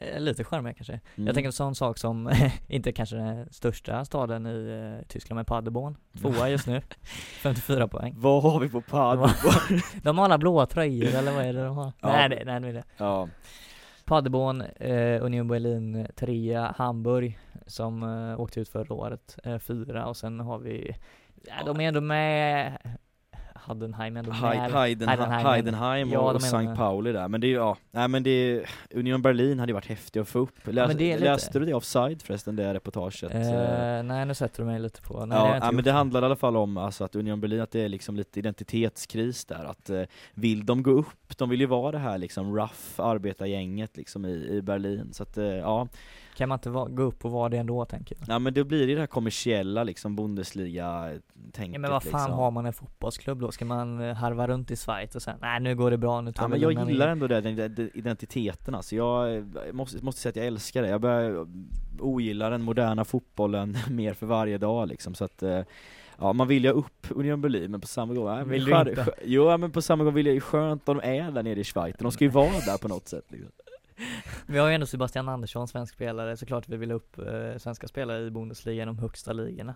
Eh, 0.00 0.20
lite 0.20 0.44
charmig 0.44 0.76
kanske. 0.76 0.92
Mm. 0.92 1.26
Jag 1.26 1.34
tänker 1.34 1.48
en 1.48 1.52
sån 1.52 1.74
sak 1.74 1.98
som, 1.98 2.32
inte 2.68 2.92
kanske 2.92 3.16
den 3.16 3.52
största 3.52 4.04
staden 4.04 4.46
i 4.46 4.96
eh, 5.00 5.06
Tyskland, 5.08 5.36
men 5.36 5.44
Paderborn. 5.44 5.96
Tvåa 6.20 6.48
just 6.48 6.66
nu. 6.66 6.82
54 7.42 7.88
poäng. 7.88 8.14
Vad 8.16 8.42
har 8.42 8.60
vi 8.60 8.68
på 8.68 8.80
Paderborn? 8.80 9.80
De 10.02 10.18
har 10.18 10.24
alla 10.24 10.38
blåa 10.38 10.66
tröjor 10.66 11.14
eller 11.14 11.32
vad 11.32 11.44
är 11.44 11.52
det 11.52 11.64
de 11.64 11.76
har? 11.76 11.92
Ja. 12.00 12.08
Nej, 12.08 12.28
det, 12.28 12.42
nej 12.44 12.60
det 12.60 12.68
är 12.68 12.72
det. 12.72 12.84
ja. 12.96 13.28
Paderborn, 14.04 14.60
eh, 14.60 15.24
Union 15.24 15.48
Berlin 15.48 16.06
trea, 16.16 16.74
Hamburg 16.78 17.38
som 17.66 18.02
eh, 18.02 18.40
åkte 18.40 18.60
ut 18.60 18.68
förra 18.68 18.94
året, 18.94 19.38
eh, 19.44 19.58
fyra 19.58 20.06
och 20.06 20.16
sen 20.16 20.40
har 20.40 20.58
vi, 20.58 20.96
ja, 21.46 21.54
de 21.66 21.80
är 21.80 21.88
ändå 21.88 22.00
med, 22.00 22.78
Haddenheim 23.62 24.16
är 24.16 24.20
ändå 24.20 24.32
Heidenheim, 24.32 24.72
Heidenheim. 24.72 25.46
Heidenheim 25.46 26.10
Ja, 26.10 26.18
och, 26.20 26.30
de 26.32 26.36
och 26.36 26.42
St. 26.42 26.76
Pauli 26.76 27.12
där, 27.12 27.28
men 27.28 27.40
det 27.40 27.46
är 27.46 27.54
ja, 27.54 27.76
nej 27.90 28.08
men 28.08 28.22
det 28.22 28.30
är, 28.30 28.70
Union 28.94 29.22
Berlin 29.22 29.58
hade 29.58 29.70
ju 29.70 29.74
varit 29.74 29.86
häftig 29.86 30.20
att 30.20 30.28
få 30.28 30.38
upp. 30.38 30.54
Läs, 30.66 30.94
lite- 30.94 31.18
Läste 31.18 31.58
du 31.58 31.64
det 31.66 31.74
offside 31.74 32.22
förresten, 32.22 32.56
det 32.56 32.74
reportaget? 32.74 33.34
Eh, 33.34 33.40
Eh, 33.50 34.02
nej 34.02 34.26
nu 34.26 34.34
sätter 34.34 34.62
du 34.62 34.66
mig 34.66 34.80
lite 34.80 35.00
på, 35.02 35.26
nej, 35.26 35.38
Ja, 35.38 35.54
inte 35.54 35.66
ja 35.66 35.72
men 35.72 35.84
det 35.84 35.92
handlar 35.92 36.22
i 36.22 36.24
alla 36.24 36.36
fall 36.36 36.56
om 36.56 36.76
alltså, 36.76 37.04
att 37.04 37.16
Union 37.16 37.40
Berlin, 37.40 37.60
att 37.60 37.70
det 37.70 37.80
är 37.80 37.88
liksom 37.88 38.16
lite 38.16 38.38
identitetskris 38.38 39.44
där, 39.44 39.64
att 39.64 39.90
eh, 39.90 40.02
vill 40.34 40.66
de 40.66 40.82
gå 40.82 40.90
upp, 40.90 41.38
de 41.38 41.48
vill 41.48 41.60
ju 41.60 41.66
vara 41.66 41.92
det 41.92 41.98
här 41.98 42.18
liksom 42.18 42.56
rough 42.56 43.00
arbetargänget 43.00 43.96
liksom 43.96 44.26
i, 44.26 44.48
i 44.50 44.62
Berlin, 44.62 45.08
så 45.12 45.22
att 45.22 45.38
eh, 45.38 45.44
ja, 45.44 45.88
Kan 46.40 46.48
man 46.48 46.56
inte 46.56 46.70
gå 46.70 47.02
upp 47.02 47.24
och 47.24 47.30
vara 47.30 47.48
det 47.48 47.56
ändå 47.56 47.84
tänker 47.84 48.16
jag? 48.18 48.28
Ja 48.34 48.38
men 48.38 48.54
då 48.54 48.64
blir 48.64 48.86
det 48.86 48.94
det 48.94 49.00
här 49.00 49.06
kommersiella 49.06 49.84
liksom, 49.84 50.16
Bundesliga-tänket 50.16 51.72
Ja, 51.74 51.78
men 51.78 51.90
vad 51.90 52.02
fan 52.02 52.20
liksom. 52.20 52.32
har 52.38 52.50
man 52.50 52.66
en 52.66 52.72
fotbollsklubb 52.72 53.40
då? 53.40 53.52
Ska 53.52 53.64
man 53.64 54.00
eh, 54.00 54.14
harva 54.14 54.48
runt 54.48 54.70
i 54.70 54.76
Schweiz 54.76 55.14
och 55.14 55.22
sen, 55.22 55.38
nej 55.40 55.60
nu 55.60 55.76
går 55.76 55.90
det 55.90 55.98
bra, 55.98 56.20
nu 56.20 56.32
tar 56.32 56.44
Ja, 56.44 56.48
men 56.48 56.60
jag 56.60 56.72
gillar 56.72 57.06
ner." 57.06 57.12
ändå 57.12 57.26
det, 57.26 57.40
den 57.40 57.56
den 57.56 57.90
identiteten 57.94 58.74
alltså. 58.74 58.96
jag 58.96 59.36
eh, 59.36 59.42
måste, 59.72 60.04
måste 60.04 60.20
säga 60.20 60.30
att 60.30 60.36
jag 60.36 60.46
älskar 60.46 60.82
det, 60.82 60.88
jag 60.88 61.00
börjar 61.00 61.46
ogilla 61.98 62.50
den 62.50 62.62
moderna 62.62 63.04
fotbollen 63.04 63.76
mer 63.90 64.14
för 64.14 64.26
varje 64.26 64.58
dag 64.58 64.88
liksom, 64.88 65.14
så 65.14 65.24
att 65.24 65.42
eh, 65.42 65.60
Ja 66.18 66.32
man 66.32 66.48
vill 66.48 66.64
ju 66.64 66.70
upp 66.70 67.06
Union 67.10 67.40
Berlin 67.40 67.70
men 67.70 67.80
på 67.80 67.86
samma 67.86 68.14
gång, 68.14 68.38
äh, 68.38 68.44
Vill 68.44 68.66
skär- 68.66 68.88
inte? 68.88 69.06
Jo 69.24 69.58
men 69.58 69.70
på 69.70 69.82
samma 69.82 70.04
gång 70.04 70.14
vill 70.14 70.26
jag 70.26 70.34
ju 70.34 70.40
skönt 70.40 70.82
att 70.82 70.86
de 70.86 71.00
är 71.04 71.30
där 71.30 71.42
nere 71.42 71.60
i 71.60 71.64
Schweiz, 71.64 71.96
de 71.98 72.12
ska 72.12 72.24
ju 72.24 72.30
vara 72.30 72.46
där 72.66 72.78
på 72.78 72.88
något 72.88 73.08
sätt 73.08 73.24
liksom. 73.28 73.50
Vi 74.46 74.58
har 74.58 74.68
ju 74.68 74.74
ändå 74.74 74.86
Sebastian 74.86 75.28
Andersson, 75.28 75.68
svensk 75.68 75.94
spelare, 75.94 76.36
såklart 76.36 76.68
vi 76.68 76.76
vill 76.76 76.92
upp 76.92 77.18
eh, 77.18 77.58
svenska 77.58 77.88
spelare 77.88 78.26
i 78.26 78.30
Bundesliga, 78.30 78.84
de 78.86 78.98
högsta 78.98 79.32
ligorna. 79.32 79.74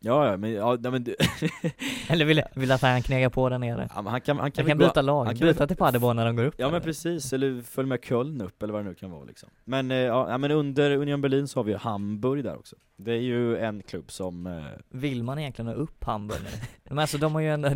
Ja 0.00 0.26
ja 0.30 0.36
men, 0.36 0.52
ja, 0.52 0.76
nej, 0.80 0.92
men 0.92 1.04
du, 1.04 1.14
Eller 2.08 2.24
vill, 2.24 2.42
vill 2.54 2.72
att 2.72 2.82
han 2.82 3.02
knegar 3.02 3.28
på 3.30 3.48
där 3.48 3.58
nere. 3.58 3.88
ja, 3.94 4.02
han 4.08 4.20
kan, 4.20 4.38
han 4.38 4.50
kan, 4.52 4.62
Han 4.64 4.68
kan 4.70 4.78
gå- 4.78 4.84
byta 4.86 5.02
lag, 5.02 5.24
han 5.24 5.36
kan 5.36 5.48
byta 5.48 5.66
till 5.66 5.76
Paderborn 5.76 6.16
när 6.16 6.26
de 6.26 6.36
går 6.36 6.44
upp. 6.44 6.54
Ja 6.58 6.70
men 6.70 6.80
precis, 6.80 7.32
eller 7.32 7.62
följ 7.62 7.88
med 7.88 8.04
Köln 8.04 8.40
upp 8.40 8.62
eller 8.62 8.72
vad 8.72 8.84
det 8.84 8.88
nu 8.88 8.94
kan 8.94 9.10
vara 9.10 9.24
liksom. 9.24 9.48
Men, 9.64 9.90
eh, 9.90 9.96
ja, 9.96 10.38
men 10.38 10.50
under 10.50 10.90
Union 10.96 11.20
Berlin 11.20 11.48
så 11.48 11.58
har 11.58 11.64
vi 11.64 11.72
ju 11.72 11.78
Hamburg 11.78 12.44
där 12.44 12.56
också. 12.58 12.76
Det 12.96 13.12
är 13.12 13.20
ju 13.20 13.56
en 13.58 13.82
klubb 13.82 14.10
som, 14.10 14.46
eh, 14.46 14.62
Vill 14.88 15.22
man 15.22 15.38
egentligen 15.38 15.66
ha 15.66 15.74
upp 15.74 16.04
Hamburg 16.04 16.38
nu? 16.42 16.50
Men 16.84 16.98
alltså 16.98 17.18
de 17.18 17.34
har 17.34 17.40
ju 17.40 17.48
ändå, 17.50 17.68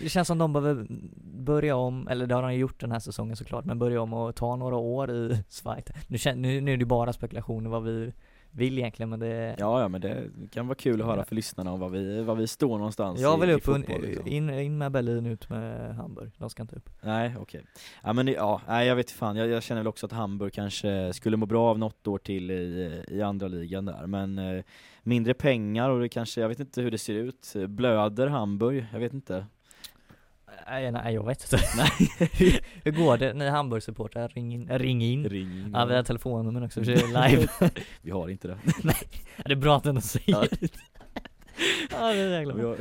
det, 0.00 0.08
känns 0.08 0.28
som 0.28 0.38
de 0.38 0.52
behöver 0.52 0.86
börja 1.24 1.76
om, 1.76 2.08
eller 2.08 2.26
det 2.26 2.34
har 2.34 2.42
de 2.42 2.54
gjort 2.54 2.80
den 2.80 2.92
här 2.92 2.98
säsongen 2.98 3.36
såklart, 3.36 3.64
men 3.64 3.78
börja 3.78 4.00
om 4.02 4.12
och 4.12 4.34
ta 4.36 4.56
några 4.56 4.76
år 4.76 5.10
i 5.10 5.42
Schweiz. 5.50 5.84
Nu, 6.08 6.16
kän- 6.16 6.34
nu, 6.36 6.60
nu 6.60 6.72
är 6.72 6.76
det 6.76 6.84
bara 6.84 7.12
spekulationer 7.12 7.70
vad 7.70 7.82
vi 7.84 8.12
vill 8.50 8.78
egentligen 8.78 9.10
men 9.10 9.20
det 9.20 9.56
ja 9.58 9.80
ja 9.80 9.88
men 9.88 10.00
det 10.00 10.24
kan 10.50 10.66
vara 10.66 10.74
kul 10.74 11.00
att 11.00 11.06
höra 11.06 11.24
för 11.24 11.34
lyssnarna 11.34 11.72
om 11.72 11.80
vad 11.80 11.90
vi, 11.90 12.22
vad 12.22 12.36
vi 12.36 12.46
står 12.46 12.78
någonstans 12.78 13.20
Jag 13.20 13.38
i, 13.38 13.40
vill 13.40 13.50
i 13.50 13.52
upp, 13.52 13.68
un, 13.68 13.74
fotboll, 13.82 14.02
liksom. 14.02 14.26
in, 14.26 14.50
in 14.50 14.78
med 14.78 14.92
Berlin, 14.92 15.26
ut 15.26 15.50
med 15.50 15.96
Hamburg. 15.96 16.30
De 16.38 16.50
ska 16.50 16.62
inte 16.62 16.76
upp. 16.76 16.90
Nej 17.02 17.36
okej. 17.40 17.62
Ja 18.02 18.12
men 18.12 18.26
ja, 18.28 18.60
nej 18.68 18.86
jag 18.86 18.96
vet 18.96 19.10
fan, 19.10 19.36
jag, 19.36 19.48
jag 19.48 19.62
känner 19.62 19.80
väl 19.80 19.86
också 19.88 20.06
att 20.06 20.12
Hamburg 20.12 20.52
kanske 20.52 21.12
skulle 21.12 21.36
må 21.36 21.46
bra 21.46 21.70
av 21.70 21.78
något 21.78 22.06
år 22.06 22.18
till 22.18 22.50
i, 22.50 23.02
i 23.08 23.22
andra 23.22 23.48
ligan 23.48 23.84
där, 23.84 24.06
men 24.06 24.38
eh, 24.38 24.64
mindre 25.02 25.34
pengar 25.34 25.90
och 25.90 26.00
det 26.00 26.08
kanske, 26.08 26.40
jag 26.40 26.48
vet 26.48 26.60
inte 26.60 26.82
hur 26.82 26.90
det 26.90 26.98
ser 26.98 27.14
ut, 27.14 27.54
blöder 27.68 28.26
Hamburg? 28.26 28.86
Jag 28.92 29.00
vet 29.00 29.12
inte. 29.12 29.46
Nej, 30.66 30.92
nej 30.92 31.14
jag 31.14 31.26
vet 31.26 31.52
inte. 31.52 31.64
Nej. 31.76 31.90
hur, 32.84 32.90
går 32.92 33.16
det? 33.18 33.32
Ni 33.34 33.48
Hamburg-supportrar, 33.48 34.28
ring 34.28 34.54
in. 34.54 34.68
Ring 34.68 35.02
in. 35.02 35.28
Ring 35.28 35.42
in. 35.52 35.70
Ja, 35.74 35.84
vi 35.84 35.94
har 35.94 36.02
telefonnummer 36.02 36.64
också, 36.64 36.80
är 36.80 36.84
live. 37.30 37.48
Vi 38.02 38.10
har 38.10 38.28
inte 38.28 38.48
det. 38.48 38.58
Ja, 38.84 38.92
det 39.44 39.52
är 39.52 39.56
bra 39.56 39.76
att 39.76 39.86
ändå 39.86 40.00
säger 40.00 40.24
Ja. 40.26 40.44
det. 40.50 40.70
Ja, 41.90 42.12
det 42.12 42.18
är 42.20 42.38
jäkla 42.38 42.54
Vi 42.54 42.60
bra. 42.60 42.76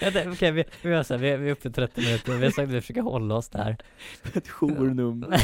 har, 0.00 0.32
Okej, 0.32 0.50
vi, 0.52 0.64
vi 0.82 0.90
gör 0.90 1.02
så 1.02 1.14
här, 1.14 1.20
vi, 1.20 1.36
vi 1.36 1.48
är 1.48 1.52
uppe 1.52 1.68
i 1.68 1.72
30 1.72 2.00
minuter, 2.00 2.32
vi 2.32 2.44
har 2.44 2.50
sagt 2.50 2.68
att 2.68 2.74
vi 2.74 2.80
försöker 2.80 3.00
hålla 3.02 3.34
oss 3.34 3.48
där. 3.48 3.76
ett 4.34 4.48
journummer. 4.48 5.40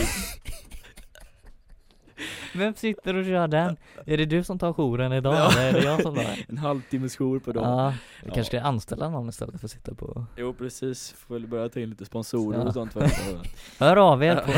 Vem 2.55 2.75
sitter 2.75 3.15
och 3.15 3.25
kör 3.25 3.49
den? 3.49 3.77
Är 4.07 4.17
det 4.17 4.25
du 4.25 4.45
som 4.45 4.59
tar 4.59 4.73
jouren 4.73 5.13
idag 5.13 5.35
Ja. 5.35 5.53
eller 5.53 5.69
är 5.69 5.73
det 5.73 5.85
jag 5.85 6.03
som 6.03 6.15
tar? 6.15 6.25
En 6.49 6.59
halvtimmes 6.59 7.17
jour 7.17 7.39
på 7.39 7.53
dem. 7.53 7.65
Ja, 7.65 7.95
vi 8.23 8.29
Ja. 8.29 8.35
kanske 8.35 8.59
ska 8.59 8.67
anställa 8.69 9.09
någon 9.09 9.29
istället 9.29 9.61
för 9.61 9.67
att 9.67 9.71
sitta 9.71 9.95
på 9.95 10.25
Jo 10.37 10.53
precis, 10.55 11.13
får 11.13 11.35
väl 11.35 11.47
börja 11.47 11.69
ta 11.69 11.81
in 11.81 11.91
lite 11.91 12.05
sponsorer 12.05 12.59
Ja. 12.59 12.65
och 12.65 12.73
sånt 12.75 12.95
Hör 13.79 13.97
av 13.97 14.23
er 14.25 14.37
på 14.37 14.53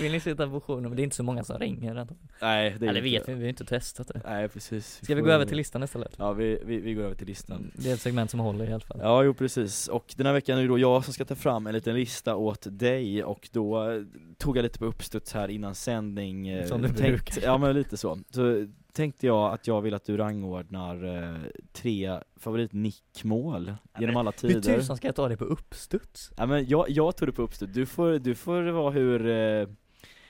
Vill 0.00 0.12
ni 0.12 0.20
på 0.20 0.60
jouren? 0.66 0.82
Men 0.82 0.96
det 0.96 1.02
är 1.02 1.04
inte 1.04 1.16
så 1.16 1.22
många 1.22 1.44
som 1.44 1.58
ringer 1.58 1.96
antagligen. 1.96 2.28
Nej 2.42 2.76
det 2.78 2.86
är 2.86 2.90
Eller 2.90 3.00
vet 3.00 3.28
vi, 3.28 3.34
vi 3.34 3.42
har 3.42 3.48
inte 3.48 3.64
testat 3.64 4.08
det 4.08 4.20
Nej 4.24 4.48
precis 4.48 5.00
Ska 5.02 5.14
vi 5.14 5.20
gå 5.20 5.30
över 5.30 5.44
till 5.44 5.56
listan 5.56 5.82
istället? 5.82 6.14
Ja 6.18 6.32
vi, 6.32 6.58
vi, 6.64 6.80
vi 6.80 6.94
går 6.94 7.02
över 7.02 7.14
till 7.14 7.26
listan 7.26 7.70
Det 7.74 7.90
är 7.90 7.94
ett 7.94 8.00
segment 8.00 8.30
som 8.30 8.40
håller 8.40 8.70
i 8.70 8.72
alla 8.72 8.80
fall 8.80 8.98
Ja, 9.02 9.22
jo 9.22 9.34
precis. 9.34 9.88
Och 9.88 10.14
den 10.16 10.26
här 10.26 10.32
veckan 10.32 10.58
är 10.58 10.62
det 10.62 10.68
då 10.68 10.78
jag 10.78 11.04
som 11.04 11.14
ska 11.14 11.24
ta 11.24 11.34
fram 11.34 11.66
en 11.66 11.74
liten 11.74 11.94
lista 11.94 12.36
åt 12.36 12.66
dig 12.70 13.24
och 13.24 13.48
då 13.52 13.90
eh, 13.90 14.02
tog 14.38 14.56
jag 14.56 14.62
lite 14.62 14.78
på 14.78 14.84
uppstuds 14.84 15.32
här 15.32 15.48
innan 15.48 15.74
sändning 15.74 16.48
eh, 16.48 16.66
Som 16.66 16.82
du 16.82 16.88
tänkt, 16.88 17.00
brukar. 17.00 17.42
Ja 17.42 17.58
men 17.58 17.74
lite 17.74 17.96
så. 17.96 18.18
Så 18.30 18.66
tänkte 19.00 19.26
jag 19.26 19.52
att 19.54 19.66
jag 19.66 19.80
vill 19.80 19.94
att 19.94 20.04
du 20.04 20.16
rangordnar 20.16 21.04
eh, 21.04 21.36
tre 21.72 22.18
favoritnickmål 22.36 23.74
genom 23.98 24.16
alla 24.16 24.32
Hur 24.42 24.48
tider. 24.48 24.60
tusan 24.76 24.96
ska 24.96 25.08
jag 25.08 25.16
ta 25.16 25.28
det 25.28 25.36
på 25.36 25.44
uppstuds? 25.44 26.32
Ja 26.36 26.46
men 26.46 26.66
jag, 26.68 26.90
jag 26.90 27.16
tog 27.16 27.28
det 27.28 27.32
på 27.32 27.42
uppstuds, 27.42 27.72
du 27.74 27.86
får, 27.86 28.18
du 28.18 28.34
får 28.34 28.62
vara 28.62 28.90
hur, 28.90 29.26
eh, 29.26 29.68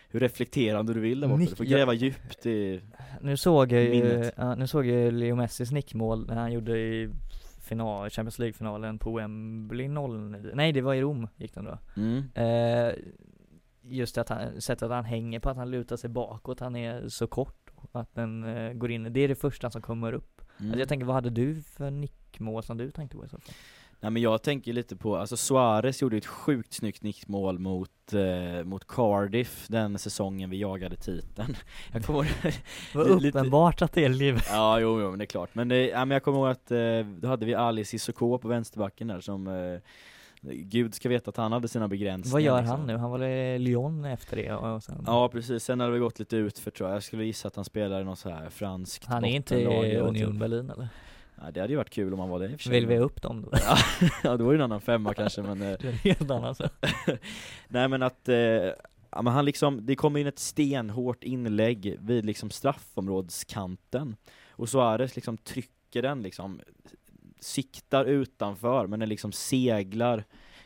hur 0.08 0.20
reflekterande 0.20 0.94
du 0.94 1.00
vill 1.00 1.20
där 1.20 1.28
borta, 1.28 1.40
du 1.50 1.56
får 1.56 1.66
jag- 1.66 1.78
gräva 1.78 1.92
djupt 1.94 2.46
i 2.46 2.80
Nu 3.20 3.36
såg 3.36 3.72
jag 3.72 3.82
ju, 3.82 4.30
ja, 4.36 4.54
nu 4.54 4.66
såg 4.66 4.86
jag 4.86 5.12
Leo 5.12 5.36
Messis 5.36 5.70
nickmål 5.70 6.26
när 6.26 6.36
han 6.36 6.52
gjorde 6.52 6.78
i 6.78 7.08
final, 7.62 8.10
Champions 8.10 8.38
League-finalen 8.38 8.98
på 8.98 9.12
Wembley 9.16 9.88
09, 9.88 10.50
nej 10.54 10.72
det 10.72 10.80
var 10.80 10.94
i 10.94 11.00
Rom 11.00 11.28
gick 11.36 11.54
den 11.54 11.64
då. 11.64 11.78
Mm. 11.96 12.22
eh, 12.34 12.94
Just 13.82 14.18
att 14.18 14.28
han, 14.28 14.60
sättet 14.60 14.82
att 14.82 14.90
han 14.90 15.04
hänger 15.04 15.40
på, 15.40 15.50
att 15.50 15.56
han 15.56 15.70
lutar 15.70 15.96
sig 15.96 16.10
bakåt, 16.10 16.60
han 16.60 16.76
är 16.76 17.08
så 17.08 17.26
kort 17.26 17.59
att 17.92 18.14
den 18.14 18.44
eh, 18.44 18.72
går 18.72 18.90
in, 18.90 19.12
det 19.12 19.20
är 19.20 19.28
det 19.28 19.34
första 19.34 19.70
som 19.70 19.82
kommer 19.82 20.12
upp. 20.12 20.40
Mm. 20.60 20.70
alltså 20.70 20.78
Jag 20.78 20.88
tänker, 20.88 21.06
vad 21.06 21.14
hade 21.14 21.30
du 21.30 21.62
för 21.62 21.90
nickmål 21.90 22.62
som 22.62 22.76
du 22.76 22.90
tänkte 22.90 23.16
på 23.16 23.24
i 23.24 23.28
så 23.28 23.38
fall? 23.38 23.54
Nej 24.02 24.10
men 24.10 24.22
jag 24.22 24.42
tänker 24.42 24.72
lite 24.72 24.96
på, 24.96 25.16
alltså 25.16 25.36
Suarez 25.36 26.02
gjorde 26.02 26.16
ett 26.16 26.26
sjukt 26.26 26.72
snyggt 26.72 27.02
nickmål 27.02 27.58
mot, 27.58 28.12
eh, 28.12 28.64
mot 28.64 28.86
Cardiff 28.86 29.66
den 29.68 29.98
säsongen 29.98 30.50
vi 30.50 30.60
jagade 30.60 30.96
titeln. 30.96 31.56
Jag 31.92 32.04
kommer 32.04 32.18
ihåg, 32.18 32.26
Vad 32.94 33.26
uppenbart 33.26 33.82
att 33.82 33.92
det 33.92 34.04
är 34.04 34.08
liv 34.08 34.40
ja 34.48 34.80
jo, 34.80 35.00
jo 35.00 35.10
men 35.10 35.18
det 35.18 35.24
är 35.24 35.26
klart, 35.26 35.54
men, 35.54 35.70
eh, 35.70 35.76
ja, 35.76 36.04
men 36.04 36.10
jag 36.10 36.22
kommer 36.22 36.38
ihåg 36.38 36.48
att 36.48 36.70
eh, 36.70 37.20
då 37.20 37.28
hade 37.28 37.46
vi 37.46 37.54
Ali 37.54 37.84
Cissoko 37.84 38.38
på 38.38 38.48
vänsterbacken 38.48 39.08
där 39.08 39.20
som 39.20 39.46
eh, 39.46 39.80
Gud 40.42 40.94
ska 40.94 41.08
veta 41.08 41.28
att 41.28 41.36
han 41.36 41.52
hade 41.52 41.68
sina 41.68 41.88
begränsningar 41.88 42.32
Vad 42.32 42.42
gör 42.42 42.60
liksom. 42.60 42.78
han 42.78 42.86
nu? 42.86 42.96
Han 42.96 43.10
var 43.10 43.24
i 43.24 43.58
Lyon 43.58 44.04
efter 44.04 44.36
det 44.36 44.52
och 44.52 44.82
sen 44.82 45.04
Ja 45.06 45.28
precis, 45.28 45.64
sen 45.64 45.80
hade 45.80 45.92
det 45.92 45.98
gått 45.98 46.18
lite 46.18 46.36
ut 46.36 46.58
för 46.58 46.70
tror 46.70 46.88
jag, 46.88 46.96
jag 46.96 47.02
skulle 47.02 47.24
gissa 47.24 47.48
att 47.48 47.56
han 47.56 47.64
spelar 47.64 48.00
i 48.00 48.04
något 48.04 48.18
så 48.18 48.30
här 48.30 48.50
franskt 48.50 49.04
Han 49.04 49.24
är 49.24 49.36
inte 49.36 49.54
i 49.54 49.96
Union 49.96 50.32
typ. 50.32 50.40
Berlin 50.40 50.70
eller? 50.70 50.88
Ja, 51.42 51.50
det 51.50 51.60
hade 51.60 51.72
ju 51.72 51.76
varit 51.76 51.90
kul 51.90 52.14
om 52.14 52.20
han 52.20 52.28
var 52.28 52.38
det 52.38 52.44
i 52.44 52.48
och 52.48 52.60
för 52.60 52.64
sig 52.64 52.72
Vill 52.72 52.86
vi 52.86 52.98
upp 52.98 53.22
dem 53.22 53.42
då? 53.42 53.50
Ja, 53.66 53.76
ja 54.22 54.36
det 54.36 54.44
var 54.44 54.52
ju 54.52 54.56
en 54.56 54.62
annan 54.64 54.80
femma 54.80 55.14
kanske 55.14 55.42
men 55.42 55.62
eh, 55.72 55.78
Det 55.80 55.88
är 55.88 55.92
helt 55.92 56.30
annat 56.30 56.56
så. 56.56 56.64
Nej 57.68 57.88
men 57.88 58.02
att, 58.02 58.28
eh, 58.28 58.36
ja, 58.36 59.22
men 59.22 59.26
han 59.26 59.44
liksom, 59.44 59.86
det 59.86 59.96
kommer 59.96 60.20
in 60.20 60.26
ett 60.26 60.38
stenhårt 60.38 61.24
inlägg 61.24 61.96
vid 62.00 62.24
liksom 62.24 62.50
straffområdeskanten 62.50 64.16
och 64.50 64.68
Suarez 64.68 65.16
liksom 65.16 65.36
trycker 65.36 66.02
den 66.02 66.22
liksom, 66.22 66.60
siktar 67.40 68.04
utanför 68.04 68.86
men 68.86 69.00
den 69.00 69.08
liksom 69.08 69.32
seglar 69.32 70.24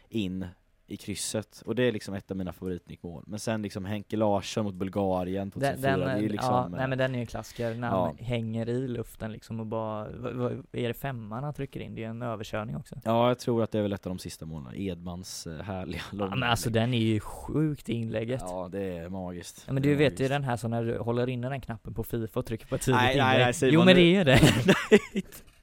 in 0.09 0.47
i 0.87 0.97
krysset 0.97 1.63
och 1.67 1.75
det 1.75 1.83
är 1.83 1.93
liksom 1.93 2.15
ett 2.15 2.31
av 2.31 2.37
mina 2.37 2.53
favoritnickmål. 2.53 3.25
Men 3.27 3.39
sen 3.39 3.63
liksom 3.63 3.85
Henke 3.85 4.17
Larsson 4.17 4.65
mot 4.65 4.75
Bulgarien 4.75 5.51
2004, 5.51 5.91
Den, 5.91 6.01
den, 6.01 6.09
det 6.09 6.15
är 6.15 6.21
ju 6.21 6.29
liksom 6.29 6.55
ja, 6.55 6.65
eh, 6.65 6.71
nej 6.71 6.89
men 6.89 6.99
den 6.99 7.11
är 7.11 7.15
ju 7.15 7.21
en 7.21 7.27
klassiker 7.27 7.75
när 7.75 7.89
han 7.89 8.17
ja. 8.19 8.25
hänger 8.25 8.69
i 8.69 8.89
luften 8.89 9.33
liksom 9.33 9.61
och 9.61 9.67
bara, 9.67 10.09
vad, 10.17 10.35
vad, 10.35 10.53
är 10.73 10.89
det 10.89 10.95
femman 10.95 11.45
han 11.45 11.55
trycker 11.55 11.81
in? 11.81 11.95
Det 11.95 12.05
är 12.05 12.09
en 12.09 12.23
överkörning 12.23 12.77
också. 12.77 12.95
Ja, 13.05 13.29
jag 13.29 13.39
tror 13.39 13.63
att 13.63 13.71
det 13.71 13.79
är 13.79 13.83
väl 13.83 13.93
ett 13.93 14.07
av 14.07 14.11
de 14.11 14.19
sista 14.19 14.47
målen, 14.47 14.75
Edmans 14.75 15.47
eh, 15.47 15.61
härliga 15.61 16.03
långa 16.11 16.31
Ja, 16.31 16.37
men 16.37 16.51
alltså 16.51 16.71
den 16.71 16.95
är 16.95 16.99
ju 16.99 17.21
sjukt 17.21 17.89
inlägget. 17.89 18.41
Ja. 18.45 18.63
Ja, 18.63 18.69
det 18.69 18.99
är 18.99 19.09
magiskt. 19.09 19.65
men 19.67 19.75
Det 19.75 19.81
du 19.81 19.95
vet 19.95 20.21
ju 20.21 20.29
den 20.29 20.45
här 20.45 20.57
så 20.57 20.69
när 20.69 20.85
du 20.85 20.99
håller 20.99 21.29
inne 21.29 21.49
den 21.49 21.61
knappen 21.61 21.95
på 21.95 22.05
Fifa 22.05 22.41
och 22.41 22.47
trycker 22.47 22.67
på 22.67 22.75
ett 22.75 22.83
tidigt 22.83 23.01
Nej, 23.01 23.17
nej, 23.17 23.35
inlägg. 23.35 23.45
nej, 23.45 23.55
säger 23.55 23.73
jo 23.73 23.81
man 23.81 23.87
men 23.87 23.97
det 23.97 24.03
är 24.03 24.19
ju 24.19 24.25
det. 24.25 24.41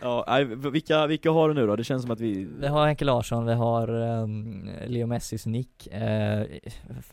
Ja, 0.00 0.24
nej, 0.28 0.44
vilka, 0.44 1.06
vilka 1.06 1.30
har 1.30 1.48
du 1.48 1.54
nu 1.54 1.66
då? 1.66 1.76
Det 1.76 1.84
känns 1.84 2.02
som 2.02 2.10
att 2.10 2.20
vi... 2.20 2.48
Vi 2.60 2.66
har 2.66 2.86
Henke 2.86 3.04
Larsson, 3.04 3.46
vi 3.46 3.52
har 3.52 3.90
um, 3.90 4.70
Leo 4.86 5.06
Messis 5.06 5.46
nick. 5.46 5.86
Eh, 5.86 6.42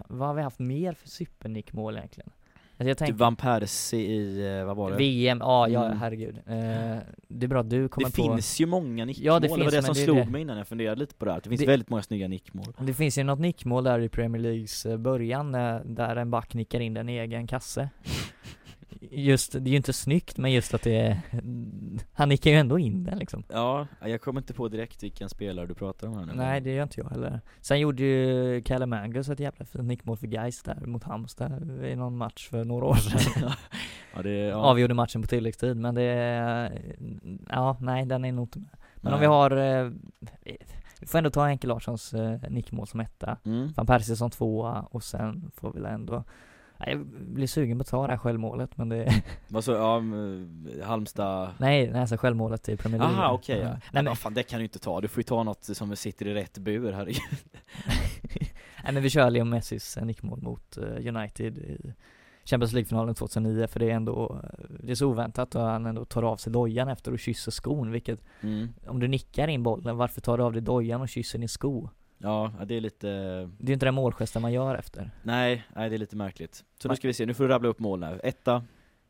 vad 0.07 0.27
har 0.27 0.36
vi 0.36 0.41
haft 0.41 0.59
mer 0.59 0.93
för 0.93 1.09
supernickmål 1.09 1.97
egentligen? 1.97 2.29
Alltså 2.77 2.88
jag 2.88 2.97
Typ 2.97 3.07
tänker 3.07 3.13
Van 3.13 3.36
Persie 3.36 3.99
i, 3.99 4.57
eh, 4.59 4.65
vad 4.65 4.75
var 4.77 4.91
det? 4.91 4.97
VM, 4.97 5.38
ja, 5.41 5.67
ja 5.67 5.86
Mm. 5.86 5.97
herregud. 5.97 6.36
Eh, 6.38 6.97
det 7.27 7.45
är 7.45 7.47
bra 7.47 7.59
att 7.59 7.69
du 7.69 7.88
kommer 7.88 8.07
det 8.09 8.15
på 8.15 8.21
finns 8.23 8.62
ju 8.62 8.65
många 8.65 9.05
nickmål, 9.05 9.25
Ja, 9.25 9.33
det 9.39 9.47
det, 9.47 9.51
var 9.51 9.57
finns, 9.57 9.71
det 9.73 9.81
som 9.83 9.93
det 9.93 9.99
slog 10.03 10.17
det. 10.17 10.25
mig 10.25 10.41
innan 10.41 10.57
jag 10.57 10.67
funderade 10.67 10.99
lite 10.99 11.15
på 11.15 11.25
det 11.25 11.31
här. 11.31 11.41
Det 11.43 11.49
finns 11.49 11.62
Det- 11.62 11.67
väldigt 11.67 11.89
många 11.89 12.03
snygga 12.03 12.27
nickmål. 12.27 12.65
Det 12.79 12.93
finns 12.93 13.17
ju 13.17 13.23
något 13.23 13.39
nickmål 13.39 13.83
där 13.83 13.99
i 13.99 14.09
Premier 14.09 14.41
Leagues 14.41 14.86
eh, 14.86 14.97
början 14.97 15.51
där 15.86 16.15
en 16.15 16.31
back 16.31 16.53
nickar 16.53 16.79
in 16.79 16.93
den 16.93 17.09
i 17.09 17.17
egen 17.17 17.47
kasse. 17.47 17.89
Just, 19.01 19.51
det 19.51 19.60
är 19.60 19.71
ju 19.71 19.75
inte 19.77 19.93
snyggt 19.93 20.38
men 20.38 20.51
just 20.51 20.73
att 20.73 20.82
det 20.82 20.97
är, 20.97 21.19
han 22.13 22.29
nickar 22.29 22.51
ju 22.51 22.58
ändå 22.58 22.79
in 22.79 23.03
den 23.03 23.17
liksom. 23.19 23.43
Ja, 23.49 23.88
jag 24.01 24.21
kommer 24.21 24.41
inte 24.41 24.53
på 24.53 24.67
direkt 24.67 25.03
vilken 25.03 25.29
spelare 25.29 25.65
du 25.67 25.73
pratar 25.73 26.08
om 26.08 26.17
här 26.17 26.25
nu. 26.25 26.34
Nej 26.36 26.62
det 26.62 26.71
gör 26.73 26.84
inte 26.84 26.99
jag 27.01 27.10
heller. 27.10 27.41
Sen 27.62 27.79
gjorde 27.79 28.03
ju 28.03 28.62
Kalle 28.62 28.86
Mangus 28.86 29.29
ett 29.29 29.39
jävla 29.39 29.65
fint 29.65 29.84
nickmål 29.86 30.17
för 30.17 30.27
Gais 30.27 30.63
där 30.63 30.86
mot 30.86 31.03
Halmstad 31.03 31.82
i 31.86 31.95
någon 31.95 32.17
match 32.17 32.49
för 32.49 32.63
några 32.65 32.86
år 32.86 32.95
sedan. 32.95 33.51
ja, 34.15 34.21
det, 34.21 34.29
ja. 34.29 34.56
Avgjorde 34.56 34.93
matchen 34.93 35.21
på 35.21 35.27
tilläggstid 35.27 35.77
men 35.77 35.95
det, 35.95 36.03
ja 37.49 37.77
nej 37.79 38.06
den 38.06 38.25
är 38.25 38.32
nog 38.32 38.45
inte 38.47 38.60
med. 38.60 38.69
Men 38.95 39.13
om 39.13 39.19
Nej. 39.19 39.27
vi 39.27 39.34
har, 39.34 39.51
eh, 39.51 39.91
vi 40.99 41.08
får 41.08 41.17
ändå 41.17 41.29
ta 41.29 41.45
Henke 41.45 41.67
Larssons 41.67 42.13
eh, 42.13 42.39
nickmål 42.49 42.88
som 42.88 42.99
etta, 42.99 43.38
Mm. 43.45 43.73
van 43.75 43.86
Persie 43.86 44.15
som 44.15 44.29
tvåa 44.32 44.82
och 44.91 45.03
sen 45.03 45.51
får 45.56 45.71
vi 45.73 45.79
väl 45.82 45.93
ändå 45.93 46.23
jag 46.88 47.06
blir 47.06 47.48
sugen 47.48 47.78
på 47.78 47.82
att 47.82 47.88
ta 47.88 48.08
det 48.08 48.13
här 48.13 48.17
självmålet 48.17 48.78
men 48.78 48.89
det, 48.89 49.24
Vad 49.48 49.63
så, 49.63 49.72
ja, 49.72 49.98
mm, 49.98 50.69
Halmstad 50.84 51.50
nej, 51.58 51.91
nej 51.91 52.02
alltså 52.02 52.17
självmålet 52.17 52.69
i 52.69 52.78
Premier 52.78 53.00
League. 53.00 53.17
Aha 53.17 53.34
okej 53.34 53.58
ja. 53.58 53.63
Ja. 53.63 53.69
Nej 53.69 54.04
men 54.04 54.06
men, 54.13 54.15
fan 54.15 54.34
det 54.34 54.43
kan 54.43 54.60
du 54.60 54.63
inte 54.63 54.80
ta, 54.80 55.02
du 55.02 55.08
får 55.08 55.19
ju 55.19 55.24
ta 55.24 55.43
något 55.43 55.63
som 55.63 55.96
sitter 55.96 56.28
i 56.28 56.34
rätt 56.34 56.58
bur 56.58 56.91
herregud 56.91 57.22
nej 58.84 58.93
men 58.93 59.04
vi 59.04 59.10
kör 59.10 59.30
Leo 59.30 59.46
Messis 59.46 59.98
eh, 59.98 60.06
nickmål 60.06 60.41
mot 60.41 60.78
eh, 60.78 61.15
United 61.15 61.58
i 61.58 61.93
Champions 62.46 62.74
League-finalen 62.74 63.15
2009 63.15 63.67
för 63.67 63.80
det 63.80 63.91
är 63.91 63.96
ändå, 63.96 64.41
eh, 64.43 64.65
det 64.80 64.91
är 64.91 64.96
så 64.96 65.08
oväntat 65.08 65.56
och 65.56 65.62
han 65.62 65.86
ändå 65.86 66.06
tar 66.06 66.24
av 66.24 66.38
sig 66.38 66.54
dojan 66.54 66.89
efter 66.89 67.12
och 67.12 67.19
kysser 67.19 67.52
skon 67.52 67.91
vilket, 67.91 68.24
mm. 68.41 68.74
om 68.88 69.00
du 69.00 69.08
nickar 69.08 69.48
in 69.48 69.63
bollen, 69.63 69.98
varför 69.98 70.22
tar 70.22 70.38
du 70.38 70.43
av 70.43 70.54
dig 70.54 70.62
dojan 70.62 71.01
och 71.01 71.10
kysser 71.10 71.39
din 71.39 71.49
sko? 71.49 71.89
Ja, 72.24 72.51
det 72.65 72.76
är 72.76 72.82
lite, 72.82 73.07
Det 73.57 73.71
är 73.71 73.74
inte 73.74 73.86
den 73.86 73.93
målgesten 73.93 74.41
man 74.41 74.53
gör 74.53 74.76
efter. 74.76 75.11
nej, 75.24 75.63
nej 75.76 75.89
det 75.89 75.95
är 75.95 75.97
lite 75.97 76.15
märkligt 76.15 76.63
Så 76.82 76.88
nu 76.89 76.95
ska 76.95 77.07
vi 77.07 77.13
se, 77.13 77.26
nu 77.26 77.34
får 77.34 77.43
du 77.43 77.49
rabbla 77.49 77.69
upp 77.69 77.80
mål 77.80 78.03
här, 78.03 78.21
etta, 78.24 78.63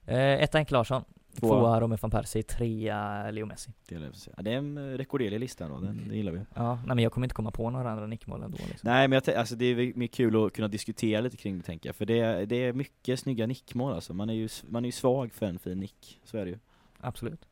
Eh, 0.06 0.18
etta 0.44 0.58
Henke 0.58 0.74
Larsson, 0.74 1.04
Tvåa. 1.40 1.60
tvåa 1.60 1.80
Robin 1.80 1.98
van 2.02 2.12
Persie, 2.12 2.44
trea 2.44 3.32
Leo 3.32 3.46
Messi. 3.46 3.72
det 3.88 3.96
är, 3.96 4.12
ja, 4.38 4.44
det 4.44 4.54
är 4.54 4.58
en 4.58 4.78
eh, 4.78 4.98
rekorderlig 4.98 5.40
lista 5.40 5.68
då, 5.68 5.80
den, 5.80 6.02
det 6.10 6.16
gillar 6.16 6.32
vi 6.32 6.40
Ja, 6.56 6.76
nej 6.76 6.96
men 6.96 7.00
jag 7.00 7.12
kommer 7.12 7.26
inte 7.26 7.36
komma 7.36 7.52
på 7.52 7.70
några 7.70 7.92
andra 7.92 8.08
nickmål 8.08 8.44
ändå 8.44 8.58
liksom. 8.58 8.90
Nej 8.90 9.08
men 9.08 9.22
jag 9.26 9.36
alltså 9.36 9.56
det 9.56 9.66
är 9.66 9.98
mer 9.98 10.08
kul 10.08 10.46
att 10.46 10.54
kunna 10.54 10.68
diskutera 10.68 11.22
lite 11.22 11.38
kring 11.38 11.58
det 11.58 11.64
tänker 11.64 11.90
jag, 11.90 11.96
för 11.96 12.06
det 12.06 12.20
är, 12.20 12.46
det 12.46 12.56
är 12.56 12.74
mycket 12.74 13.20
snygga 13.20 13.48
nickmål 13.48 13.94
alltså, 13.94 14.14
man 14.14 14.30
är 14.30 14.34
ju, 14.34 14.50
man 14.70 14.84
är 14.86 14.88
ju 14.88 14.92
svag 14.92 15.34
för 15.34 15.46
en 15.46 15.60
fin 15.60 15.80
nick, 15.80 16.20
så 16.24 16.38
är 16.38 16.46
det 16.46 16.52
ju 16.52 16.60
Absolut. 17.00 17.46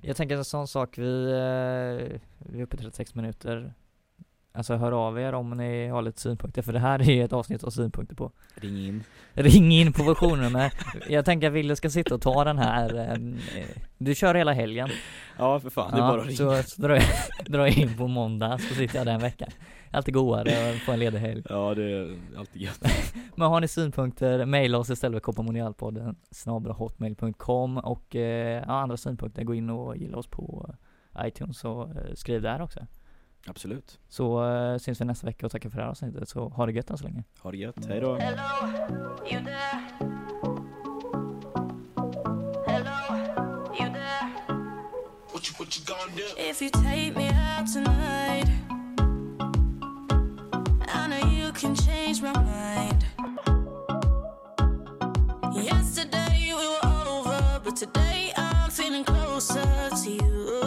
Jag 0.00 0.16
tänker 0.16 0.36
en 0.36 0.44
sån 0.44 0.68
sak, 0.68 0.98
vi, 0.98 1.24
eh, 1.24 2.20
vi 2.38 2.58
är 2.58 2.62
uppe 2.62 2.76
i 2.76 2.78
36 2.78 3.14
minuter. 3.14 3.74
Alltså 4.54 4.76
hör 4.76 4.92
av 4.92 5.18
er 5.20 5.32
om 5.32 5.50
ni 5.50 5.88
har 5.88 6.02
lite 6.02 6.20
synpunkter, 6.20 6.62
för 6.62 6.72
det 6.72 6.78
här 6.78 7.10
är 7.10 7.24
ett 7.24 7.32
avsnitt 7.32 7.64
av 7.64 7.70
synpunkter 7.70 8.16
på. 8.16 8.32
Ring 8.54 8.86
in 8.86 9.04
Ring 9.34 9.72
in 9.72 9.92
på 9.92 10.02
versionsnummer. 10.02 10.72
Jag 11.08 11.24
tänker 11.24 11.46
att 11.46 11.52
Wille 11.52 11.76
ska 11.76 11.90
sitta 11.90 12.14
och 12.14 12.20
ta 12.20 12.44
den 12.44 12.58
här, 12.58 13.10
eh, 13.10 13.64
du 13.98 14.14
kör 14.14 14.34
hela 14.34 14.52
helgen. 14.52 14.88
Ja 15.38 15.60
för 15.60 15.70
fan, 15.70 15.90
det 15.90 15.96
är 15.96 16.00
bara 16.00 16.20
att 16.20 16.26
ringa 16.26 16.36
så, 16.36 16.62
så 16.62 16.82
drar, 16.82 16.94
jag, 16.94 17.04
drar 17.46 17.66
jag 17.66 17.78
in 17.78 17.96
på 17.96 18.06
måndag, 18.06 18.58
så 18.58 18.74
sitter 18.74 18.96
jag 18.96 19.06
där 19.06 19.14
en 19.14 19.20
vecka. 19.20 19.48
Alltid 19.90 20.14
godare 20.14 20.70
att 20.70 20.80
få 20.80 20.92
en 20.92 20.98
ledig 20.98 21.18
helg. 21.18 21.42
Ja 21.48 21.74
det 21.74 21.92
är 21.92 22.16
alltid 22.38 22.62
gött 22.62 22.80
Men 23.36 23.48
har 23.48 23.60
ni 23.60 23.68
synpunkter, 23.68 24.46
mejla 24.46 24.78
oss 24.78 24.90
istället 24.90 25.16
vid 25.16 25.22
kopparmonialpodden 25.22 26.16
hotmail.com 26.76 27.78
och 27.78 28.16
eh, 28.16 28.62
ja, 28.66 28.72
andra 28.72 28.96
synpunkter, 28.96 29.44
gå 29.44 29.54
in 29.54 29.70
och 29.70 29.96
gilla 29.96 30.16
oss 30.16 30.26
på 30.26 30.74
iTunes 31.18 31.64
och 31.64 31.82
eh, 31.82 32.14
skriv 32.14 32.42
där 32.42 32.62
också. 32.62 32.80
Absolut, 33.46 33.98
Så 34.08 34.44
eh, 34.44 34.78
syns 34.78 35.00
vi 35.00 35.04
nästa 35.04 35.26
vecka 35.26 35.46
och 35.46 35.52
tackar 35.52 35.70
för 35.70 35.76
det 35.76 35.82
här 35.82 35.90
avsnittet, 35.90 36.28
så 36.28 36.48
ha 36.48 36.66
det 36.66 36.72
gött 36.72 36.90
än 36.90 36.98
så 36.98 37.04
länge. 37.04 37.24
ha 37.40 37.50
det 37.50 37.56
gött, 37.56 37.86
hejdå 37.86 38.16
Hello, 38.18 38.68
you 39.30 39.44
there? 39.44 39.82
Hello, 42.66 43.16
you 43.80 43.92
there? 43.92 44.28
What 45.32 45.48
you 45.48 45.54
what 45.58 45.76
you 45.78 45.84
gonna 45.86 46.16
do? 46.16 46.50
If 46.50 46.62
you 46.62 46.70
take 46.70 47.16
me 47.16 47.28
out 47.30 47.66
tonight, 47.72 48.48
I 50.88 51.08
know 51.08 51.28
you 51.30 51.52
can 51.52 51.74
change 51.74 52.22
my 52.22 52.32
mind. 52.32 53.04
Yesterday 55.54 56.52
we 56.58 56.66
were 56.68 57.08
over, 57.08 57.60
but 57.64 57.76
today 57.76 58.32
I'm 58.36 58.70
feeling 58.70 59.04
closer 59.04 59.90
to 60.04 60.10
you. 60.10 60.61